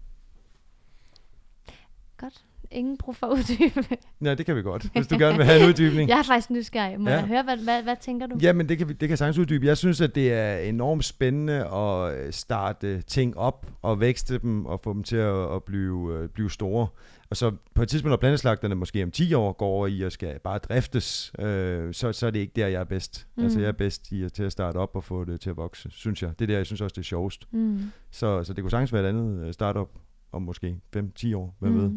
Godt. 2.16 2.44
Ingen 2.70 2.96
brug 2.98 3.16
for 3.16 3.26
at 3.26 3.32
uddybe. 3.32 3.86
Ja, 4.24 4.34
det 4.34 4.46
kan 4.46 4.56
vi 4.56 4.62
godt, 4.62 4.86
hvis 4.92 5.06
du 5.06 5.18
gerne 5.18 5.36
vil 5.36 5.46
have 5.46 5.62
en 5.62 5.68
uddybning. 5.68 6.08
Jeg 6.08 6.18
er 6.18 6.22
faktisk 6.22 6.50
nysgerrig. 6.50 7.00
Må 7.00 7.10
Ja. 7.10 7.16
jeg 7.16 7.26
høre, 7.26 7.42
hvad, 7.42 7.56
hvad, 7.56 7.82
hvad 7.82 7.96
tænker 8.00 8.26
du? 8.26 8.38
Jamen, 8.42 8.68
det 8.68 8.78
kan, 8.78 8.88
vi, 8.88 8.92
det 8.92 9.08
kan 9.08 9.18
sagtens 9.18 9.38
uddybe. 9.38 9.66
Jeg 9.66 9.76
synes, 9.76 10.00
at 10.00 10.14
det 10.14 10.32
er 10.32 10.56
enormt 10.58 11.04
spændende 11.04 11.66
at 11.66 12.18
øh, 12.26 12.32
starte 12.32 13.02
ting 13.02 13.36
op 13.36 13.66
og 13.82 14.00
vækste 14.00 14.38
dem 14.38 14.66
og 14.66 14.80
få 14.80 14.92
dem 14.92 15.02
til 15.02 15.16
at, 15.16 15.54
at 15.54 15.64
blive, 15.64 16.14
øh, 16.18 16.28
blive 16.28 16.50
store. 16.50 16.86
Og 17.30 17.36
så 17.36 17.52
på 17.74 17.82
et 17.82 17.88
tidspunkt, 17.88 18.10
når 18.10 18.16
planteslagterne 18.16 18.74
måske 18.74 19.02
om 19.02 19.10
10 19.10 19.34
år 19.34 19.52
går 19.52 19.66
over 19.66 19.86
i 19.86 20.00
og 20.02 20.12
skal 20.12 20.38
bare 20.44 20.58
driftes, 20.58 21.32
øh, 21.38 21.94
så, 21.94 22.12
så 22.12 22.26
er 22.26 22.30
det 22.30 22.38
ikke 22.38 22.52
der, 22.56 22.66
jeg 22.66 22.80
er 22.80 22.84
bedst. 22.84 23.26
Mm. 23.36 23.42
Altså, 23.42 23.60
jeg 23.60 23.68
er 23.68 23.72
bedst 23.72 24.12
i 24.12 24.22
at, 24.22 24.32
til 24.32 24.42
at 24.42 24.52
starte 24.52 24.76
op 24.76 24.96
og 24.96 25.04
få 25.04 25.24
det 25.24 25.40
til 25.40 25.50
at 25.50 25.56
vokse, 25.56 25.88
synes 25.92 26.22
jeg. 26.22 26.30
Det 26.38 26.42
er 26.44 26.46
der, 26.46 26.56
jeg 26.56 26.66
synes 26.66 26.80
også, 26.80 26.94
det 26.94 27.00
er 27.00 27.04
sjovest. 27.04 27.52
Mm. 27.52 27.80
Så, 28.10 28.44
så 28.44 28.52
det 28.52 28.62
kunne 28.64 28.70
sagtens 28.70 28.92
være 28.92 29.02
et 29.02 29.08
andet 29.08 29.46
øh, 29.46 29.52
startup 29.52 29.88
om 30.32 30.42
måske 30.42 30.80
5-10 30.96 31.36
år. 31.36 31.56
Hvem 31.60 31.72
mm. 31.72 31.78
ved? 31.82 31.90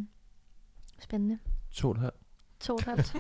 Spændende. 1.02 1.38
To 1.74 1.88
og 1.90 1.96
et 1.96 2.00
halvt. 2.02 2.16
To 2.60 2.74
og 2.74 2.80
et 2.80 2.86
halvt. 2.86 3.14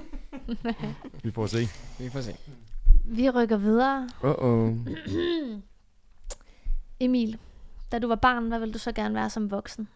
Vi 1.23 1.31
får 1.31 1.45
se. 1.47 1.57
Vi 1.99 2.09
får 2.09 2.21
se. 2.21 2.35
Vi 3.05 3.29
rykker 3.29 3.57
videre. 3.57 4.09
Uh-oh. 4.23 4.77
Emil, 6.99 7.37
da 7.91 7.99
du 7.99 8.07
var 8.07 8.15
barn, 8.15 8.47
hvad 8.47 8.59
ville 8.59 8.73
du 8.73 8.79
så 8.79 8.91
gerne 8.91 9.15
være 9.15 9.29
som 9.29 9.51
voksen? 9.51 9.87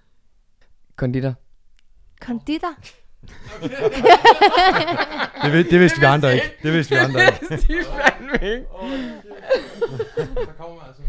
Konditor. 0.95 1.33
Konditor? 2.21 2.73
Det, 5.43 5.51
vid- 5.53 5.69
det 5.71 5.79
vidste 5.79 5.99
vi 5.99 6.05
andre 6.05 6.33
ikke. 6.33 6.53
Det 6.63 6.73
vidste 6.73 6.95
vi 6.95 6.99
andre 6.99 7.21
ikke. 7.25 7.47
de 7.67 7.83
fandme 7.83 8.33
ikke. 8.51 8.65
Så 10.45 10.51
kommer 10.57 10.81
altså. 10.81 11.01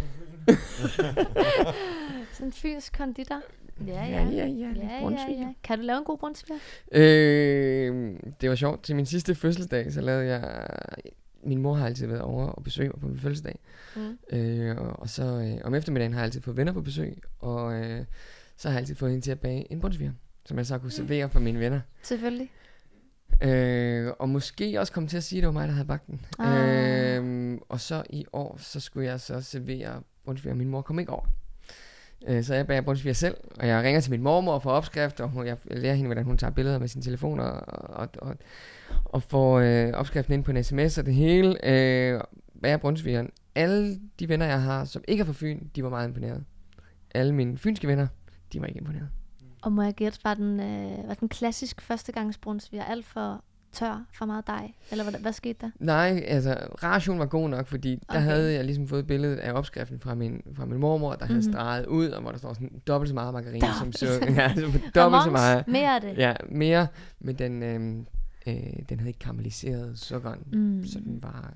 Sådan 2.37 2.46
en 2.49 2.53
fysisk 2.53 2.96
konditor? 2.99 3.42
Ja, 3.87 3.92
Ja, 4.05 4.05
ja. 4.05 4.25
ja, 4.25 4.46
ja. 4.46 4.68
Ja, 4.77 5.11
ja, 5.11 5.31
ja. 5.31 5.53
Kan 5.62 5.79
du 5.79 5.85
lave 5.85 5.99
en 5.99 6.05
god 6.05 6.18
brunsviger? 6.18 6.61
Øh, 6.92 8.12
det 8.40 8.49
var 8.49 8.55
sjovt. 8.55 8.83
Til 8.83 8.96
min 8.96 9.07
sidste 9.07 9.35
fødselsdag, 9.35 9.92
så 9.92 10.01
lavede 10.01 10.27
jeg... 10.27 10.66
Min 11.42 11.62
mor 11.62 11.75
har 11.75 11.87
altid 11.87 12.07
været 12.07 12.20
over 12.20 12.46
og 12.46 12.64
besøge 12.64 12.88
mig 12.88 13.01
på 13.01 13.07
min 13.09 13.18
fødselsdag. 13.18 13.59
Mm. 13.96 14.18
Øh, 14.38 14.77
og, 14.77 14.99
og 15.01 15.09
så 15.09 15.22
øh, 15.25 15.61
om 15.64 15.75
eftermiddagen 15.75 16.12
har 16.12 16.20
jeg 16.20 16.25
altid 16.25 16.40
fået 16.40 16.57
venner 16.57 16.72
på 16.72 16.81
besøg. 16.81 17.22
Og 17.38 17.75
øh, 17.75 18.05
så 18.57 18.68
har 18.68 18.75
jeg 18.75 18.81
altid 18.81 18.94
fået 18.94 19.11
hende 19.11 19.25
til 19.25 19.31
at 19.31 19.40
bage 19.40 19.72
en 19.72 19.81
brunsviger, 19.81 20.12
som 20.46 20.59
jeg 20.59 20.66
så 20.66 20.79
kunne 20.79 20.90
servere 20.90 21.31
for 21.31 21.40
mine 21.40 21.61
venner. 21.61 21.81
Selvfølgelig. 22.03 22.51
Øh, 23.42 24.12
og 24.18 24.29
måske 24.29 24.81
også 24.81 24.92
komme 24.92 25.09
til 25.09 25.16
at 25.16 25.25
sige, 25.25 25.38
at 25.38 25.42
det 25.42 25.46
var 25.46 25.53
mig, 25.53 25.68
der 25.68 25.75
havde 25.75 25.87
bagt 25.88 26.07
den. 26.07 26.27
Ah. 26.38 27.16
Øh, 27.18 27.59
og 27.68 27.81
så 27.81 28.03
i 28.11 28.27
år, 28.33 28.57
så 28.61 28.81
skulle 28.81 29.07
jeg 29.07 29.20
så 29.20 29.40
servere 29.40 30.03
brunsviger. 30.25 30.55
Min 30.55 30.68
mor 30.68 30.83
kom 30.83 30.99
ikke 30.99 31.12
over. 31.12 31.27
Øh, 32.29 32.44
så 32.44 32.55
jeg 32.55 32.66
bager 32.66 32.81
brunsviger 32.81 33.14
selv, 33.14 33.37
og 33.61 33.68
jeg 33.68 33.83
ringer 33.83 34.00
til 34.00 34.11
min 34.11 34.22
mormor 34.22 34.59
for 34.59 34.70
opskrift, 34.70 35.20
og 35.20 35.29
hun, 35.29 35.46
jeg 35.46 35.57
lærer 35.70 35.94
hende, 35.94 36.09
hvordan 36.09 36.24
hun 36.24 36.38
tager 36.38 36.50
billeder 36.50 36.79
med 36.79 36.88
sin 36.88 37.02
telefon, 37.02 37.40
og, 37.40 37.52
og, 37.68 38.09
og, 38.18 38.37
og 39.05 39.22
får 39.22 39.59
øh, 39.59 39.92
opskriften 39.92 40.35
ind 40.35 40.44
på 40.44 40.50
en 40.50 40.64
sms 40.64 40.98
og 40.98 41.07
det 41.07 41.14
hele. 41.14 41.68
Øh, 41.68 42.21
bager 42.62 42.77
brunsvigeren. 42.77 43.31
Alle 43.54 44.00
de 44.21 44.29
venner, 44.29 44.46
jeg 44.46 44.62
har, 44.62 44.85
som 44.85 45.04
ikke 45.08 45.21
er 45.21 45.25
fra 45.25 45.33
Fyn, 45.33 45.60
de 45.77 45.83
var 45.83 45.90
meget 45.90 46.08
imponeret. 46.08 46.44
Alle 47.14 47.35
mine 47.35 47.58
fynske 47.58 47.88
venner, 47.88 48.06
de 48.52 48.60
var 48.60 48.67
ikke 48.67 48.79
imponeret. 48.79 49.08
Og 49.62 49.73
må 49.73 49.83
jeg 49.83 49.94
gætte, 49.94 50.19
var 50.25 50.35
den, 50.35 50.60
øh, 50.60 51.08
var 51.08 51.14
den 51.14 51.29
klassisk 51.29 51.81
førstegangsbrunsviger 51.81 52.85
alt 52.85 53.06
for 53.06 53.44
tør, 53.77 54.04
for 54.12 54.27
meget 54.27 54.46
dej? 54.46 54.72
Eller 54.90 55.10
hvad, 55.10 55.20
hvad 55.20 55.33
skete 55.33 55.58
der? 55.60 55.70
Nej, 55.79 56.24
altså 56.27 56.68
ration 56.83 57.18
var 57.18 57.27
god 57.27 57.48
nok, 57.48 57.66
fordi 57.66 57.90
der 57.94 58.00
Okay. 58.08 58.20
havde 58.20 58.54
jeg 58.54 58.64
ligesom 58.64 58.88
fået 58.88 59.06
billedet 59.06 59.37
af 59.37 59.52
opskriften 59.52 60.00
fra 60.00 60.14
min, 60.14 60.42
fra 60.56 60.64
min 60.64 60.79
mormor, 60.81 61.14
der 61.14 61.27
havde 61.27 61.40
Mhm. 61.40 61.52
streget 61.52 61.87
ud, 61.87 62.08
og 62.08 62.22
hvor 62.22 62.31
der 62.31 62.38
står 62.38 62.52
sådan 62.54 62.83
dobbelt 62.87 63.08
så 63.08 63.14
meget 63.14 63.35
margarine 63.35 63.66
som 63.79 63.92
sukker. 63.92 64.33
Ja, 64.42 64.54
så 64.54 64.60
dobbelt 64.94 65.24
så 65.24 65.31
meget. 65.31 65.68
Mere 65.68 65.94
af 65.94 66.00
det. 66.00 66.16
Ja, 66.18 66.35
mere, 66.48 66.87
men 67.20 67.35
den, 67.38 67.62
øhm, 67.62 68.06
øh, 68.46 68.54
den 68.88 68.98
havde 68.98 69.08
ikke 69.10 69.18
karamelliseret 69.18 69.98
sukkeren, 69.98 70.40
Mm. 70.52 70.87
så 70.87 70.98
den 70.98 71.22
var, 71.22 71.52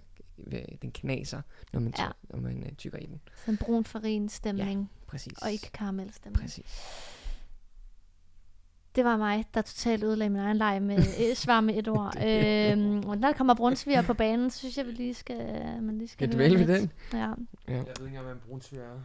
øh, 0.46 0.58
den 0.82 0.90
knaser, 0.90 1.40
når 1.72 1.80
man, 1.80 1.92
Ja. 1.98 2.04
ja. 2.04 2.10
når 2.30 2.40
man 2.40 2.62
øh, 2.66 2.72
tykker 2.72 2.98
i 2.98 3.06
den. 3.06 3.20
Sådan 3.44 3.56
brun 3.56 3.84
farin 3.84 4.28
stemning, 4.28 4.90
Præcis. 5.06 5.32
og 5.42 5.52
ikke 5.52 5.70
karamelstemning. 5.72 6.42
Præcis. 6.42 6.64
Det 8.95 9.05
var 9.05 9.16
mig, 9.16 9.45
der 9.55 9.62
totalt 9.62 10.05
ødelagde 10.05 10.30
min 10.30 10.41
egen 10.41 10.57
leg 10.57 10.82
med 10.82 10.97
øh, 11.30 11.34
svar 11.34 11.61
med 11.61 11.74
et 11.76 11.88
ord. 11.88 12.14
øhm, 12.26 12.97
og 13.09 13.18
når 13.18 13.28
der 13.28 13.32
kommer 13.32 13.55
brunsviger 13.55 14.03
på 14.03 14.14
banen, 14.14 14.51
så 14.51 14.59
synes 14.59 14.78
jeg, 14.78 14.86
vi 14.86 14.91
lige 14.93 15.14
skal, 15.14 15.36
man 15.82 15.99
lige 15.99 16.09
skal 16.09 16.36
høre 16.36 16.49
lidt. 16.49 16.68
den? 16.68 16.93
Ja. 17.12 17.18
Ja. 17.18 17.26
Jeg 17.68 17.76
ved 17.76 17.86
ikke 17.88 18.07
engang, 18.07 18.24
hvad 18.24 18.34
en 18.34 18.41
brunsviger 18.49 18.82
er. 18.84 19.01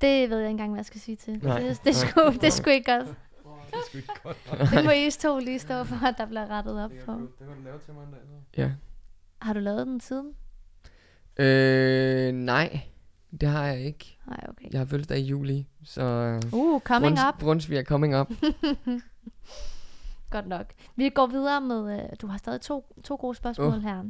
Det 0.00 0.30
ved 0.30 0.36
jeg 0.38 0.46
ikke 0.46 0.50
engang, 0.50 0.70
hvad 0.70 0.78
jeg 0.78 0.86
skal 0.86 1.00
sige 1.00 1.16
til. 1.16 1.40
Nej. 1.42 1.60
Det, 1.60 1.80
det, 1.84 1.96
sgu, 1.96 2.20
det 2.40 2.52
sgu 2.52 2.70
ikke 2.70 2.92
godt. 2.92 3.06
Det 3.72 3.94
ikke 3.94 4.08
godt. 4.22 4.70
Det 4.70 4.84
må 4.84 4.90
I 4.90 5.10
to 5.10 5.38
lige 5.38 5.58
stå 5.58 5.84
for, 5.84 6.06
at 6.06 6.14
der 6.18 6.26
bliver 6.26 6.46
rettet 6.50 6.84
op 6.84 6.90
Det 6.90 7.00
på. 7.06 7.12
det 7.12 7.28
kan 7.38 7.46
du 7.46 7.62
lave 7.64 7.78
til 7.84 7.94
mig 7.94 8.02
en 8.04 8.10
dag. 8.10 8.20
Ja. 8.64 8.70
Har 9.42 9.52
du 9.52 9.60
lavet 9.60 9.86
den 9.86 10.00
siden? 10.00 10.32
Øh, 11.38 12.32
nej, 12.32 12.80
det 13.40 13.48
har 13.48 13.66
jeg 13.66 13.80
ikke. 13.80 14.18
Nej, 14.26 14.46
okay. 14.48 14.68
Jeg 14.72 14.80
har 14.80 14.84
fødselsdag 14.84 15.18
i 15.18 15.22
juli, 15.24 15.66
så 15.84 16.02
øh, 16.02 16.52
Uh, 16.52 16.80
coming 16.80 17.18
Bruns- 17.18 17.28
up. 17.28 17.38
Brunsvig 17.40 17.78
er 17.78 17.84
coming 17.84 18.16
up. 18.20 18.30
Godt 20.30 20.46
nok. 20.46 20.72
Vi 20.96 21.08
går 21.08 21.26
videre 21.26 21.60
med, 21.60 22.02
øh, 22.02 22.08
du 22.22 22.26
har 22.26 22.38
stadig 22.38 22.60
to, 22.60 22.94
to 23.04 23.16
gode 23.20 23.34
spørgsmål 23.34 23.74
Uh. 23.76 23.82
her. 23.82 24.04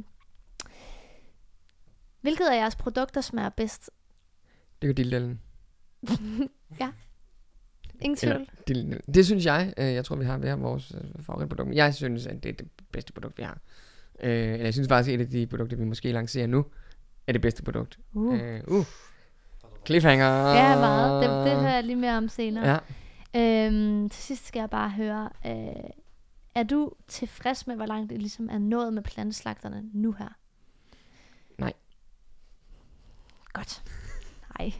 Hvilket 2.21 2.45
af 2.45 2.55
jeres 2.55 2.75
produkter 2.75 3.21
smager 3.21 3.49
bedst? 3.49 3.89
Det 4.81 4.89
er 4.89 4.93
dildellen. 4.93 5.39
Ingen 8.01 8.17
tvivl. 8.17 8.33
Eller, 8.35 8.45
dildellen. 8.67 9.01
Det 9.13 9.25
synes 9.25 9.45
jeg. 9.45 9.73
Øh, 9.77 9.93
jeg 9.93 10.05
tror, 10.05 10.15
vi 10.15 10.25
har 10.25 10.37
hver 10.37 10.55
vores 10.55 10.91
øh, 10.95 11.23
favoritprodukt. 11.23 11.75
Jeg 11.75 11.93
synes, 11.95 12.25
at 12.27 12.43
det 12.43 12.49
er 12.49 12.53
det 12.53 12.67
bedste 12.91 13.13
produkt, 13.13 13.37
vi 13.37 13.43
har. 13.43 13.59
Øh, 14.23 14.31
eller 14.53 14.63
jeg 14.63 14.73
synes 14.73 14.87
faktisk, 14.87 15.13
at 15.13 15.19
et 15.19 15.25
af 15.25 15.29
de 15.31 15.47
produkter, 15.47 15.77
vi 15.77 15.85
måske 15.85 16.11
lancerer 16.11 16.47
nu, 16.47 16.65
er 17.27 17.31
det 17.31 17.41
bedste 17.41 17.63
produkt. 17.63 17.99
Uh. 18.13 18.39
Øh, 18.41 18.61
uh. 18.67 18.85
Cliffhanger. 19.87 20.53
Ja, 20.53 20.79
meget. 20.79 21.23
Det, 21.23 21.51
det 21.51 21.61
hører 21.61 21.73
jeg 21.73 21.83
lige 21.83 21.95
mere 21.95 22.17
om 22.17 22.29
senere. 22.29 22.79
Ja. 23.33 23.65
Øhm, 23.67 24.09
til 24.09 24.23
sidst 24.23 24.47
skal 24.47 24.59
jeg 24.59 24.69
bare 24.69 24.89
høre, 24.89 25.29
øh, 25.45 25.89
er 26.55 26.63
du 26.63 26.91
tilfreds 27.07 27.67
med, 27.67 27.75
hvor 27.75 27.85
langt 27.85 28.09
det 28.09 28.19
ligesom 28.19 28.49
er 28.49 28.57
nået 28.57 28.93
med 28.93 29.03
planteslagterne 29.03 29.83
nu 29.93 30.11
her? 30.11 30.29
Nej. 31.57 31.73
Godt. 33.53 33.83
Nej. 34.59 34.73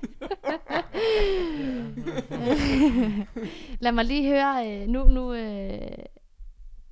Lad 3.83 3.91
mig 3.91 4.05
lige 4.05 4.29
høre, 4.29 4.81
øh, 4.81 4.87
nu, 4.87 5.03
nu 5.03 5.33
øh, 5.33 5.97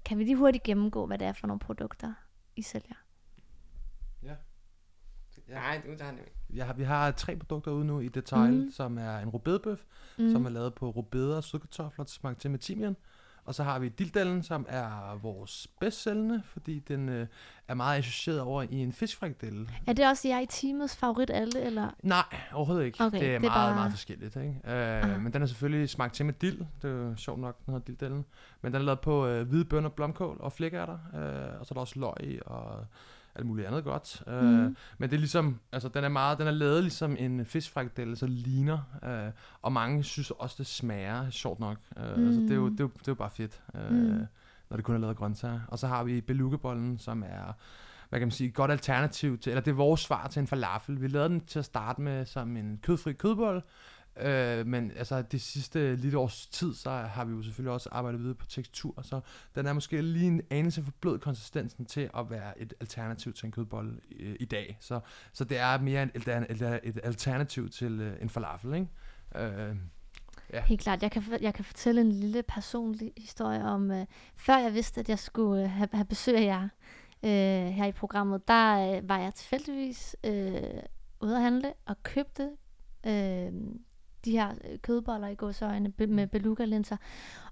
kan 0.05 0.17
vi 0.17 0.23
lige 0.23 0.35
hurtigt 0.35 0.63
gennemgå, 0.63 1.05
hvad 1.05 1.17
det 1.17 1.27
er 1.27 1.33
for 1.33 1.47
nogle 1.47 1.59
produkter, 1.59 2.13
I 2.55 2.61
sælger. 2.61 2.95
Nej, 5.49 5.81
du 5.85 5.97
tager 5.97 6.11
den. 6.11 6.61
Har, 6.61 6.73
vi 6.73 6.83
har 6.83 7.11
tre 7.11 7.35
produkter 7.35 7.71
ude 7.71 7.85
nu 7.85 7.99
i 7.99 8.07
detail, 8.07 8.53
mm. 8.53 8.71
som 8.71 8.97
er 8.97 9.17
en 9.17 9.29
rubedebøf, 9.29 9.79
Mm. 10.17 10.31
som 10.31 10.45
er 10.45 10.49
lavet 10.49 10.73
på 10.73 10.89
rubeder 10.89 11.37
og 11.37 11.43
sødkartofler, 11.43 12.05
smagt 12.05 12.39
til 12.41 12.51
med 12.51 12.59
timian. 12.59 12.95
Og 13.45 13.55
så 13.55 13.63
har 13.63 13.79
vi 13.79 13.89
dildellen, 13.89 14.43
som 14.43 14.65
er 14.69 15.17
vores 15.21 15.67
bedst 15.79 16.01
sælgende, 16.01 16.41
fordi 16.45 16.79
den 16.79 17.09
øh, 17.09 17.27
er 17.67 17.73
meget 17.73 17.97
associeret 17.99 18.41
over 18.41 18.61
i 18.63 18.75
en 18.75 18.93
fiskfrikadelle. 18.93 19.69
Er 19.87 19.93
det 19.93 20.07
også 20.07 20.27
jeg 20.27 20.43
i 20.43 20.45
teamets 20.45 20.95
favorit 20.95 21.29
alle, 21.29 21.61
eller? 21.61 21.89
Nej, 22.03 22.23
overhovedet 22.53 22.85
ikke. 22.85 23.03
Okay, 23.03 23.19
det 23.19 23.27
er 23.27 23.29
det 23.29 23.35
er 23.35 23.39
meget, 23.39 23.51
bare- 23.53 23.75
meget 23.75 23.91
forskelligt. 23.91 24.35
Ikke? 24.35 24.55
Aha. 24.63 25.13
Øh, 25.13 25.21
men 25.21 25.33
den 25.33 25.41
er 25.41 25.45
selvfølgelig 25.45 25.89
smagt 25.89 26.13
til 26.13 26.25
med 26.25 26.33
dild. 26.33 26.61
Det 26.81 26.89
er 26.91 26.95
jo 26.95 27.15
sjovt 27.15 27.39
nok, 27.39 27.65
den 27.65 27.73
hedder 27.73 27.85
dildellen. 27.85 28.25
Men 28.61 28.73
den 28.73 28.81
er 28.81 28.85
lavet 28.85 28.99
på 28.99 29.27
øh, 29.27 29.47
hvide 29.47 29.65
bønner, 29.65 29.89
blomkål 29.89 30.37
og 30.39 30.51
flækærter. 30.53 30.97
Øh, 31.15 31.59
og 31.59 31.65
så 31.65 31.71
er 31.71 31.75
der 31.75 31.81
også 31.81 31.99
løg 31.99 32.39
og 32.45 32.85
alt 33.35 33.45
muligt 33.45 33.67
andet 33.67 33.83
godt. 33.83 34.23
Øh, 34.27 34.43
Mhm. 34.43 34.75
Men 34.97 35.09
det 35.09 35.13
er 35.15 35.19
ligesom, 35.19 35.59
altså 35.71 35.89
den 35.89 36.03
er 36.03 36.09
meget, 36.09 36.37
den 36.37 36.47
er 36.47 36.51
lavet 36.51 36.83
ligesom 36.83 37.15
en 37.19 37.45
fiskfrikadelle, 37.45 38.15
så 38.15 38.27
ligner. 38.27 38.79
Øh, 39.03 39.31
og 39.61 39.71
mange 39.71 40.03
synes 40.03 40.31
også, 40.31 40.55
det 40.57 40.67
smager 40.67 41.29
sjovt 41.29 41.59
nok. 41.59 41.77
Øh, 41.97 42.17
mm. 42.17 42.33
Så 42.33 42.39
det 42.39 42.51
er, 42.51 42.55
jo, 42.55 42.65
Mm. 42.65 42.71
det, 42.71 42.79
er 42.79 42.83
jo, 42.83 42.87
det 42.93 42.99
er 43.07 43.11
jo 43.11 43.15
bare 43.15 43.29
fedt. 43.29 43.61
Øh, 43.75 43.91
Mm. 43.91 44.25
når 44.69 44.77
det 44.77 44.83
kun 44.85 44.95
er 44.95 44.99
lavet 44.99 45.11
af 45.13 45.17
grøntsager. 45.17 45.59
Og 45.67 45.79
så 45.79 45.87
har 45.87 46.03
vi 46.03 46.21
belugabollen, 46.21 46.97
som 46.97 47.23
er 47.23 47.53
hvad 48.09 48.19
kan 48.19 48.25
man 48.27 48.31
sige, 48.31 48.47
et 48.47 48.53
godt 48.53 48.71
alternativ 48.71 49.37
til, 49.37 49.49
eller 49.49 49.61
det 49.61 49.71
er 49.71 49.75
vores 49.75 50.01
svar 50.01 50.27
til 50.27 50.39
en 50.39 50.47
falafel. 50.47 51.01
Vi 51.01 51.07
lavede 51.07 51.29
den 51.29 51.41
til 51.45 51.59
at 51.59 51.65
starte 51.65 52.01
med 52.01 52.25
som 52.25 52.57
en 52.57 52.79
kødfri 52.83 53.13
kødbold, 53.13 53.61
øh, 54.19 54.67
men 54.67 54.91
altså 54.95 55.21
det 55.21 55.41
sidste 55.41 55.95
lidt 55.95 56.15
års 56.15 56.47
tid, 56.47 56.73
så 56.73 56.89
har 56.89 57.25
vi 57.25 57.31
jo 57.31 57.41
selvfølgelig 57.41 57.73
også 57.73 57.89
arbejdet 57.91 58.21
videre 58.21 58.35
på 58.35 58.45
tekstur, 58.45 59.01
så 59.01 59.21
den 59.55 59.65
er 59.65 59.73
måske 59.73 60.01
lige 60.01 60.27
en 60.27 60.41
anelse 60.49 60.83
for 60.83 60.91
blød 61.01 61.19
konsistensen 61.19 61.85
til 61.85 62.09
at 62.17 62.29
være 62.29 62.61
et 62.61 62.73
alternativ 62.79 63.33
til 63.33 63.45
en 63.45 63.51
kødbolle 63.51 63.99
i, 64.09 64.35
i 64.39 64.45
dag. 64.45 64.77
Så, 64.79 64.99
så 65.33 65.43
det 65.43 65.57
er 65.57 65.79
mere 65.79 66.03
en, 66.03 66.11
et, 66.15 66.27
et, 66.27 66.79
et 66.83 66.99
alternativ 67.03 67.69
til 67.69 68.01
øh, 68.01 68.21
en 68.21 68.29
falafel, 68.29 68.73
ikke? 68.73 68.87
Øh, 69.35 69.75
Helt 70.53 70.81
klart. 70.81 71.03
Jeg 71.03 71.11
kan, 71.11 71.23
jeg 71.41 71.53
kan 71.53 71.65
fortælle 71.65 72.01
en 72.01 72.11
lille 72.11 72.43
personlig 72.43 73.11
historie 73.17 73.63
om, 73.63 73.91
øh, 73.91 74.05
før 74.35 74.57
jeg 74.57 74.73
vidste, 74.73 74.99
at 74.99 75.09
jeg 75.09 75.19
skulle 75.19 75.63
øh, 75.63 75.69
have, 75.69 75.89
have 75.93 76.05
besøg 76.05 76.35
af 76.35 76.45
jer 76.45 76.69
øh, 77.23 77.73
her 77.73 77.85
i 77.85 77.91
programmet, 77.91 78.47
der 78.47 78.97
øh, 78.97 79.09
var 79.09 79.19
jeg 79.19 79.33
tilfældigvis 79.33 80.15
øh, 80.23 80.53
ude 81.21 81.35
at 81.35 81.41
handle 81.41 81.73
og 81.85 82.03
købte 82.03 82.49
øh, 83.07 83.53
de 84.25 84.31
her 84.31 84.49
øh, 84.49 84.79
kødboller 84.79 85.27
i 85.27 85.35
gåsøjne 85.35 85.93
med 86.07 86.27
beluga-linser. 86.27 86.97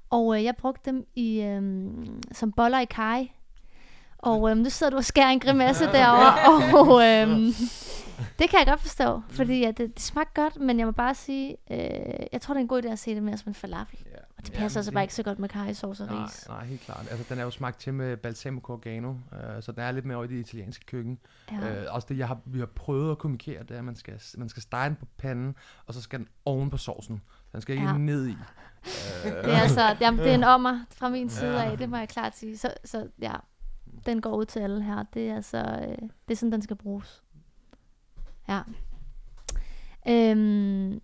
Og 0.10 0.38
øh, 0.38 0.44
jeg 0.44 0.56
brugte 0.56 0.92
dem 0.92 1.06
i, 1.16 1.42
øh, 1.42 1.92
som 2.32 2.52
boller 2.52 2.80
i 2.80 2.86
kaj. 2.86 3.28
Og 4.18 4.50
øh, 4.50 4.58
nu 4.58 4.70
sidder 4.70 4.90
du 4.90 4.98
og 4.98 5.06
skærer 5.06 5.30
en 5.30 5.40
grimasse 5.40 5.86
derovre, 5.98 6.34
og 6.80 7.04
øh, 7.06 7.54
det 8.40 8.50
kan 8.50 8.60
jeg 8.60 8.68
godt 8.68 8.82
forstå, 8.82 9.22
fordi 9.30 9.64
at 9.64 9.78
det, 9.78 9.96
det 9.96 10.02
smagte 10.02 10.42
godt, 10.42 10.60
men 10.60 10.80
jeg 10.80 10.88
må 10.88 10.92
bare 10.92 11.16
sige, 11.16 11.58
øh, 11.72 12.26
jeg 12.32 12.42
tror, 12.42 12.54
det 12.54 12.60
er 12.60 12.64
en 12.64 12.68
god 12.68 12.84
idé 12.84 12.88
at 12.88 13.00
se 13.00 13.16
det 13.16 13.24
mere 13.24 13.38
som 13.38 13.50
en 13.50 13.56
falafel. 13.56 14.00
Ja. 14.44 14.52
Det 14.52 14.60
passer 14.60 14.80
men 14.80 14.84
så 14.84 14.92
bare 14.92 15.04
ikke 15.04 15.14
så 15.14 15.24
godt 15.24 15.40
med 15.40 15.50
karrysauce 15.50 16.04
og 16.04 16.10
Nej, 16.10 16.24
ris. 16.24 16.46
nej, 16.48 16.66
helt 16.66 16.82
klart. 16.82 17.08
Altså, 17.12 17.26
den 17.30 17.40
er 17.40 17.44
jo 17.44 17.52
smagt 17.52 17.80
til 17.80 17.94
med 17.94 18.18
balsamico 18.18 18.74
oregano, 18.74 19.14
øh, 19.34 19.64
så 19.64 19.72
den 19.72 19.80
er 19.84 19.92
lidt 19.92 20.06
mere 20.06 20.18
over 20.18 20.26
i 20.26 20.28
det 20.28 20.36
italienske 20.40 20.86
køkken. 20.86 21.20
Ja. 21.52 21.58
Ja. 21.68 21.82
Øh, 21.82 21.94
også 21.96 22.08
det, 22.10 22.18
jeg 22.18 22.28
har, 22.28 22.40
vi 22.46 22.60
har 22.60 22.66
prøvet 22.66 23.12
at 23.12 23.18
kommunikere, 23.18 23.64
det 23.64 23.72
er, 23.72 23.78
at 23.78 23.86
man 23.86 23.96
skal, 23.96 24.22
man 24.38 24.50
skal 24.50 24.64
stege 24.64 24.90
den 24.90 24.96
på 24.96 25.06
panden, 25.18 25.56
og 25.86 25.94
så 25.94 26.02
skal 26.02 26.20
den 26.20 26.28
oven 26.46 26.70
på 26.70 26.78
sovsen. 26.78 27.22
Den 27.52 27.62
skal 27.62 27.74
ikke 27.76 27.86
Ja. 27.86 27.92
ja. 27.92 27.98
ned 27.98 28.28
i. 28.28 28.32
Øh, 29.26 29.32
Det 29.32 29.54
er 29.54 29.58
altså, 29.62 29.96
det 30.00 30.08
er, 30.08 30.12
det 30.12 30.30
er 30.32 30.36
en 30.36 30.44
ommer 30.44 30.80
fra 30.92 31.10
min 31.10 31.30
side 31.30 31.64
af, 31.64 31.78
det 31.78 31.90
må 31.90 31.98
jeg 31.98 32.10
klart 32.10 32.38
sige. 32.38 32.58
Så, 32.58 32.74
så 32.86 33.08
ja, 33.22 33.34
den 34.06 34.22
går 34.22 34.36
ud 34.36 34.46
til 34.46 34.60
alle 34.60 34.84
her. 34.84 35.04
Det 35.14 35.30
er 35.30 35.36
altså, 35.36 35.58
øh, 35.58 35.98
det 36.28 36.34
er 36.34 36.36
sådan, 36.36 36.52
den 36.52 36.62
skal 36.62 36.76
bruges. 36.76 37.24
Ja. 38.50 38.62
Øhm, 40.08 41.02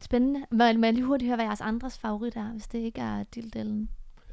spændende. 0.00 0.44
Må, 0.50 0.64
jeg- 0.64 0.78
må 0.78 0.86
jeg 0.86 0.94
lige 0.94 1.04
hurtigt 1.04 1.28
høre, 1.28 1.36
hvad 1.36 1.44
jeres 1.46 1.60
andres 1.60 1.98
favorit 1.98 2.36
er, 2.36 2.52
hvis 2.52 2.66
det 2.68 2.78
ikke 2.78 3.00
er 3.00 3.22
dildellen? 3.34 3.88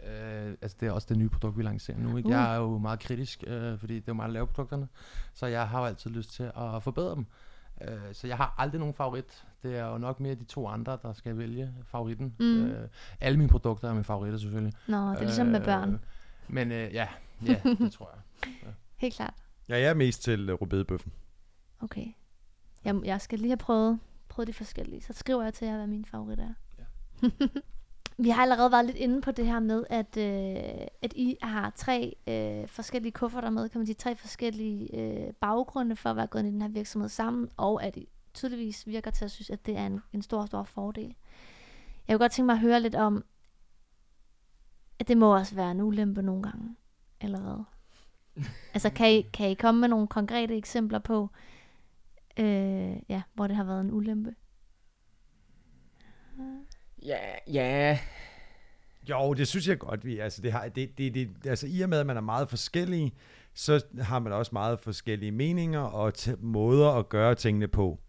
Øh, 0.07 0.49
altså 0.61 0.77
det 0.79 0.87
er 0.87 0.91
også 0.91 1.07
det 1.09 1.17
nye 1.17 1.29
produkt, 1.29 1.57
vi 1.57 1.63
lancerer 1.63 1.97
nu. 1.97 2.17
Ikke? 2.17 2.27
Uh. 2.27 2.31
Jeg 2.31 2.53
er 2.55 2.59
jo 2.59 2.77
meget 2.77 2.99
kritisk, 2.99 3.43
øh, 3.47 3.77
fordi 3.79 3.93
det 3.93 4.01
er 4.01 4.03
jo 4.07 4.13
meget 4.13 4.29
at 4.29 4.33
lave 4.33 4.47
produkterne, 4.47 4.87
så 5.33 5.45
jeg 5.45 5.67
har 5.67 5.79
jo 5.79 5.85
altid 5.85 6.11
lyst 6.11 6.33
til 6.33 6.43
at 6.43 6.83
forbedre 6.83 7.15
dem. 7.15 7.25
Øh, 7.81 8.13
så 8.13 8.27
jeg 8.27 8.37
har 8.37 8.55
aldrig 8.57 8.79
nogen 8.79 8.93
favorit. 8.93 9.43
Det 9.63 9.77
er 9.77 9.85
jo 9.87 9.97
nok 9.97 10.19
mere 10.19 10.35
de 10.35 10.43
to 10.43 10.67
andre, 10.67 10.97
der 11.01 11.13
skal 11.13 11.37
vælge 11.37 11.73
favoritten. 11.85 12.35
Mm. 12.39 12.65
Øh, 12.65 12.87
alle 13.21 13.37
mine 13.37 13.49
produkter 13.49 13.89
er 13.89 13.93
mine 13.93 14.03
favoritter 14.03 14.39
selvfølgelig. 14.39 14.73
Nå, 14.87 15.09
det 15.09 15.17
er 15.17 15.21
ligesom 15.21 15.47
med 15.47 15.61
børn. 15.61 15.99
Men 16.47 16.71
øh, 16.71 16.93
ja, 16.93 17.07
ja, 17.45 17.55
det 17.63 17.91
tror 17.91 18.09
jeg. 18.13 18.53
Helt 18.97 19.15
klart. 19.15 19.33
Ja, 19.69 19.79
jeg 19.79 19.89
er 19.89 19.93
mest 19.93 20.23
til 20.23 20.49
uh, 20.49 20.61
rødbedebøffen. 20.61 21.11
Okay. 21.79 22.05
Jeg, 22.85 22.95
jeg 23.05 23.21
skal 23.21 23.39
lige 23.39 23.49
have 23.49 23.57
prøvet, 23.57 23.99
prøvet 24.35 24.47
de 24.47 24.53
forskellige. 24.53 25.01
Så 25.01 25.13
skriver 25.13 25.43
jeg 25.43 25.53
til 25.53 25.67
jer, 25.67 25.75
hvad 25.77 25.87
min 25.87 26.05
favorit 26.05 26.39
er. 26.39 26.53
Ja. 26.79 27.29
Vi 28.23 28.29
har 28.29 28.41
allerede 28.41 28.71
været 28.71 28.85
lidt 28.85 28.97
inde 28.97 29.21
på 29.21 29.31
det 29.31 29.45
her 29.45 29.59
med, 29.59 29.83
at, 29.89 30.17
øh, 30.17 30.87
at 31.01 31.13
I 31.13 31.37
har 31.41 31.69
tre 31.75 32.15
øh, 32.27 32.67
forskellige 32.67 33.11
kufferter 33.11 33.49
med, 33.49 33.69
kan 33.69 33.79
man 33.79 33.85
sige, 33.85 33.95
tre 33.95 34.15
forskellige 34.15 34.97
øh, 34.99 35.33
baggrunde 35.33 35.95
for 35.95 36.09
at 36.09 36.15
være 36.15 36.27
gået 36.27 36.39
ind 36.41 36.49
i 36.49 36.51
den 36.51 36.61
her 36.61 36.69
virksomhed 36.69 37.09
sammen, 37.09 37.49
og 37.57 37.83
at 37.83 37.97
I 37.97 38.07
tydeligvis 38.33 38.87
virker 38.87 39.11
til 39.11 39.25
at 39.25 39.31
synes, 39.31 39.49
at 39.49 39.65
det 39.65 39.77
er 39.77 39.85
en, 39.85 40.01
en 40.13 40.21
stor, 40.21 40.45
stor 40.45 40.63
fordel. 40.63 41.15
Jeg 42.07 42.13
kunne 42.13 42.23
godt 42.23 42.31
tænke 42.31 42.45
mig 42.45 42.53
at 42.53 42.59
høre 42.59 42.79
lidt 42.79 42.95
om, 42.95 43.25
at 44.99 45.07
det 45.07 45.17
må 45.17 45.35
også 45.35 45.55
være 45.55 45.71
en 45.71 45.81
ulempe 45.81 46.21
nogle 46.21 46.43
gange, 46.43 46.75
eller 47.21 47.39
hvad? 47.39 47.63
altså, 48.73 48.89
kan 48.89 49.11
I, 49.11 49.21
kan 49.21 49.49
I 49.49 49.53
komme 49.53 49.81
med 49.81 49.89
nogle 49.89 50.07
konkrete 50.07 50.57
eksempler 50.57 50.99
på, 50.99 51.23
øh, 51.23 51.54
ja, 53.09 53.21
hvor 53.33 53.47
det 53.47 53.55
har 53.55 53.63
været 53.63 53.81
en 53.81 53.91
ulempe? 53.91 54.35
Ja, 57.05 57.17
ja. 57.53 57.99
Jo, 59.09 59.33
det 59.33 59.47
synes 59.47 59.67
jeg 59.67 59.79
godt, 59.79 60.05
vi, 60.05 60.19
altså, 60.19 60.41
det 60.41 60.51
har, 60.51 60.67
det, 60.67 60.97
det, 60.97 61.13
det, 61.13 61.29
altså 61.45 61.67
i 61.67 61.81
og 61.81 61.89
med, 61.89 61.99
at 61.99 62.05
man 62.05 62.17
er 62.17 62.21
meget 62.21 62.49
forskellige, 62.49 63.13
så 63.53 63.85
har 64.01 64.19
man 64.19 64.33
også 64.33 64.49
meget 64.53 64.79
forskellige 64.79 65.31
meninger 65.31 65.79
og 65.79 66.13
t- 66.17 66.35
måder 66.41 66.89
at 66.89 67.09
gøre 67.09 67.35
tingene 67.35 67.67
på. 67.67 67.99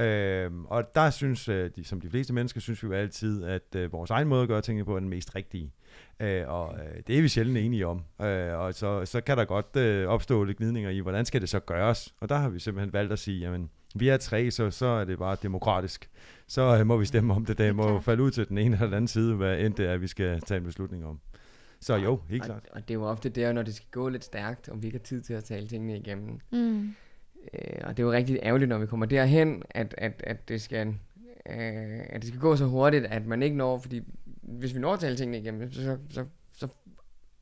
Øhm, 0.00 0.64
og 0.64 0.94
der 0.94 1.10
synes, 1.10 1.48
øh, 1.48 1.70
de, 1.76 1.84
som 1.84 2.00
de 2.00 2.10
fleste 2.10 2.32
mennesker, 2.32 2.60
synes 2.60 2.82
vi 2.82 2.88
jo 2.88 2.94
altid, 2.94 3.44
at 3.44 3.74
øh, 3.76 3.92
vores 3.92 4.10
egen 4.10 4.28
måde 4.28 4.42
at 4.42 4.48
gøre 4.48 4.60
tingene 4.62 4.84
på 4.84 4.96
er 4.96 5.00
den 5.00 5.08
mest 5.08 5.34
rigtige. 5.34 5.72
Øh, 6.20 6.48
og 6.48 6.74
øh, 6.74 7.02
det 7.06 7.18
er 7.18 7.22
vi 7.22 7.28
sjældent 7.28 7.58
enige 7.58 7.86
om. 7.86 8.04
Øh, 8.22 8.58
og 8.58 8.74
så, 8.74 9.04
så 9.04 9.20
kan 9.20 9.36
der 9.36 9.44
godt 9.44 9.76
øh, 9.76 10.08
opstå 10.08 10.44
lidt 10.44 10.58
gnidninger 10.58 10.90
i, 10.90 10.98
hvordan 10.98 11.24
skal 11.24 11.40
det 11.40 11.48
så 11.48 11.60
gøres? 11.60 12.14
Og 12.20 12.28
der 12.28 12.36
har 12.36 12.48
vi 12.48 12.58
simpelthen 12.58 12.92
valgt 12.92 13.12
at 13.12 13.18
sige, 13.18 13.40
jamen, 13.40 13.70
vi 13.94 14.08
er 14.08 14.16
tre, 14.16 14.50
så, 14.50 14.70
så 14.70 14.86
er 14.86 15.04
det 15.04 15.18
bare 15.18 15.36
demokratisk. 15.42 16.10
Så 16.46 16.78
øh, 16.78 16.86
må 16.86 16.96
vi 16.96 17.04
stemme 17.04 17.34
om 17.34 17.44
det. 17.44 17.58
Det 17.58 17.76
må 17.76 17.82
klart. 17.82 18.04
falde 18.04 18.22
ud 18.22 18.30
til 18.30 18.48
den 18.48 18.58
ene 18.58 18.74
eller 18.74 18.86
den 18.86 18.94
anden 18.94 19.08
side, 19.08 19.34
hvad 19.34 19.60
end 19.60 19.74
det 19.74 19.86
er, 19.86 19.96
vi 19.96 20.06
skal 20.06 20.40
tage 20.40 20.58
en 20.58 20.64
beslutning 20.64 21.06
om. 21.06 21.20
Så 21.80 21.96
jo, 21.96 22.20
helt 22.28 22.42
klart. 22.42 22.66
Og, 22.70 22.76
og 22.76 22.88
det 22.88 22.94
er 22.94 22.98
jo 22.98 23.04
ofte 23.04 23.28
der, 23.28 23.52
når 23.52 23.62
det 23.62 23.74
skal 23.74 23.88
gå 23.90 24.08
lidt 24.08 24.24
stærkt, 24.24 24.68
og 24.68 24.82
vi 24.82 24.86
ikke 24.86 24.98
har 24.98 25.04
tid 25.04 25.22
til 25.22 25.34
at 25.34 25.44
tale 25.44 25.68
tingene 25.68 25.98
igennem. 25.98 26.38
Mm. 26.52 26.94
Øh, 27.54 27.80
og 27.84 27.96
det 27.96 28.02
er 28.02 28.06
jo 28.06 28.12
rigtig 28.12 28.38
ærgerligt, 28.42 28.68
når 28.68 28.78
vi 28.78 28.86
kommer 28.86 29.06
derhen, 29.06 29.62
at, 29.70 29.94
at, 29.98 30.22
at, 30.26 30.48
det 30.48 30.60
skal, 30.60 30.86
øh, 31.46 32.00
at 32.08 32.22
det 32.22 32.28
skal 32.28 32.40
gå 32.40 32.56
så 32.56 32.66
hurtigt, 32.66 33.04
at 33.04 33.26
man 33.26 33.42
ikke 33.42 33.56
når, 33.56 33.78
fordi 33.78 34.02
hvis 34.42 34.74
vi 34.74 34.80
når 34.80 34.92
at 34.92 35.00
tale 35.00 35.16
tingene 35.16 35.38
igennem, 35.38 35.72
så, 35.72 35.82
så, 35.82 35.98
så, 36.10 36.26
så 36.52 36.68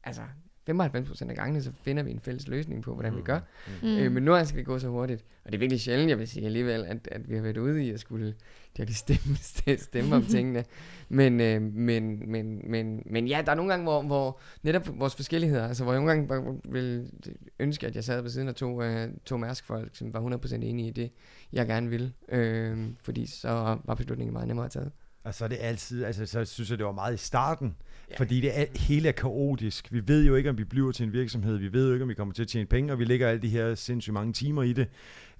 altså 0.04 0.22
95% 0.70 1.30
af 1.30 1.36
gangene, 1.36 1.62
så 1.62 1.72
finder 1.82 2.02
vi 2.02 2.10
en 2.10 2.20
fælles 2.20 2.48
løsning 2.48 2.82
på, 2.82 2.94
hvordan 2.94 3.16
vi 3.16 3.22
gør. 3.22 3.40
Mm. 3.82 3.88
Øh, 3.88 4.12
men 4.12 4.22
nu 4.22 4.44
skal 4.44 4.58
det 4.58 4.66
gå 4.66 4.78
så 4.78 4.88
hurtigt. 4.88 5.24
Og 5.44 5.52
det 5.52 5.54
er 5.54 5.58
virkelig 5.58 5.80
sjældent, 5.80 6.10
jeg 6.10 6.18
vil 6.18 6.28
sige 6.28 6.46
alligevel, 6.46 6.84
at, 6.84 7.08
at 7.12 7.30
vi 7.30 7.34
har 7.34 7.42
været 7.42 7.56
ude 7.56 7.84
i 7.84 7.90
at 7.90 8.00
skulle 8.00 8.34
de 8.78 8.94
stemme, 8.94 9.36
stemme, 9.88 10.16
om 10.16 10.22
tingene. 10.22 10.64
Men, 11.08 11.40
øh, 11.40 11.62
men, 11.62 12.30
men, 12.30 12.70
men, 12.70 13.02
men 13.06 13.28
ja, 13.28 13.42
der 13.46 13.52
er 13.52 13.56
nogle 13.56 13.72
gange, 13.72 13.84
hvor, 13.84 14.02
hvor 14.02 14.40
netop 14.62 14.98
vores 14.98 15.14
forskelligheder, 15.14 15.68
altså 15.68 15.84
hvor 15.84 15.92
jeg 15.92 16.00
nogle 16.00 16.12
gange 16.12 16.28
bare 16.28 16.72
vil 16.72 17.10
ønske, 17.58 17.86
at 17.86 17.96
jeg 17.96 18.04
sad 18.04 18.22
ved 18.22 18.30
siden 18.30 18.48
af 18.48 18.54
to, 18.54 18.82
øh, 18.82 19.08
to 19.24 19.36
mærskfolk, 19.36 19.96
som 19.96 20.14
var 20.14 20.20
100% 20.20 20.54
enige 20.54 20.88
i 20.88 20.92
det, 20.92 21.12
jeg 21.52 21.66
gerne 21.66 21.90
ville. 21.90 22.12
Øh, 22.28 22.78
fordi 23.02 23.26
så 23.26 23.48
var 23.84 23.94
beslutningen 23.94 24.32
meget 24.32 24.48
nemmere 24.48 24.66
at 24.66 24.72
tage. 24.72 24.90
Og 25.28 25.34
så 25.34 25.44
er 25.44 25.48
det 25.48 25.58
altid, 25.60 26.04
altså 26.04 26.26
så 26.26 26.44
synes 26.44 26.70
jeg, 26.70 26.78
det 26.78 26.86
var 26.86 26.92
meget 26.92 27.14
i 27.14 27.16
starten, 27.16 27.74
Ja. 28.10 28.16
fordi 28.18 28.40
det 28.40 28.60
er, 28.60 28.64
hele 28.74 29.08
er 29.08 29.12
kaotisk. 29.12 29.88
Vi 29.92 30.02
ved 30.08 30.24
jo 30.26 30.34
ikke, 30.34 30.50
om 30.50 30.58
vi 30.58 30.64
bliver 30.64 30.92
til 30.92 31.06
en 31.06 31.12
virksomhed, 31.12 31.56
vi 31.56 31.72
ved 31.72 31.86
jo 31.88 31.92
ikke, 31.92 32.02
om 32.02 32.08
vi 32.08 32.14
kommer 32.14 32.34
til 32.34 32.42
at 32.42 32.48
tjene 32.48 32.66
penge, 32.66 32.92
og 32.92 32.98
vi 32.98 33.04
lægger 33.04 33.28
alle 33.28 33.42
de 33.42 33.48
her 33.48 33.74
sindssygt 33.74 34.14
mange 34.14 34.32
timer 34.32 34.62
i 34.62 34.72
det. 34.72 34.86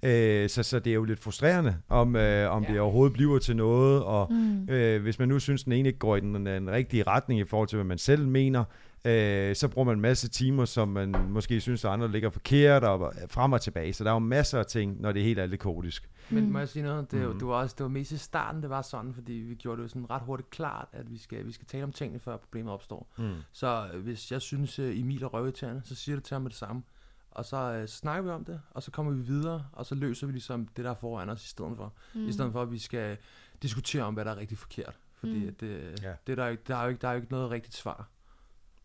Øh, 0.03 0.49
så, 0.49 0.63
så 0.63 0.79
det 0.79 0.89
er 0.89 0.93
jo 0.95 1.03
lidt 1.03 1.19
frustrerende, 1.19 1.75
om, 1.89 2.15
øh, 2.15 2.51
om 2.51 2.63
Ja. 2.63 2.67
ja. 2.69 2.73
det 2.73 2.81
overhovedet 2.81 3.13
bliver 3.13 3.39
til 3.39 3.55
noget, 3.55 4.03
og 4.03 4.27
Mm. 4.33 4.69
øh, 4.69 5.01
hvis 5.01 5.19
man 5.19 5.27
nu 5.27 5.39
synes, 5.39 5.63
den 5.63 5.73
ene 5.73 5.87
ikke 5.89 5.99
går 5.99 6.15
i 6.15 6.19
den, 6.19 6.45
den 6.45 6.71
rigtige 6.71 7.03
retning 7.03 7.39
i 7.39 7.43
forhold 7.45 7.67
til, 7.69 7.75
hvad 7.75 7.85
man 7.85 7.97
selv 7.97 8.27
mener, 8.27 8.63
øh, 9.05 9.55
så 9.55 9.67
bruger 9.67 9.85
man 9.85 9.95
en 9.95 10.01
masse 10.01 10.27
timer, 10.27 10.65
som 10.65 10.87
man 10.87 11.15
måske 11.29 11.61
synes, 11.61 11.85
at 11.85 11.91
andre 11.91 12.11
ligger 12.11 12.29
forkert, 12.29 12.83
og 12.83 13.13
frem 13.29 13.53
og 13.53 13.61
tilbage. 13.61 13.93
Så 13.93 14.03
der 14.03 14.09
er 14.09 14.13
jo 14.13 14.19
masser 14.19 14.59
af 14.59 14.65
ting, 14.65 15.01
når 15.01 15.11
det 15.11 15.23
hele 15.23 15.41
er 15.41 15.45
lidt 15.45 15.61
kaotisk. 15.61 16.09
Men 16.29 16.45
Mm. 16.45 16.51
må 16.51 16.59
jeg 16.59 16.69
sige 16.69 16.83
noget? 16.83 17.11
Det, 17.11 17.27
mm. 17.27 17.39
Det, 17.39 17.47
var 17.47 17.53
også, 17.53 17.75
det 17.77 17.83
var 17.83 17.89
mest 17.89 18.11
i 18.11 18.17
starten, 18.17 18.61
det 18.61 18.69
var 18.69 18.81
sådan, 18.81 19.13
fordi 19.13 19.33
vi 19.33 19.55
gjorde 19.55 19.77
det 19.77 19.83
jo 19.83 19.87
sådan 19.87 20.09
ret 20.09 20.21
hurtigt 20.21 20.49
klart, 20.49 20.87
at 20.93 21.11
vi 21.11 21.17
skal, 21.17 21.45
vi 21.45 21.51
skal 21.51 21.67
tale 21.67 21.83
om 21.83 21.91
tingene, 21.91 22.19
før 22.19 22.37
problemet 22.37 22.73
opstår. 22.73 23.07
Mm. 23.17 23.33
Så 23.51 23.87
øh, 23.93 24.03
hvis 24.03 24.31
jeg 24.31 24.41
synes, 24.41 24.79
øh, 24.79 24.99
Emil 24.99 25.23
er 25.23 25.27
røvirriterende, 25.27 25.81
så 25.85 25.95
siger 25.95 26.15
det 26.15 26.23
til 26.23 26.35
ham 26.35 26.41
med 26.41 26.49
det 26.49 26.57
samme. 26.59 26.83
Og 27.31 27.45
så 27.45 27.57
øh, 27.57 27.87
snakker 27.87 28.21
vi 28.23 28.29
om 28.29 28.45
det, 28.45 28.61
og 28.71 28.83
så 28.83 28.91
kommer 28.91 29.11
vi 29.11 29.21
videre, 29.21 29.65
og 29.73 29.85
så 29.85 29.95
løser 29.95 30.27
vi 30.27 30.33
ligesom 30.33 30.67
det, 30.77 30.85
der 30.85 30.91
er 30.91 30.95
foran 30.95 31.29
os 31.29 31.45
i 31.45 31.47
stedet 31.49 31.71
for. 31.77 31.93
Mm. 32.13 32.27
I 32.27 32.31
stedet 32.31 32.51
for, 32.51 32.61
at 32.61 32.71
vi 32.71 32.77
skal 32.79 33.17
diskutere 33.63 34.03
om, 34.03 34.13
hvad 34.13 34.25
der 34.25 34.31
er 34.31 34.37
rigtig 34.37 34.57
forkert. 34.57 34.97
Fordi 35.19 35.45
Mm. 35.45 35.55
det, 35.55 35.99
Ja. 36.03 36.11
det 36.27 36.31
er 36.31 36.35
der, 36.35 36.47
ikke, 36.47 36.63
der, 36.67 36.75
er 36.75 36.83
jo 36.83 36.89
ikke, 36.89 37.01
der 37.01 37.07
er 37.07 37.11
jo 37.11 37.17
ikke 37.19 37.31
noget 37.31 37.51
rigtigt 37.51 37.75
svar. 37.75 38.07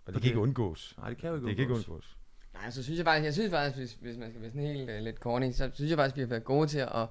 Og 0.07 0.13
det 0.13 0.17
Og 0.17 0.21
kan 0.23 0.29
ikke 0.29 0.37
det- 0.37 0.43
undgås. 0.43 0.95
Nej, 0.99 1.09
det 1.09 1.19
kan 1.19 1.29
jo 1.29 1.35
ikke 1.37 1.47
Det 1.47 1.57
kan 1.57 1.63
ikke 1.63 1.75
undgås. 1.75 2.17
Nej, 2.55 2.71
så 2.71 2.83
synes 2.83 2.99
jeg 2.99 3.05
faktisk, 3.07 3.25
jeg 3.25 3.33
synes 3.35 3.51
faktisk, 3.51 3.79
hvis, 3.79 3.93
hvis 4.01 4.17
man 4.19 4.31
skal 4.31 4.43
være 4.43 4.51
sådan 4.51 4.67
helt 4.67 4.91
uh, 4.91 4.97
lidt 4.97 5.17
corny, 5.17 5.53
så 5.53 5.71
synes 5.75 5.91
jeg 5.91 5.99
faktisk, 5.99 6.17
vi 6.17 6.21
har 6.21 6.29
været 6.29 6.45
gode 6.45 6.67
til 6.69 6.79
at 6.79 6.89
og, 6.89 7.09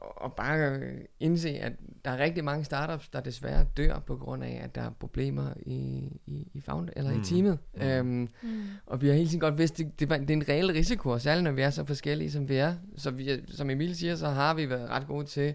og, 0.00 0.22
og 0.22 0.32
bare 0.32 0.80
indse, 1.20 1.48
at 1.50 1.72
der 2.04 2.10
er 2.10 2.18
rigtig 2.18 2.44
mange 2.44 2.64
startups, 2.64 3.08
der 3.08 3.20
desværre 3.20 3.66
dør 3.76 3.98
på 3.98 4.16
grund 4.16 4.44
af, 4.44 4.60
at 4.64 4.74
der 4.74 4.80
er 4.82 4.90
problemer 4.90 5.54
i, 5.66 6.08
i, 6.26 6.48
i, 6.54 6.60
found, 6.60 6.88
eller 6.96 7.14
mm. 7.14 7.20
i 7.20 7.24
teamet. 7.24 7.58
Mm. 7.74 7.82
Øhm, 7.82 8.28
Mm. 8.42 8.62
og 8.86 9.02
vi 9.02 9.06
har 9.08 9.14
hele 9.14 9.26
tiden 9.28 9.40
godt 9.40 9.58
vidst, 9.58 9.78
det, 9.78 10.00
det, 10.00 10.10
var, 10.10 10.16
det 10.18 10.30
er 10.30 10.34
en 10.34 10.48
reel 10.48 10.72
risiko, 10.72 11.18
særligt 11.18 11.44
når 11.44 11.52
vi 11.52 11.62
er 11.62 11.70
så 11.70 11.84
forskellige, 11.84 12.30
som 12.30 12.48
vi 12.48 12.56
er. 12.56 12.74
Så 12.96 13.10
vi, 13.10 13.44
som 13.48 13.70
Emil 13.70 13.96
siger, 13.96 14.16
så 14.16 14.28
har 14.28 14.54
vi 14.54 14.68
været 14.70 14.90
ret 14.90 15.06
gode 15.06 15.26
til 15.26 15.54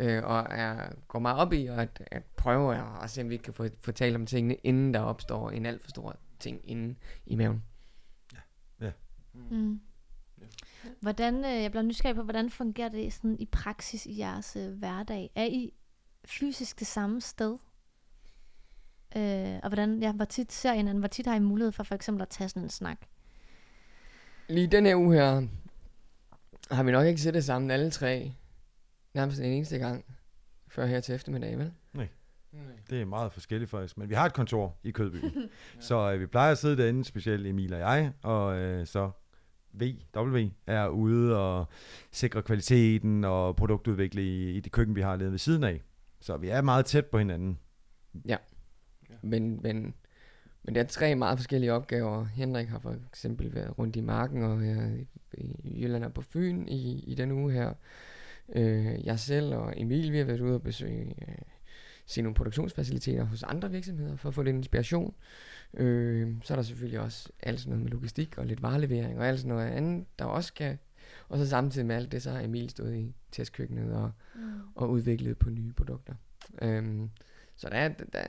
øh, 0.00 0.24
og 0.24 0.46
er, 0.50 0.92
går 1.08 1.18
meget 1.18 1.38
op 1.38 1.52
i 1.52 1.66
at, 1.66 2.02
at 2.10 2.22
prøve 2.36 2.76
at, 2.76 2.84
at 3.02 3.10
se, 3.10 3.22
om 3.22 3.30
vi 3.30 3.36
kan 3.36 3.54
få, 3.54 3.66
få 3.82 3.92
talt 3.92 4.16
om 4.16 4.26
tingene, 4.26 4.54
inden 4.54 4.94
der 4.94 5.00
opstår 5.00 5.50
en 5.50 5.66
alt 5.66 5.82
for 5.82 5.90
stor 5.90 6.16
ting 6.38 6.60
inde 6.64 6.94
i 7.26 7.36
maven. 7.36 7.62
Mm. 9.34 9.80
Hvordan, 11.00 11.44
øh, 11.44 11.62
jeg 11.62 11.70
bliver 11.70 11.82
nysgerrig 11.82 12.16
på, 12.16 12.22
hvordan 12.22 12.50
fungerer 12.50 12.88
det 12.88 13.12
sådan 13.12 13.36
i 13.38 13.46
praksis 13.46 14.06
i 14.06 14.18
jeres 14.18 14.56
øh, 14.56 14.72
hverdag? 14.72 15.30
Er 15.34 15.44
I 15.44 15.72
fysisk 16.24 16.78
det 16.78 16.86
samme 16.86 17.20
sted? 17.20 17.58
Øh, 19.16 19.60
og 19.62 19.68
hvordan, 19.68 20.02
ja, 20.02 20.12
hvor 20.12 20.24
tit 20.24 20.52
ser 20.52 20.72
I 20.72 20.76
hinanden? 20.76 20.98
Hvor 20.98 21.08
tit 21.08 21.26
har 21.26 21.34
I 21.34 21.38
mulighed 21.38 21.72
for 21.72 21.82
for 21.82 21.94
eksempel 21.94 22.22
at 22.22 22.28
tage 22.28 22.48
sådan 22.48 22.62
en 22.62 22.68
snak? 22.68 22.98
Lige 24.48 24.66
den 24.66 24.86
her 24.86 24.96
uge 24.96 25.14
her, 25.14 25.46
har 26.70 26.82
vi 26.82 26.92
nok 26.92 27.06
ikke 27.06 27.20
set 27.20 27.34
det 27.34 27.44
sammen 27.44 27.70
alle 27.70 27.90
tre, 27.90 28.32
nærmest 29.14 29.38
en 29.40 29.44
eneste 29.44 29.78
gang, 29.78 30.04
før 30.68 30.86
her 30.86 31.00
til 31.00 31.14
eftermiddag, 31.14 31.58
vel? 31.58 31.72
Det 32.90 33.00
er 33.00 33.04
meget 33.04 33.32
forskelligt 33.32 33.70
faktisk, 33.70 33.98
men 33.98 34.08
vi 34.08 34.14
har 34.14 34.26
et 34.26 34.32
kontor 34.32 34.76
i 34.84 34.90
Kødby. 34.90 35.16
så 35.80 36.12
øh, 36.12 36.20
vi 36.20 36.26
plejer 36.26 36.52
at 36.52 36.58
sidde 36.58 36.76
derinde, 36.76 37.04
specielt 37.04 37.46
Emil 37.46 37.72
og 37.72 37.80
jeg, 37.80 38.12
og 38.22 38.58
øh, 38.58 38.86
så 38.86 39.10
V, 39.72 39.94
W, 40.16 40.48
er 40.66 40.88
ude 40.88 41.38
og 41.38 41.66
sikre 42.10 42.42
kvaliteten 42.42 43.24
og 43.24 43.56
produktudvikle 43.56 44.22
i, 44.22 44.50
i 44.50 44.60
det 44.60 44.72
køkken, 44.72 44.96
vi 44.96 45.00
har 45.00 45.16
lavet 45.16 45.32
ved 45.32 45.38
siden 45.38 45.64
af. 45.64 45.82
Så 46.20 46.36
vi 46.36 46.48
er 46.48 46.62
meget 46.62 46.86
tæt 46.86 47.06
på 47.06 47.18
hinanden. 47.18 47.58
Men, 49.22 49.62
men, 49.62 49.94
men 50.62 50.74
det 50.74 50.80
er 50.80 50.84
tre 50.84 51.14
meget 51.14 51.38
forskellige 51.38 51.72
opgaver. 51.72 52.24
Henrik 52.24 52.68
har 52.68 52.78
for 52.78 52.96
eksempel 53.08 53.54
været 53.54 53.78
rundt 53.78 53.96
i 53.96 54.00
marken 54.00 54.42
og 54.42 54.60
været 54.60 55.06
i 55.34 55.82
Jylland 55.82 56.04
og 56.04 56.14
på 56.14 56.22
Fyn 56.22 56.68
i, 56.68 57.04
i 57.06 57.14
den 57.14 57.32
uge 57.32 57.52
her. 57.52 57.74
Øh, 58.56 59.04
jeg 59.04 59.18
selv 59.18 59.54
og 59.54 59.74
Emil, 59.76 60.12
vi 60.12 60.18
har 60.18 60.24
været 60.24 60.40
ude 60.40 60.54
og 60.54 60.62
besøge 60.62 61.14
øh, 61.28 61.34
se 62.06 62.22
nogle 62.22 62.34
produktionsfaciliteter 62.34 63.24
hos 63.24 63.42
andre 63.42 63.70
virksomheder 63.70 64.16
for 64.16 64.28
at 64.28 64.34
få 64.34 64.42
lidt 64.42 64.56
inspiration. 64.56 65.14
Øh, 65.74 66.34
så 66.42 66.54
er 66.54 66.56
der 66.56 66.62
selvfølgelig 66.62 67.00
også 67.00 67.28
alt 67.42 67.60
sådan 67.60 67.70
noget 67.70 67.84
med 67.84 67.90
logistik 67.92 68.38
og 68.38 68.46
lidt 68.46 68.62
varelevering 68.62 69.18
og 69.18 69.28
alt 69.28 69.40
sådan 69.40 69.54
noget 69.54 69.70
andet, 69.70 70.06
der 70.18 70.24
også 70.24 70.54
kan. 70.54 70.78
Og 71.28 71.38
så 71.38 71.48
samtidig 71.48 71.86
med 71.86 71.96
alt 71.96 72.12
det, 72.12 72.22
så 72.22 72.30
har 72.30 72.40
Emil 72.40 72.70
stået 72.70 72.96
i 72.96 73.14
testkøkkenet 73.32 73.94
og, 73.94 74.12
Mm. 74.34 74.40
og 74.74 74.90
udviklet 74.90 75.38
på 75.38 75.50
nye 75.50 75.72
produkter. 75.72 76.14
Øhm, 76.62 77.10
så 77.56 77.68
der 77.68 77.76
er, 77.76 77.88
der, 77.88 78.22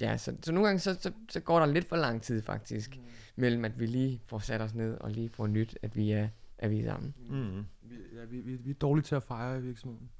ja, 0.00 0.16
så, 0.16 0.36
så 0.42 0.52
nogle 0.52 0.66
gange 0.66 0.78
så, 0.80 0.96
så, 1.00 1.12
så 1.28 1.40
går 1.40 1.58
der 1.58 1.66
lidt 1.66 1.84
for 1.84 1.96
lang 1.96 2.22
tid 2.22 2.42
faktisk, 2.42 2.96
mm. 2.96 3.02
mellem 3.36 3.64
at 3.64 3.80
vi 3.80 3.86
lige 3.86 4.20
får 4.26 4.38
sat 4.38 4.60
os 4.60 4.74
ned 4.74 4.96
og 5.00 5.10
lige 5.10 5.28
får 5.28 5.46
nyt, 5.46 5.78
at 5.82 5.96
vi 5.96 6.10
er, 6.10 6.28
at 6.58 6.70
vi 6.70 6.80
er 6.80 6.84
sammen. 6.90 7.14
Mm. 7.28 7.66
Vi, 7.82 7.94
ja, 8.14 8.24
vi, 8.24 8.40
vi, 8.40 8.56
vi 8.56 8.70
er 8.70 8.74
dårlige 8.74 9.02
til 9.04 9.14
at 9.14 9.22
fejre 9.22 9.58
i 9.58 9.62
virksomheden. 9.62 10.10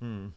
Mm. 0.00 0.32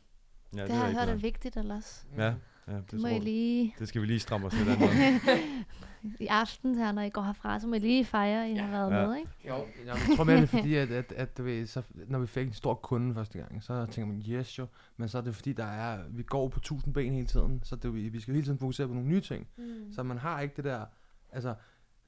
Ja, 0.56 0.64
Det 0.64 0.72
har 0.72 0.86
jeg 0.88 0.94
hørt 1.00 1.10
er 1.10 1.16
vigtigt 1.16 1.58
ellers. 1.58 2.08
Ja, 2.18 2.34
ja 2.68 2.74
det, 2.76 2.92
Det 2.92 3.02
må 3.02 3.08
I 3.08 3.20
lige 3.20 3.76
det 3.80 3.88
skal 3.88 4.02
vi 4.02 4.08
lige 4.08 4.20
stramme 4.20 4.48
os 4.48 4.54
lidt 4.58 4.70
an. 4.70 4.80
i 6.20 6.28
aften 6.28 6.76
her, 6.76 6.92
når 6.92 7.02
I 7.02 7.10
går 7.10 7.22
herfra, 7.22 7.60
så 7.60 7.68
må 7.68 7.76
I 7.76 7.80
lige 7.80 8.06
fejre, 8.06 8.46
at 8.46 8.50
I 8.52 8.54
Ja. 8.54 8.62
har 8.62 8.90
været 8.90 9.02
Ja. 9.02 9.08
med, 9.08 9.18
ikke? 9.18 9.32
Jo. 9.48 9.66
Jeg 9.86 9.96
tror 10.16 10.24
mere, 10.24 10.36
det 10.36 10.44
er 10.44 10.48
fordi, 10.48 10.76
at, 10.76 10.92
at, 10.92 11.12
at 11.12 11.38
du 11.38 11.44
ved, 11.44 11.66
så, 11.68 11.82
når 12.08 12.20
vi 12.20 12.28
fik 12.28 12.48
en 12.48 12.54
stor 12.54 12.74
kunde 12.74 13.14
første 13.14 13.40
gang, 13.40 13.64
så 13.64 13.86
tænker 13.86 14.14
man, 14.14 14.24
yes 14.30 14.60
jo, 14.60 14.68
men 14.98 15.10
så 15.10 15.18
er 15.18 15.22
det 15.22 15.36
fordi, 15.36 15.54
der 15.54 15.66
er, 15.66 16.04
vi 16.10 16.24
går 16.24 16.48
på 16.48 16.60
tusind 16.60 16.94
ben 16.94 17.14
hele 17.14 17.28
tiden, 17.28 17.62
så 17.64 17.76
det, 17.76 17.94
vi 18.14 18.20
skal 18.20 18.34
hele 18.34 18.46
tiden 18.46 18.60
fokusere 18.60 18.88
på 18.88 18.94
nogle 18.94 19.10
nye 19.10 19.22
ting. 19.22 19.48
Mm. 19.58 19.92
Så 19.92 20.04
man 20.04 20.18
har 20.18 20.40
ikke 20.40 20.56
det 20.56 20.64
der, 20.64 20.86
altså 21.32 21.56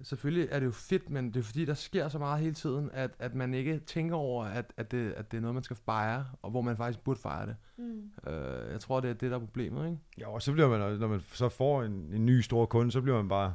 selvfølgelig 0.03 0.47
er 0.51 0.59
det 0.59 0.65
jo 0.65 0.71
fedt, 0.71 1.09
men 1.09 1.27
det 1.33 1.39
er 1.39 1.43
fordi, 1.43 1.65
der 1.65 1.73
sker 1.73 2.09
så 2.09 2.19
meget 2.19 2.39
hele 2.39 2.53
tiden, 2.53 2.89
at, 2.93 3.11
at 3.19 3.35
man 3.35 3.53
ikke 3.53 3.79
tænker 3.79 4.15
over, 4.15 4.45
at, 4.45 4.65
at, 4.77 4.91
det, 4.91 5.11
at 5.17 5.31
det 5.31 5.37
er 5.37 5.41
noget, 5.41 5.53
man 5.53 5.63
skal 5.63 5.77
fejre, 5.85 6.25
og 6.41 6.51
hvor 6.51 6.61
man 6.61 6.77
faktisk 6.77 6.99
burde 7.03 7.19
fejre 7.19 7.45
det. 7.45 7.55
Mm. 7.77 8.31
Øh, 8.31 8.71
jeg 8.71 8.79
tror, 8.79 8.99
det 8.99 9.09
er 9.09 9.13
det, 9.13 9.29
der 9.31 9.35
er 9.35 9.39
problemet, 9.39 9.85
ikke? 9.85 9.97
Ja, 10.19 10.27
og 10.33 10.41
så 10.41 10.51
bliver 10.51 10.69
man, 10.69 10.99
når 10.99 11.07
man 11.07 11.21
så 11.33 11.49
får 11.49 11.83
en, 11.83 12.09
en 12.13 12.25
ny 12.25 12.41
stor 12.41 12.65
kunde, 12.65 12.91
så 12.91 13.01
bliver 13.01 13.17
man 13.17 13.27
bare 13.29 13.53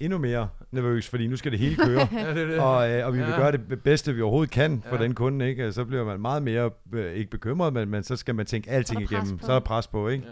endnu 0.00 0.18
mere 0.18 0.48
nervøs, 0.70 1.08
fordi 1.08 1.26
nu 1.26 1.36
skal 1.36 1.52
det 1.52 1.58
hele 1.60 1.76
køre. 1.76 2.08
ja, 2.12 2.34
det 2.34 2.48
det. 2.48 2.58
og, 2.60 2.90
øh, 2.90 3.06
og 3.06 3.12
vi 3.12 3.18
vil 3.18 3.28
Ja. 3.28 3.36
gøre 3.36 3.52
det 3.52 3.82
bedste, 3.82 4.14
vi 4.14 4.20
overhovedet 4.22 4.50
kan 4.52 4.82
for 4.82 4.96
Ja. 4.96 5.02
den 5.02 5.14
kunde, 5.14 5.48
ikke? 5.48 5.72
Så 5.72 5.84
bliver 5.84 6.04
man 6.04 6.20
meget 6.20 6.42
mere, 6.42 6.70
øh, 6.92 7.12
ikke 7.14 7.30
bekymret, 7.30 7.72
men, 7.72 7.88
men 7.88 8.02
så 8.02 8.16
skal 8.16 8.34
man 8.34 8.46
tænke 8.46 8.70
alting 8.70 9.08
Så 9.08 9.14
igennem. 9.14 9.38
på. 9.38 9.46
Så 9.46 9.52
er 9.52 9.58
der 9.58 9.66
pres 9.66 9.86
på, 9.86 10.08
ikke? 10.08 10.26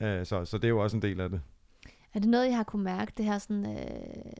Ja. 0.00 0.20
Øh, 0.20 0.26
så, 0.26 0.44
så 0.44 0.58
det 0.58 0.64
er 0.64 0.68
jo 0.68 0.78
også 0.82 0.96
en 0.96 1.02
del 1.02 1.20
af 1.20 1.30
det. 1.30 1.40
Er 2.14 2.18
det 2.18 2.28
noget, 2.28 2.48
I 2.48 2.50
har 2.50 2.62
kunne 2.62 2.84
mærke, 2.84 3.12
det 3.16 3.24
her 3.24 3.38
sådan, 3.38 3.66
øh, 3.66 4.32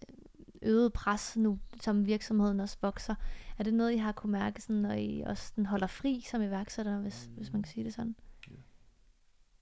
øget 0.65 0.93
pres 0.93 1.37
nu, 1.37 1.59
som 1.81 2.07
virksomheden 2.07 2.61
også 2.61 2.77
vokser? 2.83 3.15
Er 3.59 3.65
det 3.65 3.75
noget, 3.75 3.93
I 3.93 3.97
har 3.97 4.13
kunne 4.13 4.33
mærke, 4.33 4.63
sådan, 4.63 4.77
når 4.77 4.93
I 4.93 5.23
også 5.27 5.47
sådan, 5.47 5.67
holder 5.67 5.87
fri 5.87 6.25
som 6.31 6.43
iværksætter, 6.43 6.99
hvis, 6.99 7.29
mm. 7.29 7.37
hvis 7.37 7.53
man 7.53 7.63
kan 7.63 7.73
sige 7.73 7.85
det 7.85 7.95
sådan? 7.95 8.17
Ja. 8.51 8.57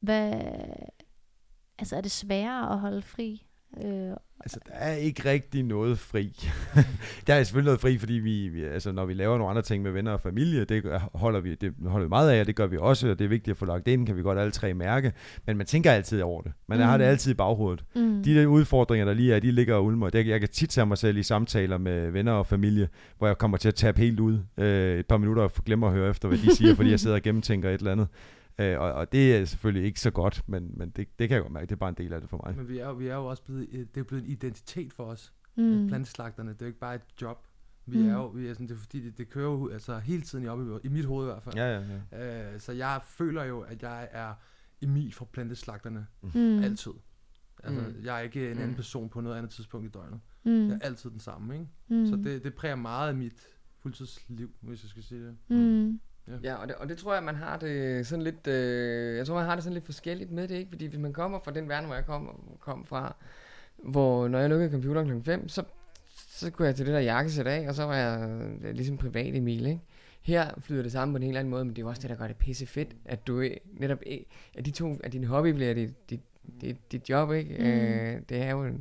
Hvad, 0.00 0.32
Altså 1.82 1.96
er 1.96 2.00
det 2.00 2.10
sværere 2.10 2.72
at 2.72 2.78
holde 2.78 3.02
fri? 3.02 3.46
Øh, 3.84 4.16
Altså, 4.44 4.60
der 4.66 4.72
er 4.74 4.92
ikke 4.94 5.30
rigtig 5.30 5.62
noget 5.62 5.98
fri. 5.98 6.36
der 7.26 7.34
er 7.34 7.42
selvfølgelig 7.42 7.66
noget 7.66 7.80
fri, 7.80 7.98
fordi 7.98 8.12
vi, 8.12 8.48
vi, 8.48 8.64
altså, 8.64 8.92
når 8.92 9.04
vi 9.04 9.14
laver 9.14 9.38
nogle 9.38 9.50
andre 9.50 9.62
ting 9.62 9.82
med 9.82 9.90
venner 9.90 10.12
og 10.12 10.20
familie, 10.20 10.64
det 10.64 10.84
holder 11.14 11.40
vi, 11.40 11.54
det 11.54 11.72
holder 11.86 12.06
vi 12.06 12.08
meget 12.08 12.30
af, 12.30 12.40
og 12.40 12.46
det 12.46 12.56
gør 12.56 12.66
vi 12.66 12.76
også, 12.80 13.10
og 13.10 13.18
det 13.18 13.24
er 13.24 13.28
vigtigt 13.28 13.54
at 13.54 13.58
få 13.58 13.64
lagt 13.64 13.88
ind, 13.88 14.06
kan 14.06 14.16
vi 14.16 14.22
godt 14.22 14.38
alle 14.38 14.50
tre 14.50 14.74
mærke. 14.74 15.12
Men 15.46 15.56
man 15.56 15.66
tænker 15.66 15.90
altid 15.92 16.20
over 16.22 16.42
det. 16.42 16.52
Man 16.68 16.78
mm. 16.78 16.84
har 16.84 16.96
det 16.96 17.06
Mm. 17.06 17.10
altid 17.10 17.30
i 17.32 17.34
baghovedet. 17.34 17.84
mm. 17.96 18.22
De 18.22 18.34
der 18.34 18.46
udfordringer, 18.46 19.04
der 19.06 19.14
lige 19.14 19.34
er, 19.34 19.40
de 19.40 19.50
ligger 19.50 19.74
og 19.74 19.84
ulmer. 19.84 20.10
Det, 20.10 20.26
jeg 20.26 20.40
kan 20.40 20.48
tit 20.48 20.70
tage 20.70 20.86
mig 20.86 20.98
selv 20.98 21.16
i 21.16 21.22
samtaler 21.22 21.78
med 21.78 22.10
venner 22.10 22.32
og 22.32 22.46
familie, 22.46 22.88
hvor 23.18 23.26
jeg 23.26 23.38
kommer 23.38 23.56
til 23.56 23.68
at 23.68 23.74
tabe 23.74 23.98
helt 24.00 24.20
ud 24.20 24.38
øh, 24.58 24.98
et 24.98 25.06
par 25.06 25.16
minutter 25.18 25.42
og 25.42 25.52
glemmer 25.66 25.86
at 25.86 25.92
høre 25.92 26.10
efter, 26.10 26.28
hvad 26.28 26.38
de 26.38 26.56
siger, 26.56 26.74
fordi 26.74 26.90
jeg 26.90 27.00
sidder 27.00 27.16
og 27.16 27.22
gennemtænker 27.22 27.70
et 27.70 27.78
eller 27.78 27.92
andet. 27.92 28.08
Øh, 28.62 28.80
og, 28.80 28.92
og 28.92 29.12
det 29.12 29.36
er 29.36 29.44
selvfølgelig 29.44 29.86
ikke 29.86 30.00
så 30.00 30.10
godt, 30.10 30.42
men, 30.46 30.70
men 30.76 30.90
det, 30.90 31.18
det 31.18 31.28
kan 31.28 31.34
jeg 31.34 31.42
godt 31.42 31.52
mærke, 31.52 31.66
det 31.66 31.72
er 31.72 31.76
bare 31.76 31.88
en 31.88 31.94
del 31.94 32.12
af 32.12 32.20
det 32.20 32.30
for 32.30 32.40
mig. 32.46 32.56
Men 32.56 32.68
vi 32.68 32.78
er, 32.78 32.86
jo- 32.88 32.92
vi 32.94 33.06
er 33.06 33.14
jo 33.14 33.26
også 33.26 33.42
blevet, 33.42 33.68
øh, 33.72 33.86
det 33.94 33.96
er 34.00 34.04
blevet 34.04 34.24
en 34.24 34.30
identitet 34.30 34.92
for 34.92 35.04
os. 35.04 35.32
mm. 35.56 35.62
Mm. 35.64 35.88
Planteslagterne, 35.88 36.50
det 36.52 36.62
er 36.62 36.66
jo 36.66 36.68
ikke 36.68 36.80
bare 36.80 36.94
et 36.94 37.02
job. 37.22 37.46
Vi 37.86 37.98
Mm. 37.98 38.08
er 38.08 38.12
jo, 38.12 38.26
vi 38.26 38.46
er 38.48 38.52
sådan, 38.52 38.66
det 38.68 38.74
er 38.74 38.78
fordi, 38.78 39.04
det, 39.04 39.18
det 39.18 39.28
kører 39.30 39.50
jo 39.50 39.68
altså, 39.68 39.98
hele 39.98 40.22
tiden 40.22 40.46
op 40.48 40.60
i, 40.60 40.86
i 40.86 40.88
mit 40.90 41.04
hoved 41.04 41.26
i 41.26 41.30
hvert 41.30 41.42
fald. 41.42 41.54
Ja, 41.54 41.80
ja, 41.80 41.84
ja. 42.12 42.52
Øh, 42.54 42.60
så 42.60 42.72
jeg 42.72 43.00
føler 43.04 43.44
jo, 43.44 43.60
at 43.60 43.82
jeg 43.82 44.08
er 44.12 44.34
Emil 44.82 45.12
fra 45.12 45.24
Planteslagterne. 45.32 46.06
Mm. 46.22 46.58
Altid. 46.62 46.92
Altså, 47.64 47.80
Mm. 47.80 47.86
mm. 47.86 48.04
jeg 48.04 48.16
er 48.16 48.20
ikke 48.20 48.44
en 48.50 48.56
anden 48.56 48.68
Mm. 48.68 48.74
person 48.74 49.08
på 49.08 49.20
noget 49.20 49.36
andet 49.36 49.50
tidspunkt 49.50 49.86
i 49.86 49.90
døgnet. 49.90 50.20
Mm. 50.44 50.68
Jeg 50.68 50.74
er 50.74 50.78
altid 50.86 51.10
den 51.10 51.20
samme, 51.20 51.54
ikke? 51.54 51.66
Mm. 51.88 52.06
Så 52.06 52.16
det, 52.16 52.44
det 52.44 52.54
præger 52.54 52.76
meget 52.76 53.08
af 53.08 53.14
mit 53.14 53.40
fuldtidsliv, 53.78 54.50
hvis 54.60 54.82
jeg 54.82 54.90
skal 54.90 55.02
sige 55.02 55.26
det. 55.26 55.36
Mm. 55.48 56.00
Ja, 56.42 56.54
og 56.54 56.68
det, 56.68 56.76
og 56.76 56.88
det 56.88 56.98
tror 56.98 57.14
jeg, 57.14 57.22
man 57.22 57.34
har 57.34 57.56
det 57.56 58.06
sådan 58.06 58.22
lidt, 58.22 58.46
øh, 58.46 59.16
jeg 59.16 59.26
tror, 59.26 59.34
man 59.34 59.44
har 59.44 59.54
det 59.54 59.64
sådan 59.64 59.74
lidt 59.74 59.84
forskelligt 59.84 60.30
med 60.30 60.48
det, 60.48 60.54
ikke? 60.54 60.68
Fordi 60.68 60.86
hvis 60.86 61.00
man 61.00 61.12
kommer 61.12 61.38
fra 61.44 61.50
den 61.50 61.68
verden, 61.68 61.86
hvor 61.86 61.94
jeg 61.94 62.06
kom, 62.06 62.56
kom 62.60 62.84
fra, 62.84 63.16
hvor 63.76 64.28
når 64.28 64.38
jeg 64.38 64.48
lukkede 64.50 64.70
computeren 64.70 65.06
klokken 65.06 65.24
5, 65.24 65.48
så, 65.48 65.62
så 66.28 66.50
kunne 66.50 66.66
jeg 66.66 66.76
til 66.76 66.86
det 66.86 66.94
der 66.94 67.00
jakkesæt 67.00 67.46
af, 67.46 67.68
og 67.68 67.74
så 67.74 67.84
var 67.84 67.96
jeg 67.96 68.30
øh, 68.62 68.74
ligesom 68.74 68.96
privat 68.96 69.36
Emil, 69.36 69.66
ikke? 69.66 69.80
Her 70.22 70.50
flyder 70.58 70.82
det 70.82 70.92
samme 70.92 71.14
på 71.14 71.16
en 71.16 71.22
helt 71.22 71.38
anden 71.38 71.50
måde, 71.50 71.64
men 71.64 71.70
det 71.70 71.78
er 71.78 71.82
jo 71.82 71.88
også 71.88 72.02
det, 72.02 72.10
der 72.10 72.16
gør 72.16 72.26
det 72.26 72.36
pisse 72.36 72.66
fedt, 72.66 72.96
at 73.04 73.26
du 73.26 73.40
øh, 73.40 73.56
netop, 73.72 73.98
øh, 74.06 74.18
at 74.54 74.66
de 74.66 74.70
to, 74.70 74.96
at 75.04 75.12
din 75.12 75.24
hobby 75.24 75.48
bliver 75.48 75.74
dit, 75.74 76.10
dit, 76.10 76.20
dit, 76.60 76.92
dit 76.92 77.10
job, 77.10 77.32
ikke? 77.32 77.54
Mm. 77.58 77.64
Mm. 77.64 77.70
Øh, 77.70 78.20
det 78.28 78.42
er 78.42 78.50
jo 78.50 78.72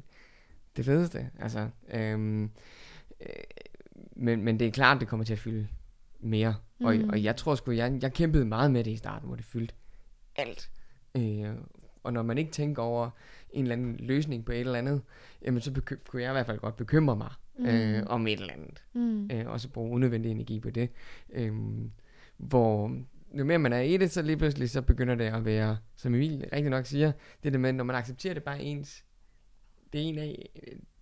det 0.77 0.85
fedeste, 0.85 1.29
altså. 1.39 1.69
Øhm, 1.93 2.43
øh, 3.21 3.27
men, 4.15 4.43
men 4.43 4.59
det 4.59 4.67
er 4.67 4.71
klart, 4.71 4.99
det 4.99 5.07
kommer 5.07 5.23
til 5.23 5.33
at 5.33 5.39
fylde 5.39 5.67
mere. 6.21 6.55
Mm. 6.79 6.85
Og, 6.85 6.95
og 7.09 7.23
jeg 7.23 7.35
tror 7.35 7.55
sgu, 7.55 7.71
jeg, 7.71 7.99
jeg 8.01 8.13
kæmpede 8.13 8.45
meget 8.45 8.71
med 8.71 8.83
det 8.83 8.91
i 8.91 8.97
starten, 8.97 9.27
hvor 9.27 9.35
det 9.35 9.45
fyldte 9.45 9.73
alt. 10.35 10.69
Øh, 11.17 11.49
og 12.03 12.13
når 12.13 12.21
man 12.23 12.37
ikke 12.37 12.51
tænker 12.51 12.81
over 12.83 13.09
en 13.49 13.63
eller 13.63 13.75
anden 13.75 13.95
løsning 13.99 14.45
på 14.45 14.51
et 14.51 14.59
eller 14.59 14.79
andet, 14.79 15.01
jamen 15.45 15.61
så 15.61 15.71
beky- 15.71 16.03
kunne 16.07 16.21
jeg 16.21 16.31
i 16.31 16.33
hvert 16.33 16.45
fald 16.45 16.59
godt 16.59 16.75
bekymre 16.77 17.15
mig 17.15 17.31
Mm. 17.59 17.65
øh, 17.65 18.03
om 18.05 18.27
et 18.27 18.39
eller 18.39 18.53
andet. 18.53 18.83
Mm. 18.93 19.29
Øh, 19.31 19.47
og 19.47 19.59
så 19.59 19.69
bruge 19.69 19.91
unødvendig 19.91 20.31
energi 20.31 20.59
på 20.59 20.69
det. 20.69 20.89
Øh, 21.33 21.51
hvor 22.37 22.95
jo 23.37 23.43
mere 23.43 23.59
man 23.59 23.73
er 23.73 23.79
i 23.81 23.97
det, 23.97 24.11
så 24.11 24.21
lige 24.21 24.37
pludselig 24.37 24.69
så 24.69 24.81
begynder 24.81 25.15
det 25.15 25.25
at 25.25 25.45
være, 25.45 25.77
som 25.95 26.15
Emil 26.15 26.45
rigtig 26.53 26.69
nok 26.69 26.85
siger, 26.85 27.11
det 27.43 27.49
er 27.49 27.51
det 27.51 27.59
med, 27.59 27.73
når 27.73 27.83
man 27.83 27.95
accepterer 27.95 28.33
det 28.33 28.43
bare 28.43 28.61
ens, 28.61 29.03
det 29.93 30.01
er 30.01 30.05
en 30.05 30.17
af, 30.17 30.49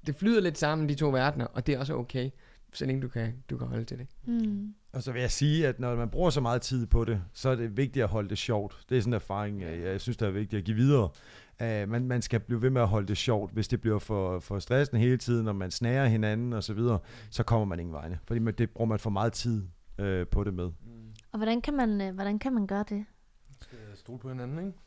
det 0.07 0.15
flyder 0.15 0.41
lidt 0.41 0.57
sammen, 0.57 0.89
de 0.89 0.95
to 0.95 1.09
verdener, 1.09 1.45
og 1.45 1.67
det 1.67 1.75
er 1.75 1.79
også 1.79 1.93
okay, 1.95 2.29
så 2.73 2.85
længe 2.85 3.01
du 3.01 3.07
kan, 3.07 3.33
du 3.49 3.57
kan 3.57 3.67
holde 3.67 3.85
til 3.85 3.97
det. 3.97 4.07
Mm. 4.25 4.73
Og 4.93 5.03
så 5.03 5.11
vil 5.11 5.21
jeg 5.21 5.31
sige, 5.31 5.67
at 5.67 5.79
når 5.79 5.95
man 5.95 6.09
bruger 6.09 6.29
så 6.29 6.41
meget 6.41 6.61
tid 6.61 6.85
på 6.87 7.05
det, 7.05 7.21
så 7.33 7.49
er 7.49 7.55
det 7.55 7.77
vigtigt 7.77 8.03
at 8.03 8.09
holde 8.09 8.29
det 8.29 8.37
sjovt. 8.37 8.85
Det 8.89 8.97
er 8.97 9.01
sådan 9.01 9.13
en 9.13 9.15
erfaring, 9.15 9.61
øh, 9.61 9.83
jeg 9.83 10.01
synes, 10.01 10.17
det 10.17 10.27
er 10.27 10.31
vigtigt 10.31 10.59
at 10.59 10.65
give 10.65 10.77
videre. 10.77 11.09
Uh, 11.61 11.89
man, 11.89 12.07
man 12.07 12.21
skal 12.21 12.39
blive 12.39 12.61
ved 12.61 12.69
med 12.69 12.81
at 12.81 12.87
holde 12.87 13.07
det 13.07 13.17
sjovt. 13.17 13.53
Hvis 13.53 13.67
det 13.67 13.81
bliver 13.81 13.99
for, 13.99 14.39
for 14.39 14.59
stressende 14.59 15.01
hele 15.01 15.17
tiden, 15.17 15.47
og 15.47 15.55
man 15.55 15.71
snærer 15.71 16.07
hinanden 16.07 16.53
og 16.53 16.63
så 16.63 16.73
videre, 16.73 16.99
så 17.29 17.43
kommer 17.43 17.65
man 17.65 17.79
ingen 17.79 17.93
vegne. 17.93 18.19
Fordi 18.27 18.39
man, 18.39 18.53
det 18.57 18.69
bruger 18.69 18.87
man 18.87 18.99
for 18.99 19.09
meget 19.09 19.33
tid 19.33 19.63
uh, 19.99 20.27
på 20.31 20.43
det 20.43 20.53
med. 20.53 20.71
Og 21.31 21.37
hvordan 21.37 21.61
kan 21.61 21.73
man, 21.73 22.01
øh, 22.01 22.13
hvordan 22.13 22.39
kan 22.39 22.53
man 22.53 22.67
gøre 22.67 22.85
det? 22.89 23.05
Skal 23.61 23.77
stole 23.95 24.19
på 24.19 24.29
hinanden, 24.29 24.59
ikke? 24.59 24.77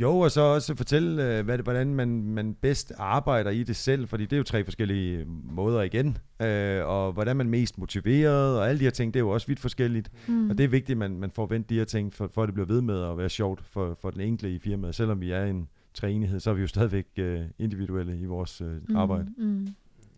Jo, 0.00 0.18
og 0.18 0.30
så 0.30 0.40
også 0.40 0.74
fortælle, 0.74 1.38
øh, 1.38 1.44
hvad 1.44 1.58
det, 1.58 1.64
hvordan 1.66 1.94
man, 1.94 2.22
man 2.22 2.54
bedst 2.54 2.92
arbejder 2.96 3.50
i 3.50 3.62
det 3.62 3.76
selv, 3.76 4.08
fordi 4.08 4.24
det 4.24 4.32
er 4.32 4.36
jo 4.36 4.42
tre 4.42 4.64
forskellige 4.64 5.24
måder 5.44 5.82
igen. 5.82 6.18
Øh, 6.42 6.86
og 6.86 7.12
hvordan 7.12 7.36
man 7.36 7.46
er 7.46 7.50
mest 7.50 7.78
motiveret, 7.78 8.58
og 8.58 8.68
alle 8.68 8.78
de 8.78 8.84
her 8.84 8.90
ting, 8.90 9.14
det 9.14 9.20
er 9.20 9.24
jo 9.24 9.30
også 9.30 9.46
vidt 9.46 9.60
forskelligt. 9.60 10.10
Mm. 10.28 10.50
Og 10.50 10.58
det 10.58 10.64
er 10.64 10.68
vigtigt, 10.68 10.90
at 10.90 10.98
man, 10.98 11.18
man 11.18 11.30
får 11.30 11.46
vendt 11.46 11.70
de 11.70 11.74
her 11.78 11.84
ting, 11.84 12.14
for, 12.14 12.28
for 12.34 12.42
at 12.42 12.46
det 12.46 12.54
bliver 12.54 12.66
ved 12.66 12.80
med 12.82 13.02
at 13.02 13.18
være 13.18 13.28
sjovt 13.28 13.64
for, 13.64 13.96
for 14.00 14.10
den 14.10 14.20
enkelte 14.20 14.54
i 14.54 14.58
firmaet. 14.58 14.94
Selvom 14.94 15.20
vi 15.20 15.30
er 15.30 15.44
en 15.44 15.68
træenighed, 15.94 16.40
så 16.40 16.50
er 16.50 16.54
vi 16.54 16.60
jo 16.60 16.66
stadigvæk 16.66 17.06
øh, 17.16 17.40
individuelle 17.58 18.18
i 18.18 18.24
vores 18.24 18.60
øh, 18.60 18.88
mm. 18.88 18.96
arbejde. 18.96 19.26
Mm. 19.38 19.64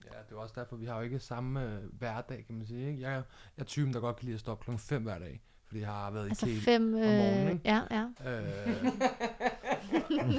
Ja, 0.05 0.19
det 0.29 0.33
er 0.33 0.37
også 0.37 0.55
derfor, 0.57 0.77
vi 0.77 0.87
har 0.87 0.97
jo 0.97 1.03
ikke 1.03 1.19
samme 1.19 1.63
øh, 1.65 1.79
hverdag, 1.99 2.45
kan 2.47 2.57
man 2.57 2.67
sige. 2.67 2.89
Ikke? 2.91 3.01
Jeg, 3.03 3.11
er- 3.13 3.23
jeg 3.57 3.63
er 3.63 3.65
typen, 3.65 3.93
der 3.93 4.01
godt 4.01 4.17
kan 4.17 4.25
lide 4.25 4.35
at 4.35 4.41
stå 4.41 4.53
op 4.53 4.61
klokken 4.61 4.79
5 4.79 5.03
hver 5.03 5.19
dag, 5.19 5.41
fordi 5.73 5.81
jeg 5.81 5.89
har 5.89 6.11
været 6.11 6.29
Altså 6.29 6.47
i 6.47 6.49
kæle. 6.49 6.61
fem... 6.61 6.83
morgenen, 6.83 7.47
Øh, 7.47 7.53
ikke? 7.53 7.61
ja, 7.65 7.81
ja. 7.91 8.03
Øh, 8.03 8.43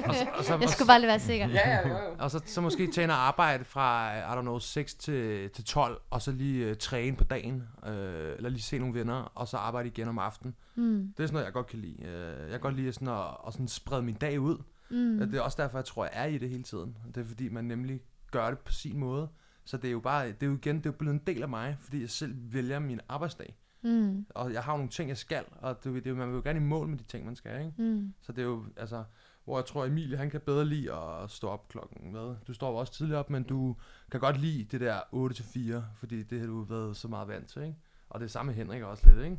og 0.07 0.15
så, 0.15 0.27
og 0.37 0.43
så, 0.43 0.57
Jeg 0.61 0.69
skulle 0.69 0.87
bare 0.87 0.99
lige 0.99 1.07
være 1.07 1.19
sikker. 1.19 1.47
Ja, 1.47 1.69
ja, 1.69 1.89
jo. 1.89 1.95
og 2.19 2.31
så, 2.31 2.41
så 2.45 2.61
måske 2.61 2.91
tage 2.91 3.07
og 3.07 3.27
arbejde 3.27 3.63
fra, 3.65 4.17
I 4.17 4.37
don't 4.37 4.41
know, 4.41 4.59
6 4.59 4.93
til, 4.93 5.49
til 5.49 5.63
12, 5.65 6.01
og 6.09 6.21
så 6.21 6.31
lige 6.31 6.71
uh, 6.71 6.77
træne 6.77 7.17
på 7.17 7.23
dagen, 7.23 7.63
øh, 7.87 8.35
eller 8.37 8.49
lige 8.49 8.61
se 8.61 8.79
nogle 8.79 8.93
venner, 8.93 9.31
og 9.35 9.47
så 9.47 9.57
arbejde 9.57 9.87
igen 9.89 10.07
om 10.07 10.19
aftenen. 10.19 10.55
Mm. 10.75 11.13
Det 11.17 11.23
er 11.23 11.27
sådan 11.27 11.33
noget, 11.33 11.45
jeg 11.45 11.53
godt 11.53 11.67
kan 11.67 11.79
lide. 11.79 12.03
Øh, 12.03 12.39
jeg 12.41 12.49
kan 12.51 12.59
godt 12.59 12.75
lide 12.75 12.93
sådan 12.93 13.07
at, 13.07 13.23
at 13.47 13.53
sådan 13.53 13.67
sprede 13.67 14.01
min 14.01 14.15
dag 14.15 14.39
ud. 14.39 14.57
Mm. 14.89 15.19
Det 15.31 15.35
er 15.37 15.41
også 15.41 15.61
derfor, 15.61 15.77
jeg 15.77 15.85
tror, 15.85 16.03
jeg 16.03 16.11
er 16.15 16.25
i 16.25 16.37
det 16.37 16.49
hele 16.49 16.63
tiden. 16.63 16.97
Det 17.15 17.21
er 17.21 17.25
fordi, 17.25 17.49
man 17.49 17.65
nemlig 17.65 18.01
gør 18.31 18.49
det 18.49 18.59
på 18.59 18.71
sin 18.71 18.97
måde. 18.97 19.27
Så 19.65 19.77
det 19.77 19.87
er 19.87 19.91
jo 19.91 19.99
bare, 19.99 20.27
det 20.27 20.43
er 20.43 20.47
jo 20.47 20.53
igen, 20.55 20.77
det 20.77 20.85
er 20.85 20.91
blevet 20.91 21.13
en 21.13 21.21
del 21.27 21.41
af 21.41 21.49
mig, 21.49 21.77
fordi 21.81 22.01
jeg 22.01 22.09
selv 22.09 22.33
vælger 22.37 22.79
min 22.79 22.99
arbejdsdag. 23.09 23.55
Mm. 23.83 24.25
Og 24.29 24.53
jeg 24.53 24.63
har 24.63 24.71
jo 24.71 24.77
nogle 24.77 24.91
ting, 24.91 25.09
jeg 25.09 25.17
skal, 25.17 25.43
og 25.51 25.83
det, 25.83 25.93
det, 25.93 26.05
er 26.05 26.09
jo- 26.09 26.15
man 26.15 26.27
vil 26.29 26.35
jo 26.35 26.41
gerne 26.43 26.59
i 26.59 26.63
mål 26.63 26.87
med 26.87 26.97
de 26.97 27.03
ting, 27.03 27.25
man 27.25 27.35
skal, 27.35 27.59
ikke? 27.59 27.73
Mm. 27.77 28.13
Så 28.21 28.31
det 28.31 28.41
er 28.41 28.45
jo, 28.45 28.65
altså, 28.77 29.03
hvor 29.45 29.57
jeg 29.57 29.65
tror, 29.65 29.85
Emilie, 29.85 30.17
han 30.17 30.29
kan 30.29 30.41
bedre 30.41 30.65
lide 30.65 30.93
at 30.93 31.29
stå 31.29 31.47
op 31.49 31.67
klokken, 31.69 32.11
hvad? 32.11 32.35
Du 32.47 32.53
står 32.53 32.69
jo 32.71 32.75
også 32.75 32.93
tidligt 32.93 33.17
op, 33.17 33.29
men 33.29 33.43
du 33.43 33.75
kan 34.11 34.19
godt 34.19 34.39
lide 34.41 34.63
det 34.63 34.81
der 34.81 34.99
8-4, 34.99 35.81
fordi 35.99 36.23
det 36.23 36.39
har 36.39 36.47
du 36.47 36.61
været 36.61 36.97
så 36.97 37.07
meget 37.07 37.27
vant 37.27 37.47
til, 37.47 37.61
ikke? 37.61 37.75
Og 38.09 38.19
det 38.19 38.25
er 38.25 38.29
samme 38.29 38.49
med 38.51 38.55
Henrik 38.57 38.81
også 38.81 39.09
lidt, 39.09 39.25
ikke? 39.25 39.37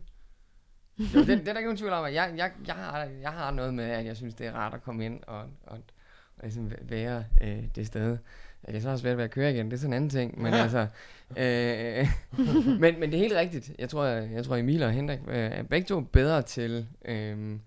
Jo, 0.99 1.21
det, 1.21 1.27
det 1.29 1.49
er 1.49 1.53
der 1.53 1.59
ikke 1.59 1.63
nogen 1.69 1.77
tvivl 1.77 1.93
om, 1.93 2.05
at 2.05 2.15
jeg, 2.15 2.35
jeg, 2.37 2.53
jeg, 2.67 2.75
har, 2.75 2.99
jeg 2.99 3.33
har 3.33 3.51
noget 3.51 3.75
med, 3.75 3.85
at 3.85 4.05
jeg 4.05 4.17
synes, 4.17 4.35
det 4.35 4.47
er 4.47 4.53
rart 4.53 4.75
at 4.75 4.83
komme 4.83 5.05
ind 5.07 5.21
og, 5.27 5.39
og, 5.41 5.79
og 6.37 6.43
ligesom 6.43 6.73
være 6.83 7.25
øh, 7.43 7.65
det 7.75 7.87
sted. 7.87 8.19
At 8.65 8.75
jeg 8.75 8.83
så 8.83 8.89
har 8.91 8.97
svært 8.97 9.17
ved 9.17 9.25
at 9.25 9.31
køre 9.31 9.53
igen, 9.55 9.67
det 9.67 9.73
er 9.73 9.77
sådan 9.79 9.93
en 9.93 9.97
anden 9.97 10.11
ting. 10.11 10.43
Men 10.43 10.55
altså, 10.55 10.87
øh, 11.37 12.09
men, 12.81 13.01
men 13.01 13.11
det 13.11 13.15
er 13.15 13.19
helt 13.19 13.35
rigtigt. 13.35 13.73
Jeg 13.79 13.89
tror, 13.89 14.05
jeg, 14.05 14.31
jeg 14.33 14.45
tror 14.45 14.57
Emil 14.57 14.83
og 14.83 14.93
Henrik 14.93 15.19
øh, 15.29 15.37
er 15.37 15.63
begge 15.63 15.87
to 15.87 16.01
bedre 16.01 16.43
til 16.43 16.87
øh, 17.05 17.59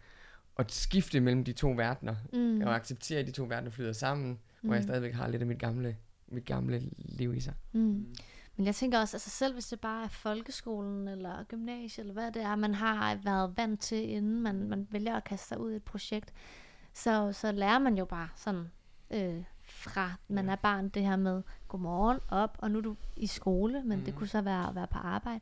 at 0.60 0.72
skifte 0.72 1.20
mellem 1.20 1.44
de 1.44 1.54
to 1.54 1.70
verdener. 1.70 2.16
Mm. 2.34 2.62
Og 2.62 2.76
acceptere, 2.76 3.20
at 3.20 3.28
de 3.28 3.32
to 3.32 3.44
verdener 3.44 3.72
flyder 3.72 3.94
sammen, 3.94 4.30
mm. 4.30 4.38
hvor 4.62 4.74
jeg 4.74 4.82
Mm. 4.82 4.88
stadigvæk 4.88 5.14
har 5.14 5.28
lidt 5.28 5.42
af 5.42 5.48
mit 5.48 5.60
gamle, 5.60 5.98
mit 6.28 6.46
gamle 6.46 6.82
liv 6.98 7.36
i 7.36 7.40
sig. 7.40 7.54
Mm. 7.72 8.16
Men 8.58 8.66
jeg 8.66 8.76
tænker 8.76 9.00
også, 9.00 9.18
altså 9.18 9.30
selv 9.30 9.54
hvis 9.54 9.66
det 9.68 9.80
bare 9.80 10.04
er 10.04 10.08
folkeskolen 10.10 11.08
eller 11.08 11.44
gymnasiet, 11.44 12.04
eller 12.04 12.14
hvad 12.14 12.32
det 12.32 12.42
er, 12.42 12.56
man 12.56 12.76
har 12.76 13.20
været 13.24 13.54
vant 13.58 13.82
til, 13.82 14.10
inden 14.10 14.42
man, 14.42 14.70
man 14.70 14.88
vælger 14.92 15.16
at 15.16 15.24
kaste 15.24 15.48
sig 15.48 15.60
ud 15.60 15.72
i 15.72 15.76
et 15.76 15.84
projekt, 15.84 16.34
så, 16.94 17.32
så 17.34 17.52
lærer 17.52 17.80
man 17.80 17.98
jo 17.98 18.06
bare 18.06 18.30
sådan 18.36 18.72
øh, 19.12 19.44
fra 19.88 20.12
man 20.28 20.50
er 20.50 20.56
barn 20.56 20.90
det 20.90 21.04
her 21.04 21.16
med 21.16 21.44
godmorgen 21.68 22.20
op, 22.30 22.58
og 22.62 22.72
nu 22.72 22.78
er 22.78 22.82
du 22.82 22.96
i 23.16 23.28
skole, 23.28 23.84
men 23.84 24.00
mm. 24.00 24.06
det 24.06 24.16
kunne 24.16 24.28
så 24.28 24.42
være 24.42 24.68
at 24.70 24.76
være 24.76 24.88
på 24.88 24.98
arbejde, 24.98 25.40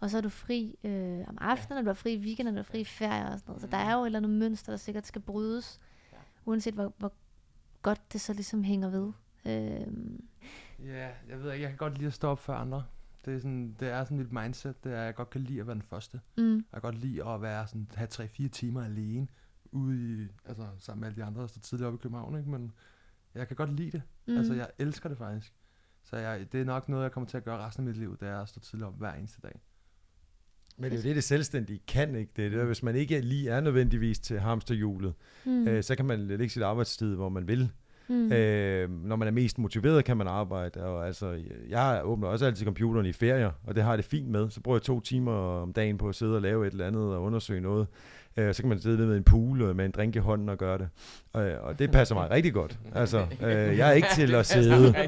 og 0.00 0.10
så 0.10 0.16
er 0.16 0.20
du 0.20 0.28
fri 0.28 0.78
øh, 0.84 1.24
om 1.28 1.38
aftenen, 1.40 1.78
og 1.78 1.84
du 1.84 1.90
er 1.90 1.94
fri 1.94 2.12
i 2.14 2.18
weekenden, 2.18 2.54
og 2.54 2.64
du 2.64 2.68
er 2.68 2.70
fri 2.72 2.80
i 2.80 2.84
ferie 2.84 3.24
og 3.32 3.38
sådan 3.38 3.42
noget. 3.50 3.60
Så 3.60 3.66
der 3.66 3.76
er 3.76 3.94
jo 3.94 4.02
et 4.02 4.06
eller 4.06 4.18
andet 4.18 4.30
mønster, 4.30 4.72
der 4.72 4.76
sikkert 4.76 5.06
skal 5.06 5.22
brydes, 5.22 5.80
uanset 6.44 6.74
hvor, 6.74 6.92
hvor 6.98 7.12
godt 7.82 8.12
det 8.12 8.20
så 8.20 8.32
ligesom 8.32 8.64
hænger 8.64 8.88
ved. 8.90 9.12
Øh, 9.46 9.86
Ja, 10.84 11.08
jeg 11.28 11.42
ved 11.42 11.52
ikke, 11.52 11.62
jeg 11.62 11.70
kan 11.70 11.76
godt 11.78 11.94
lide 11.98 12.06
at 12.06 12.12
stå 12.12 12.28
op 12.28 12.38
før 12.38 12.54
andre. 12.54 12.84
Det 13.24 13.34
er 13.34 13.38
sådan, 13.38 13.76
det 13.80 13.88
er 13.88 14.04
sådan 14.04 14.16
mit 14.18 14.32
mindset, 14.32 14.84
det 14.84 14.92
er, 14.92 15.00
at 15.00 15.04
jeg 15.06 15.14
godt 15.14 15.30
kan 15.30 15.40
lide 15.40 15.60
at 15.60 15.66
være 15.66 15.74
den 15.74 15.82
første. 15.82 16.20
mm, 16.36 16.54
Jeg 16.54 16.62
kan 16.72 16.80
godt 16.80 16.94
lide 16.98 17.24
at 17.28 17.42
være 17.42 17.66
sådan, 17.66 17.88
have 17.94 18.08
3-4 18.12 18.48
timer 18.48 18.84
alene, 18.84 19.28
ude 19.72 20.22
i, 20.22 20.28
altså 20.44 20.66
sammen 20.78 21.00
med 21.00 21.08
alle 21.08 21.16
de 21.16 21.24
andre, 21.24 21.40
der 21.40 21.46
står 21.46 21.60
tidligere 21.60 21.86
oppe 21.92 21.96
i 21.98 22.02
København, 22.02 22.38
ikke? 22.38 22.50
Men 22.50 22.72
jeg 23.38 23.48
kan 23.48 23.56
godt 23.56 23.76
lide 23.76 23.90
det. 23.90 24.02
mm, 24.26 24.32
Mm. 24.32 24.38
Altså, 24.38 24.54
jeg 24.54 24.68
elsker 24.78 25.08
det 25.08 25.18
faktisk. 25.18 25.52
Så 26.04 26.16
jeg, 26.16 26.46
det 26.52 26.60
er 26.60 26.64
nok 26.64 26.88
noget, 26.88 27.02
jeg 27.02 27.12
kommer 27.12 27.28
til 27.28 27.36
at 27.36 27.44
gøre 27.44 27.66
resten 27.66 27.82
af 27.82 27.86
mit 27.86 27.96
liv, 27.96 28.16
det 28.20 28.28
er 28.28 28.38
at 28.40 28.48
stå 28.48 28.60
tidligere 28.60 28.88
op 28.88 28.98
hver 28.98 29.12
eneste 29.12 29.40
dag. 29.42 29.60
Men 30.80 30.90
det 30.90 30.98
er 30.98 31.02
jo 31.02 31.08
det, 31.08 31.16
det 31.16 31.24
selvstændige 31.24 31.80
kan, 31.88 32.14
ikke? 32.14 32.32
Det 32.36 32.46
er 32.46 32.48
det, 32.50 32.58
der, 32.58 32.64
hvis 32.64 32.82
man 32.82 32.94
ikke 32.96 33.20
lige 33.20 33.50
er 33.50 33.60
nødvendigvis 33.60 34.18
til 34.20 34.40
hamsterhjulet, 34.40 35.14
mm, 35.46 35.68
øh, 35.68 35.82
så 35.82 35.96
kan 35.96 36.04
man 36.04 36.20
lægge 36.20 36.48
sit 36.48 36.62
arbejdstid, 36.62 37.14
hvor 37.14 37.28
man 37.28 37.48
vil. 37.48 37.60
mm, 38.08 38.14
Mm. 38.14 38.32
Øh, 38.32 38.90
når 39.04 39.16
man 39.16 39.28
er 39.28 39.32
mest 39.32 39.58
motiveret, 39.58 40.04
kan 40.04 40.16
man 40.16 40.26
arbejde. 40.28 40.84
Og 40.84 41.06
altså, 41.06 41.42
jeg 41.68 42.00
åbner 42.04 42.28
også 42.28 42.46
altid 42.46 42.64
computeren 42.64 43.06
i 43.06 43.12
ferier, 43.12 43.50
og 43.64 43.74
det 43.74 43.82
har 43.82 43.90
jeg 43.90 43.98
det 43.98 44.04
fint 44.04 44.28
med. 44.28 44.50
Så 44.50 44.60
bruger 44.60 44.76
jeg 44.78 44.82
to 44.82 45.00
timer 45.00 45.32
om 45.32 45.72
dagen 45.72 45.98
på 45.98 46.08
at 46.08 46.14
sidde 46.14 46.34
og 46.36 46.42
lave 46.42 46.66
et 46.66 46.70
eller 46.72 46.86
andet 46.86 47.02
og 47.02 47.22
undersøge 47.22 47.60
noget. 47.60 47.86
Øh, 48.38 48.54
så 48.54 48.62
kan 48.62 48.68
man 48.68 48.80
sidde 48.80 48.96
nede 48.96 49.08
med 49.08 49.16
en 49.16 49.22
pool 49.24 49.74
med 49.74 49.84
en 49.84 49.90
drink 49.90 50.16
i 50.16 50.18
hånden 50.18 50.48
og 50.48 50.58
gøre 50.58 50.78
det. 50.78 50.88
Øh, 51.36 51.52
og 51.62 51.78
det 51.78 51.90
passer 51.90 52.14
mig 52.14 52.30
rigtig 52.36 52.52
godt. 52.52 52.78
Altså, 52.94 53.26
øh, 53.42 53.78
jeg 53.78 53.88
er 53.88 53.92
ikke 53.92 54.08
til 54.14 54.34
at 54.34 54.46
sidde... 54.56 54.94
Ja, 54.96 55.02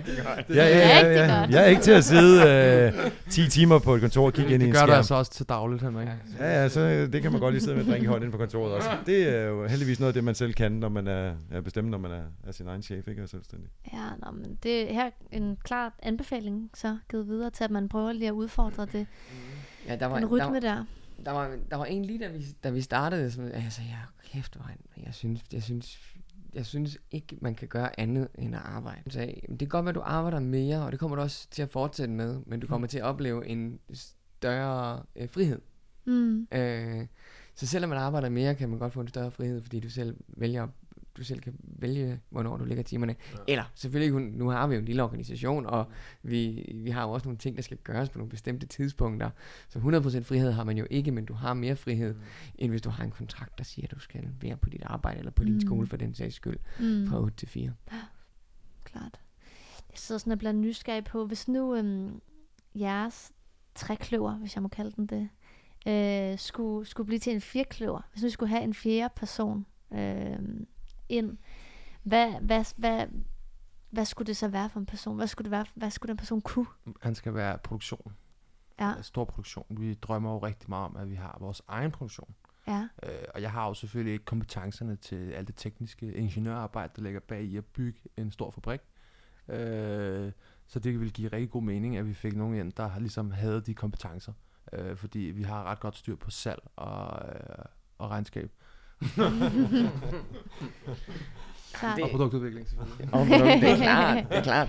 ja, 0.55 0.79
ja, 0.79 1.09
Rigtig 1.09 1.15
ja. 1.15 1.41
godt. 1.41 1.51
Jeg 1.51 1.63
er 1.63 1.67
ikke 1.67 1.83
til 1.83 1.91
at 1.93 2.05
sidde 2.05 2.93
øh, 2.97 3.11
10 3.31 3.49
timer 3.49 3.79
på 3.79 3.95
et 3.95 4.01
kontor 4.01 4.27
og 4.27 4.33
kigge 4.33 4.55
ind 4.55 4.63
i 4.63 4.67
Det 4.67 4.69
en 4.69 4.75
gør 4.75 4.81
du 4.81 4.87
skærm. 4.87 4.97
altså 4.97 5.15
også 5.15 5.33
til 5.33 5.47
dagligt, 5.49 5.83
Henrik. 5.83 6.09
Ja, 6.39 6.63
ja, 6.63 6.69
så 6.69 6.81
øh, 6.81 7.13
det 7.13 7.23
kan 7.23 7.33
man 7.33 7.41
godt 7.41 7.55
lige 7.55 7.63
sidde 7.63 7.77
med 7.77 7.85
en 7.85 7.91
drink 7.91 8.03
i 8.03 8.07
hånden 8.07 8.23
inde 8.23 8.33
på 8.33 8.39
kontoret 8.39 8.73
også. 8.75 8.89
Det 9.07 9.29
er 9.37 9.43
jo 9.47 9.67
heldigvis 9.67 10.01
noget 10.01 10.09
af 10.09 10.15
det, 10.15 10.25
man 10.25 10.35
selv 10.35 10.53
kan, 10.55 10.73
når 10.73 10.89
man 10.89 11.07
er, 11.07 11.33
er 11.51 11.61
bestemt, 11.61 11.89
når 11.91 11.99
man 11.99 12.11
er, 12.11 12.23
er 12.49 12.53
sin 12.53 12.69
egen 12.69 12.83
chef, 12.83 13.09
ikke? 13.09 13.23
Og 13.23 13.29
selvstændig. 13.29 13.69
Ja, 13.93 13.99
nå, 14.27 14.31
men 14.33 14.59
det 14.63 14.91
er 14.91 14.95
her 14.95 15.11
en 15.33 15.57
klar 15.65 15.93
anbefaling, 16.03 16.71
så 16.75 16.97
givet 17.11 17.29
videre 17.29 17.51
til, 17.51 17.65
at 17.65 17.71
man 17.71 17.89
prøver 17.89 18.13
lige 18.13 18.29
at 18.29 18.33
udfordre 18.33 18.87
det, 18.93 19.07
Ja, 19.89 19.97
der 19.97 20.07
var, 20.07 20.19
der, 20.19 20.27
rytme 20.27 20.61
der. 20.61 20.85
Der, 21.25 21.31
var, 21.31 21.57
der 21.71 21.77
var 21.77 21.85
en 21.85 22.05
lige, 22.05 22.19
da 22.19 22.29
vi, 22.29 22.45
da 22.65 22.71
vi 22.71 22.81
startede, 22.81 23.31
som, 23.31 23.45
altså, 23.45 23.83
ja, 23.83 23.99
kæft, 24.25 24.57
han, 24.61 24.77
jeg 25.05 25.15
synes, 25.15 25.43
jeg 25.53 25.63
synes, 25.63 25.99
jeg 26.55 26.67
synes 26.67 26.99
ikke, 27.11 27.39
man 27.41 27.55
kan 27.55 27.69
gøre 27.69 28.01
andet 28.01 28.29
end 28.39 28.55
at 28.55 28.61
arbejde. 28.65 29.11
Så, 29.11 29.21
det 29.51 29.59
kan 29.59 29.69
godt 29.69 29.85
være, 29.85 29.91
at 29.91 29.95
du 29.95 30.01
arbejder 30.05 30.41
mere, 30.41 30.83
og 30.83 30.93
det 30.93 31.01
kommer 31.01 31.17
du 31.17 31.23
også 31.23 31.49
til 31.51 31.63
at 31.63 31.71
fortsætte 31.71 32.15
med, 32.15 32.41
men 32.47 32.61
du 32.61 32.67
kommer 32.67 32.87
til 32.87 32.99
at 32.99 33.05
opleve 33.05 33.47
en 33.47 33.81
større 33.93 35.03
øh, 35.17 35.29
frihed. 35.29 35.61
Mm. 36.05 36.49
Øh, 36.53 37.07
så 37.55 37.67
selvom 37.67 37.89
man 37.89 37.99
arbejder 37.99 38.29
mere, 38.29 38.55
kan 38.55 38.69
man 38.69 38.79
godt 38.79 38.93
få 38.93 39.01
en 39.01 39.09
større 39.09 39.31
frihed, 39.31 39.63
fordi 39.63 39.81
du 39.81 39.91
selv 39.91 40.17
vælger 40.29 40.69
du 41.21 41.25
selv 41.25 41.41
kan 41.41 41.55
vælge, 41.63 42.21
hvornår 42.31 42.57
du 42.57 42.65
lægger 42.65 42.85
timerne. 42.85 43.15
Ja. 43.33 43.39
Eller 43.49 43.65
selvfølgelig, 43.75 44.23
nu 44.23 44.49
har 44.49 44.67
vi 44.67 44.75
jo 44.75 44.79
en 44.81 44.85
lille 44.85 45.03
organisation, 45.03 45.67
og 45.67 45.87
vi, 46.23 46.73
vi 46.85 46.91
har 46.91 47.03
jo 47.03 47.11
også 47.11 47.29
nogle 47.29 47.39
ting, 47.39 47.57
der 47.57 47.63
skal 47.63 47.77
gøres 47.77 48.09
på 48.11 48.19
nogle 48.19 48.31
bestemte 48.31 48.67
tidspunkter. 48.67 49.31
Så 49.69 49.79
100% 49.79 49.83
frihed 50.23 50.53
har 50.53 50.65
man 50.65 50.79
jo 50.79 50.87
ikke, 50.91 51.11
men 51.13 51.25
du 51.25 51.35
har 51.35 51.55
mere 51.55 51.77
frihed, 51.77 52.15
mm. 52.15 52.21
end 52.59 52.71
hvis 52.71 52.83
du 52.83 52.91
har 52.91 53.05
en 53.05 53.11
kontrakt, 53.11 53.59
der 53.59 53.65
siger, 53.65 53.87
at 53.87 53.91
du 53.91 53.99
skal 53.99 54.29
være 54.41 54.57
på 54.57 54.71
dit 54.71 54.83
arbejde, 54.85 55.19
eller 55.19 55.33
på 55.33 55.45
din 55.45 55.55
Mm. 55.55 55.61
skole 55.61 55.87
for 55.87 55.97
den 55.97 56.15
sags 56.15 56.35
skyld, 56.35 56.57
Mm. 56.81 57.07
fra 57.09 57.21
8 57.21 57.37
til 57.37 57.49
4. 57.49 57.73
Klart. 58.85 59.21
Jeg 59.91 59.99
sidder 59.99 60.19
sådan 60.19 60.33
og 60.33 60.39
bliver 60.39 60.53
nysgerrig 60.53 61.05
på, 61.05 61.27
hvis 61.27 61.49
nu 61.49 61.77
øhm, 61.77 62.21
jeres 62.75 63.33
trækløver, 63.75 64.35
hvis 64.35 64.55
jeg 64.55 64.63
må 64.63 64.69
kalde 64.69 64.93
den 64.97 65.07
det, 65.07 65.29
øh, 65.87 66.39
skulle, 66.39 66.87
skulle 66.87 67.07
blive 67.07 67.19
til 67.19 67.33
en 67.35 67.41
firkløver, 67.41 68.01
hvis 68.13 68.23
nu 68.23 68.27
vi 68.27 68.31
skulle 68.31 68.51
have 68.51 68.63
en 68.63 68.75
fjerde 68.75 69.13
person 69.17 69.67
øh, 69.93 70.39
ind, 71.11 71.39
hvad, 72.03 72.33
hvad, 72.41 72.65
hvad, 72.77 73.07
hvad 73.91 74.05
skulle 74.05 74.27
det 74.27 74.37
så 74.37 74.49
være 74.49 74.71
for 74.71 74.81
en 74.81 74.87
person? 74.87 75.17
Hvad 75.17 75.27
skulle, 75.27 75.45
det 75.45 75.51
være, 75.51 75.67
hvad 75.75 75.91
skulle 75.91 76.09
den 76.09 76.17
person 76.17 76.41
kunne? 76.41 76.67
Han 77.03 77.15
skal 77.15 77.35
være 77.35 77.59
produktion. 77.59 78.13
Ja. 78.81 78.95
Stor 79.03 79.25
produktion. 79.25 79.67
Vi 79.71 79.95
drømmer 79.95 80.33
jo 80.33 80.39
rigtig 80.39 80.69
meget 80.71 80.85
om, 80.85 80.97
at 80.97 81.11
vi 81.11 81.15
har 81.15 81.37
vores 81.41 81.63
egen 81.69 81.91
produktion. 81.91 82.35
ja. 82.67 82.89
Øh, 83.03 83.25
og 83.35 83.43
jeg 83.43 83.53
har 83.53 83.69
jo 83.69 83.75
selvfølgelig 83.75 84.13
ikke 84.13 84.25
kompetencerne 84.25 84.97
til 84.97 85.31
alt 85.33 85.47
det 85.49 85.57
tekniske 85.57 86.13
ingeniørarbejde, 86.13 86.93
der 86.97 87.03
ligger 87.03 87.21
bag 87.21 87.43
i 87.43 87.57
at 87.57 87.65
bygge 87.65 88.01
en 88.17 88.31
stor 88.31 88.51
fabrik. 88.51 88.81
Øh, 89.49 90.33
så 90.67 90.79
det 90.79 91.01
ville 91.01 91.11
give 91.11 91.29
rigtig 91.29 91.51
god 91.51 91.63
mening, 91.63 91.97
at 91.97 92.07
vi 92.07 92.15
fik 92.15 92.37
nogen 92.37 92.55
ind, 92.55 92.73
der 92.73 92.99
ligesom 92.99 93.31
havde 93.31 93.61
de 93.61 93.75
kompetencer. 93.75 94.33
Øh, 94.73 94.97
fordi 94.97 95.19
vi 95.19 95.43
har 95.43 95.65
ret 95.65 95.81
godt 95.81 95.97
styr 95.97 96.17
på 96.17 96.31
salg 96.31 96.63
og, 96.77 97.29
øh, 97.29 97.65
og 97.99 98.11
regnskab. 98.11 98.53
Klart. 101.73 101.97
Det- 101.97 102.05
Og 102.05 102.11
produktudvikling 102.11 102.69
selvfølgelig. 102.69 103.15
Og 103.15 103.27
produkt, 103.27 103.61
det 103.63 103.71
er 103.71 103.77
klart, 103.87 104.25
det 104.29 104.39
er 104.39 104.43
klart. 104.43 104.69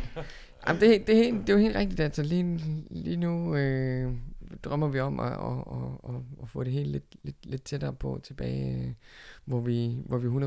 Jamen, 0.67 0.81
det, 0.81 0.95
er- 0.95 1.05
det, 1.05 1.19
er, 1.19 1.23
helt- 1.23 1.41
det 1.47 1.49
er 1.49 1.53
jo 1.53 1.59
helt 1.59 1.75
rigtigt, 1.75 1.99
altså 1.99 2.23
lige, 2.23 2.59
lige 2.91 3.17
nu 3.17 3.55
øh, 3.55 4.13
drømmer 4.63 4.87
vi 4.87 4.99
om 4.99 5.19
at, 5.19 5.31
at, 5.31 5.33
at, 5.37 6.15
at, 6.15 6.21
at 6.43 6.49
få 6.49 6.63
det 6.63 6.73
helt 6.73 6.87
lidt, 6.87 7.15
lidt, 7.23 7.45
lidt 7.45 7.63
tættere 7.63 7.93
på 7.93 8.19
tilbage, 8.23 8.81
øh, 8.85 8.91
hvor 9.45 9.59
vi, 9.59 9.97
hvor 10.05 10.17
vi 10.17 10.45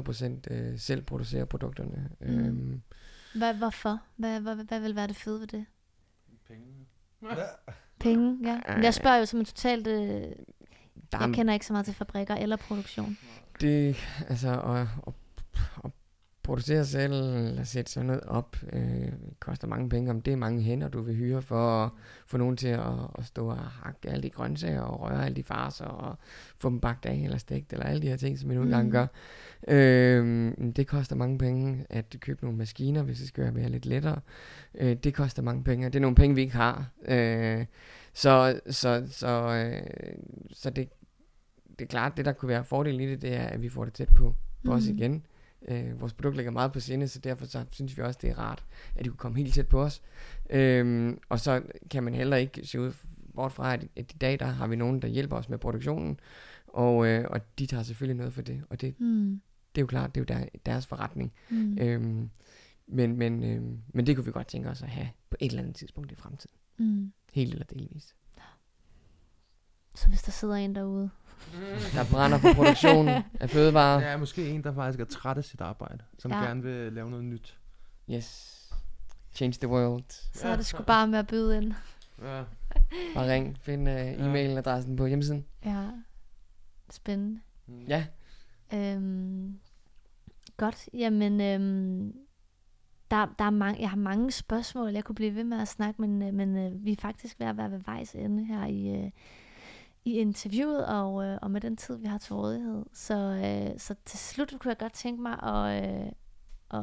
100% 0.51 0.55
øh, 0.55 0.78
selv 0.78 1.03
producerer 1.03 1.45
produkterne. 1.45 2.09
Mm. 2.20 2.26
Øhm, 2.39 2.82
Hvad, 3.35 3.55
hvorfor? 3.55 3.99
Hvad, 4.16 4.41
hvad, 4.41 4.57
hvad 4.57 4.80
vil 4.80 4.97
være 4.97 5.07
det 5.07 5.16
fede 5.16 5.41
ved 5.41 5.47
det? 5.47 5.64
Penge. 6.49 6.64
Penge, 8.01 8.39
ja. 8.49 8.61
Men 8.74 8.85
jeg 8.85 8.95
spørger 8.95 9.16
jo 9.16 9.24
som 9.26 9.39
en 9.39 9.45
totalt... 9.45 9.87
Øh, 9.87 10.22
jeg 11.12 11.28
er, 11.28 11.32
kender 11.32 11.55
ikke 11.55 11.66
så 11.66 11.72
meget 11.72 11.85
til 11.87 11.95
fabrikker 11.95 12.35
eller 12.35 12.57
produktion. 12.57 13.18
Det, 13.61 13.96
altså, 14.28 14.61
at, 14.61 14.86
at, 15.07 15.12
at 15.84 15.90
producere 16.42 16.84
selv, 16.84 17.12
eller 17.12 17.64
sætte 17.64 17.92
sådan 17.92 18.07
noget 18.07 18.22
op, 18.22 18.57
øh, 18.72 19.09
koster 19.40 19.66
mange 19.68 19.88
penge. 19.88 20.11
Om 20.11 20.20
det 20.22 20.32
er 20.32 20.36
mange 20.36 20.62
hænder, 20.62 20.88
du 20.88 21.02
vil 21.02 21.14
hyre 21.14 21.42
for 21.42 21.84
at 21.84 21.90
få 22.26 22.36
nogen 22.36 22.57
til 22.57 22.68
at, 22.68 22.82
at 23.18 23.24
stå 23.26 23.48
og 23.48 23.57
hakke 23.57 24.11
alle 24.11 24.22
de 24.22 24.30
grøntsager 24.30 24.80
og 24.80 25.00
røre 25.00 25.24
alle 25.24 25.36
de 25.36 25.42
farser 25.42 25.84
og 25.84 26.18
få 26.59 26.68
dem 26.70 26.80
bagt 26.80 27.07
af 27.07 27.14
eller 27.14 27.38
stegt, 27.38 27.72
eller 27.72 27.86
alle 27.86 28.02
de 28.02 28.09
her 28.09 28.16
ting, 28.16 28.38
som 28.38 28.50
vi 28.50 28.55
nogle 28.55 28.70
gange 28.70 28.84
Mm. 28.84 28.90
gør. 28.90 29.07
Øh, 29.68 30.52
det 30.76 30.86
koster 30.86 31.16
mange 31.16 31.38
penge 31.38 31.86
at 31.90 32.16
købe 32.20 32.44
nogle 32.44 32.59
maskiner, 32.59 33.02
hvis 33.02 33.18
det 33.18 33.28
skal 33.28 33.55
være 33.55 33.68
lidt 33.68 33.86
lettere. 33.86 34.20
Øh, 34.74 34.96
det 34.96 35.14
koster 35.14 35.42
mange 35.42 35.64
penge, 35.64 35.86
og 35.86 35.92
det 35.92 35.98
er 35.98 36.02
nogle 36.02 36.16
penge, 36.16 36.34
vi 36.34 36.40
ikke 36.40 36.55
har. 36.55 36.90
Øh, 37.09 37.64
så 38.14 38.61
så, 38.70 39.07
så, 39.11 39.28
øh, 39.28 40.16
så 40.52 40.70
det, 40.70 40.88
det 41.79 41.85
er 41.85 41.89
klart, 41.89 42.16
det 42.16 42.25
der 42.25 42.33
kunne 42.33 42.49
være 42.49 42.64
fordelen 42.64 43.01
i 43.01 43.07
det, 43.07 43.22
det 43.22 43.35
er, 43.35 43.47
at 43.47 43.62
vi 43.62 43.68
får 43.68 43.85
det 43.85 43.95
tæt 43.95 44.09
på, 44.14 44.35
på 44.64 44.72
os 44.72 44.89
Mhm. 44.89 44.99
igen. 44.99 45.27
Øh, 45.68 46.01
vores 46.01 46.12
produkt 46.12 46.37
ligger 46.37 46.53
meget 46.53 46.72
på 46.72 46.81
sinde, 46.81 47.09
så 47.09 47.18
derfor 47.18 47.47
så 47.47 47.64
synes 47.70 47.97
vi 47.97 48.03
også, 48.03 48.18
det 48.22 48.31
er 48.31 48.39
rart, 48.39 48.64
at 48.97 49.05
de 49.05 49.09
kunne 49.11 49.16
komme 49.18 49.39
helt 49.39 49.55
tæt 49.55 49.68
på 49.68 49.83
os. 49.83 50.03
Øhm, 50.51 51.18
og 51.29 51.41
så 51.41 51.62
kan 51.91 52.03
man 52.03 52.14
heller 52.14 52.37
ikke 52.37 52.66
se 52.66 52.81
ud 52.81 52.93
bort 53.35 53.53
fra, 53.53 53.72
at, 53.75 53.83
at 53.97 54.12
i 54.12 54.16
dag 54.20 54.39
der 54.39 54.47
har 54.47 54.66
vi 54.66 54.77
nogen, 54.77 55.03
der 55.03 55.09
hjælper 55.09 55.37
os 55.37 55.49
med 55.49 55.59
produktionen, 55.59 56.20
og, 56.66 57.07
øh, 57.07 57.25
og 57.31 57.59
de 57.59 57.66
tager 57.66 57.83
selvfølgelig 57.83 58.16
noget 58.16 58.33
for 58.33 58.43
det, 58.43 58.62
og 58.70 58.81
det, 58.81 59.01
Mm. 59.01 59.41
det 59.75 59.81
er 59.81 59.83
jo 59.83 59.87
klart, 59.87 60.14
det 60.14 60.31
er 60.31 60.35
jo 60.37 60.41
der, 60.41 60.49
deres 60.66 60.87
forretning. 60.87 61.33
Mm. 61.51 61.79
Øhm, 61.81 62.31
men, 62.87 63.16
men, 63.16 63.43
øhm, 63.45 63.79
men 63.89 64.07
det 64.07 64.16
kunne 64.16 64.25
vi 64.25 64.33
godt 64.33 64.47
tænke 64.47 64.68
os 64.70 64.83
at 64.83 64.89
have 64.89 65.09
på 65.31 65.37
et 65.41 65.49
eller 65.51 65.62
andet 65.62 65.77
tidspunkt 65.77 66.12
i 66.12 66.14
fremtiden. 66.14 66.57
Mm. 66.79 67.12
Helt 67.33 67.53
eller 67.53 67.66
delvis. 67.66 68.14
Så 69.95 70.09
hvis 70.09 70.22
der 70.22 70.33
sidder 70.33 70.55
en 70.55 70.75
derude. 70.75 71.11
Der 71.95 72.05
brænder 72.12 72.39
for 72.39 72.53
produktion 72.53 73.09
af 73.41 73.51
fødevarer. 73.51 74.01
Der 74.01 74.07
er 74.07 74.16
måske 74.16 74.49
en, 74.49 74.64
der 74.64 74.74
faktisk 74.74 75.01
er 75.01 75.05
træt 75.05 75.39
af 75.39 75.45
sit 75.45 75.61
arbejde, 75.61 76.05
som 76.18 76.30
Ja. 76.30 76.39
ja. 76.39 76.45
gerne 76.45 76.62
vil 76.62 76.93
lave 76.93 77.11
noget 77.11 77.24
nyt. 77.24 77.59
Yes. 78.11 78.61
Change 79.32 79.59
the 79.61 79.68
world. 79.68 80.05
Så 80.32 80.49
er 80.49 80.57
det 80.57 80.66
sgu 80.66 80.82
bare 80.82 81.07
med 81.07 81.18
at 81.18 81.26
byde 81.26 81.57
ind. 81.57 81.72
Ja. 82.22 82.43
Bare 83.14 83.32
ring, 83.32 83.59
find 83.61 83.89
uh, 83.89 83.95
e-mailadressen 83.95 84.97
på 84.97 85.07
hjemmesiden. 85.07 85.45
Ja. 85.64 85.89
Spændende. 86.91 87.41
Ja. 87.89 88.07
Øhm, 88.74 89.59
godt. 90.57 90.89
Jamen, 90.95 91.41
øhm, 91.41 92.12
der, 93.11 93.26
der 93.39 93.45
er 93.45 93.51
mange, 93.51 93.80
jeg 93.80 93.91
har 93.91 93.97
mange 93.97 94.30
spørgsmål, 94.30 94.93
jeg 94.93 95.05
kunne 95.05 95.14
blive 95.14 95.35
ved 95.35 95.45
med 95.45 95.61
at 95.61 95.68
snakke, 95.68 96.01
men, 96.01 96.22
øh, 96.22 96.35
men 96.35 96.57
øh, 96.57 96.85
vi 96.85 96.93
er 96.93 96.97
faktisk 97.01 97.41
ved 97.41 97.47
at 97.47 97.57
være 97.57 97.70
ved 97.70 97.80
vejs 97.87 98.14
ende 98.14 98.45
her 98.45 98.66
i, 98.66 98.89
øh, 98.89 99.11
i 100.05 100.12
interviewet, 100.18 100.86
og, 100.86 101.24
øh, 101.24 101.38
og 101.42 101.50
med 101.50 101.61
den 101.61 101.76
tid, 101.76 101.96
vi 101.96 102.07
har 102.07 102.18
til 102.18 102.34
rådighed. 102.34 102.84
Så, 102.92 103.14
øh, 103.14 103.78
så 103.80 103.94
til 104.05 104.18
slut 104.18 104.55
kunne 104.61 104.68
jeg 104.70 104.78
godt 104.78 104.92
tænke 104.92 105.22
mig 105.22 105.42
at, 105.42 105.84
øh, 106.00 106.12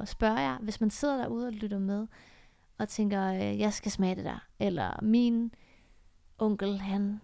at 0.02 0.08
spørge 0.08 0.40
jer, 0.40 0.58
hvis 0.58 0.82
man 0.82 0.90
sidder 0.90 1.18
derude 1.18 1.48
og 1.48 1.54
lytter 1.54 1.80
med, 1.80 2.08
og 2.80 2.90
tænker, 2.90 3.26
øh, 3.34 3.60
jeg 3.60 3.74
skal 3.74 3.92
smage 3.92 4.16
det 4.16 4.26
der, 4.26 4.46
eller 4.60 5.00
min 5.02 5.52
onkel, 6.40 6.80
han 6.80 7.22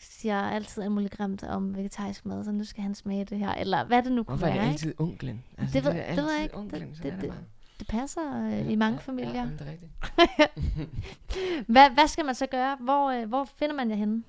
siger 0.00 0.40
altid 0.40 0.82
alt 0.82 0.92
muligt 0.92 1.12
grimt 1.16 1.44
om 1.44 1.76
vegetarisk 1.76 2.26
mad, 2.26 2.44
så 2.44 2.52
nu 2.52 2.64
skal 2.64 2.82
han 2.82 2.94
smage 2.94 3.24
det 3.24 3.38
her, 3.38 3.50
eller 3.54 3.84
hvad 3.84 4.02
det 4.02 4.12
nu 4.12 4.22
kunne 4.22 4.36
Hvorfor 4.38 4.46
er 4.46 4.52
det 4.52 4.60
være. 4.60 4.70
altid 4.70 4.94
onklen? 5.00 5.44
Altså, 5.58 5.72
Det 5.78 5.84
ved- 5.84 5.92
er 5.92 5.94
det 6.14 6.16
ved 6.16 6.24
jeg 6.24 6.32
altid 6.32 6.42
ikke. 6.42 6.56
Onklen, 6.56 6.90
Det- 6.90 7.02
det- 7.02 7.20
det? 7.22 7.34
Det 7.78 7.86
passer 7.88 8.44
øh, 8.46 8.52
Ja, 8.52 8.68
i 8.68 8.74
mange 8.76 8.94
ja, 8.94 9.00
familier. 9.00 9.34
Ja, 9.34 9.48
det 9.58 9.60
er 9.60 9.70
rigtigt. 9.70 9.92
Hvad, 11.72 11.90
hvad 11.90 12.06
skal 12.08 12.24
man 12.24 12.34
så 12.34 12.46
gøre? 12.46 12.76
Hvor, 12.80 13.10
øh, 13.10 13.28
hvor 13.28 13.44
finder 13.44 13.74
man 13.76 13.90
jer 13.90 13.96
henne? 13.96 14.22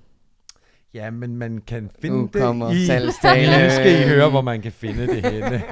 Ja, 0.94 1.10
men 1.10 1.36
man 1.36 1.60
kan 1.66 1.90
finde 2.00 2.16
Nu 2.16 2.28
det 2.32 2.42
kommer 2.42 2.70
i... 2.70 2.86
salgstale. 2.86 3.64
Nu 3.64 3.70
skal 3.70 4.02
I 4.02 4.08
høre, 4.08 4.30
hvor 4.30 4.40
man 4.40 4.62
kan 4.62 4.72
finde 4.72 5.06
det 5.06 5.32
henne. 5.32 5.62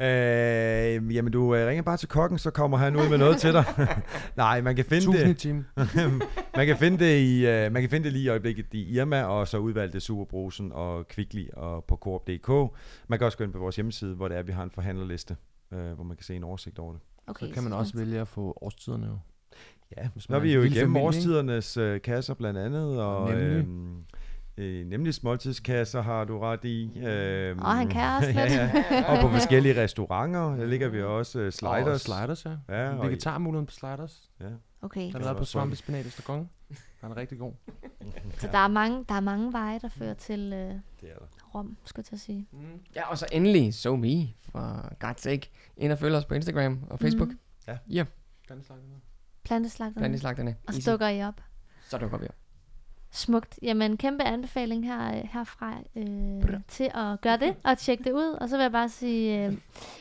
øh, 0.06 1.14
jamen, 1.14 1.32
du 1.32 1.54
øh, 1.54 1.66
ringer 1.66 1.82
bare 1.82 1.96
til 1.96 2.08
kokken, 2.08 2.38
så 2.38 2.50
kommer 2.50 2.78
han 2.78 2.96
ud 2.96 3.08
med 3.08 3.18
noget 3.18 3.38
til 3.38 3.52
dig. 3.52 3.64
Nej, 4.36 4.60
man 4.60 4.76
kan 4.76 4.84
finde 4.84 5.04
Tusind 5.04 5.64
det. 5.76 6.22
man 6.56 6.66
kan 6.66 6.76
finde 6.76 7.04
det 7.04 7.20
i 7.20 7.44
uh, 7.44 7.72
man 7.72 7.82
kan 7.82 7.90
finde 7.90 8.04
det 8.04 8.12
lige 8.12 8.24
i 8.24 8.28
øjeblikket 8.28 8.66
i 8.72 8.96
Irma 8.98 9.22
og 9.22 9.48
så 9.48 9.58
udvalgte 9.58 10.00
Superbrusen 10.00 10.72
og 10.72 11.08
Kvickly 11.08 11.48
og 11.52 11.84
på 11.84 11.96
Coop.dk. 11.96 12.76
Man 13.08 13.18
kan 13.18 13.26
også 13.26 13.38
gå 13.38 13.44
ind 13.44 13.52
på 13.52 13.58
vores 13.58 13.76
hjemmeside, 13.76 14.14
hvor 14.14 14.28
det 14.28 14.36
er, 14.38 14.42
vi 14.42 14.52
har 14.52 14.62
en 14.62 14.70
forhandlerliste, 14.70 15.36
uh, 15.72 15.78
hvor 15.78 16.04
man 16.04 16.16
kan 16.16 16.24
se 16.24 16.36
en 16.36 16.44
oversigt 16.44 16.78
over 16.78 16.92
det. 16.92 17.00
Okay, 17.26 17.46
Så 17.46 17.54
kan 17.54 17.62
man 17.62 17.72
også 17.72 17.96
vælge 17.96 18.20
at 18.20 18.28
få 18.28 18.58
årstiderne 18.60 19.06
jo. 19.06 19.18
Ja, 19.96 20.08
Hvis 20.08 20.26
er 20.26 20.32
man 20.32 20.42
vi 20.42 20.50
er 20.50 20.54
jo 20.54 20.62
igennem 20.62 20.80
familie, 20.94 21.06
årstidernes 21.06 21.76
øh, 21.76 22.00
kasser 22.02 22.34
blandt 22.34 22.58
andet, 22.58 23.02
og 23.02 23.28
Nemlig. 23.30 23.46
øhm, 23.46 24.04
øh, 24.56 24.86
nemlig 24.86 25.14
måltidskasser 25.22 26.02
har 26.02 26.24
du 26.24 26.38
ret 26.38 26.64
i. 26.64 26.98
Øhm, 26.98 27.58
Og 27.58 27.76
han 27.76 27.88
kan 27.88 28.16
også 28.16 28.30
ja, 28.40 28.48
lidt. 28.48 28.84
ja. 28.90 29.12
Og 29.12 29.20
på 29.22 29.28
forskellige 29.28 29.82
restauranter, 29.82 30.56
der 30.56 30.66
ligger 30.66 30.88
vi 30.88 31.02
også 31.02 31.38
øh, 31.40 31.46
Og 31.46 31.52
sliders. 31.52 32.00
sliders, 32.00 32.44
ja. 32.44 32.56
Ja, 32.68 32.96
og, 32.96 33.06
Vegetarmuligheden 33.06 33.66
på 33.66 33.72
sliders. 33.72 34.30
ja. 34.40 34.46
Okay. 34.82 35.06
Den 35.06 35.14
er 35.16 35.18
lavet 35.20 35.36
på 35.36 35.40
og 35.40 35.46
svampe 35.46 35.76
spinat 35.76 36.06
i 36.06 36.10
Den 37.02 37.10
er 37.10 37.16
rigtig 37.16 37.38
god. 37.38 37.52
Så 38.40 38.48
der 38.52 38.58
er 38.58 38.68
mange, 38.68 39.04
der 39.08 39.14
er 39.14 39.20
mange 39.20 39.52
veje, 39.52 39.78
der 39.78 39.88
fører 39.88 40.14
til 40.14 40.40
øh, 40.40 40.50
Det 40.50 41.10
er 41.10 41.14
der. 41.18 41.24
Rom, 41.54 41.76
skulle 41.84 41.98
jeg 42.00 42.04
til 42.04 42.14
at 42.14 42.20
sige. 42.20 42.46
Mm. 42.52 42.58
Ja, 42.96 43.10
og 43.10 43.18
så 43.18 43.26
endelig, 43.32 43.74
so 43.74 43.96
me, 43.96 44.28
for 44.52 45.04
God's 45.04 45.16
sake. 45.22 45.50
Ind 45.76 45.92
og 45.92 45.98
følg 45.98 46.14
os 46.14 46.24
på 46.24 46.34
Instagram 46.34 46.80
og 46.90 46.98
Facebook. 47.00 47.28
Mm. 47.28 47.38
Ja. 47.68 47.76
Ja, 47.88 48.04
Planteslagterne. 49.50 50.00
planteslagterne. 50.02 50.56
Og 50.66 50.74
så 50.74 50.90
dukker 50.90 51.08
I 51.08 51.22
op. 51.24 51.40
Så 51.88 51.98
dukker 51.98 52.18
vi 52.18 52.26
op. 52.28 52.34
Smukt. 53.10 53.58
Jamen, 53.62 53.96
kæmpe 53.96 54.24
anbefaling 54.24 54.84
her, 54.86 55.16
øh, 55.16 55.28
herfra 55.32 55.78
øh, 55.96 56.60
til 56.68 56.90
at 56.94 57.20
gøre 57.20 57.36
det 57.36 57.56
og 57.64 57.78
tjekke 57.78 58.04
det 58.04 58.12
ud. 58.12 58.36
Og 58.40 58.48
så 58.48 58.56
vil 58.56 58.62
jeg 58.62 58.72
bare 58.72 58.88
sige 58.88 59.46
øh, 59.46 59.56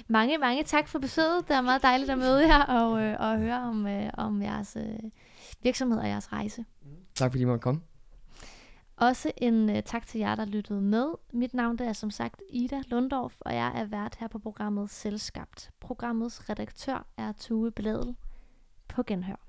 mange, 0.08 0.38
mange 0.38 0.64
tak 0.64 0.88
for 0.88 1.00
besøget. 1.00 1.47
Det 1.47 1.56
er 1.56 1.62
meget 1.62 1.82
dejligt 1.84 2.10
at 2.12 2.18
møde 2.18 2.47
jer 2.47 2.64
og, 2.64 3.02
øh, 3.02 3.16
og 3.20 3.38
høre 3.38 3.62
om, 3.62 3.88
øh, 3.88 4.10
om 4.14 4.41
jeres 4.41 4.78
øh, 4.80 5.10
virksomhed 5.64 6.00
og 6.00 6.08
jeres 6.08 6.34
rejse. 6.34 6.66
Tak 7.16 7.32
fordi 7.32 7.41
I 7.41 7.45
måtte 7.45 7.62
komme. 7.62 7.82
Også 8.97 9.32
en 9.38 9.70
øh, 9.70 9.84
tak 9.84 10.08
til 10.08 10.20
jer, 10.20 10.36
der 10.36 10.45
lyttede 10.45 10.82
med. 10.82 11.06
Mit 11.34 11.54
navn 11.54 11.78
det 11.78 11.88
er 11.88 11.93
som 11.93 12.12
sagt 12.12 12.41
Ida 12.50 12.82
Lundorf, 12.88 13.34
og 13.39 13.54
jeg 13.56 13.72
er 13.76 13.86
vært 13.86 14.16
her 14.20 14.28
på 14.28 14.39
programmet 14.39 14.89
Selskabt. 14.89 15.72
Programmets 15.80 16.50
redaktør 16.50 17.06
er 17.18 17.32
Tue 17.32 17.72
Blædel. 17.72 18.16
På 18.90 19.04
genhør. 19.04 19.49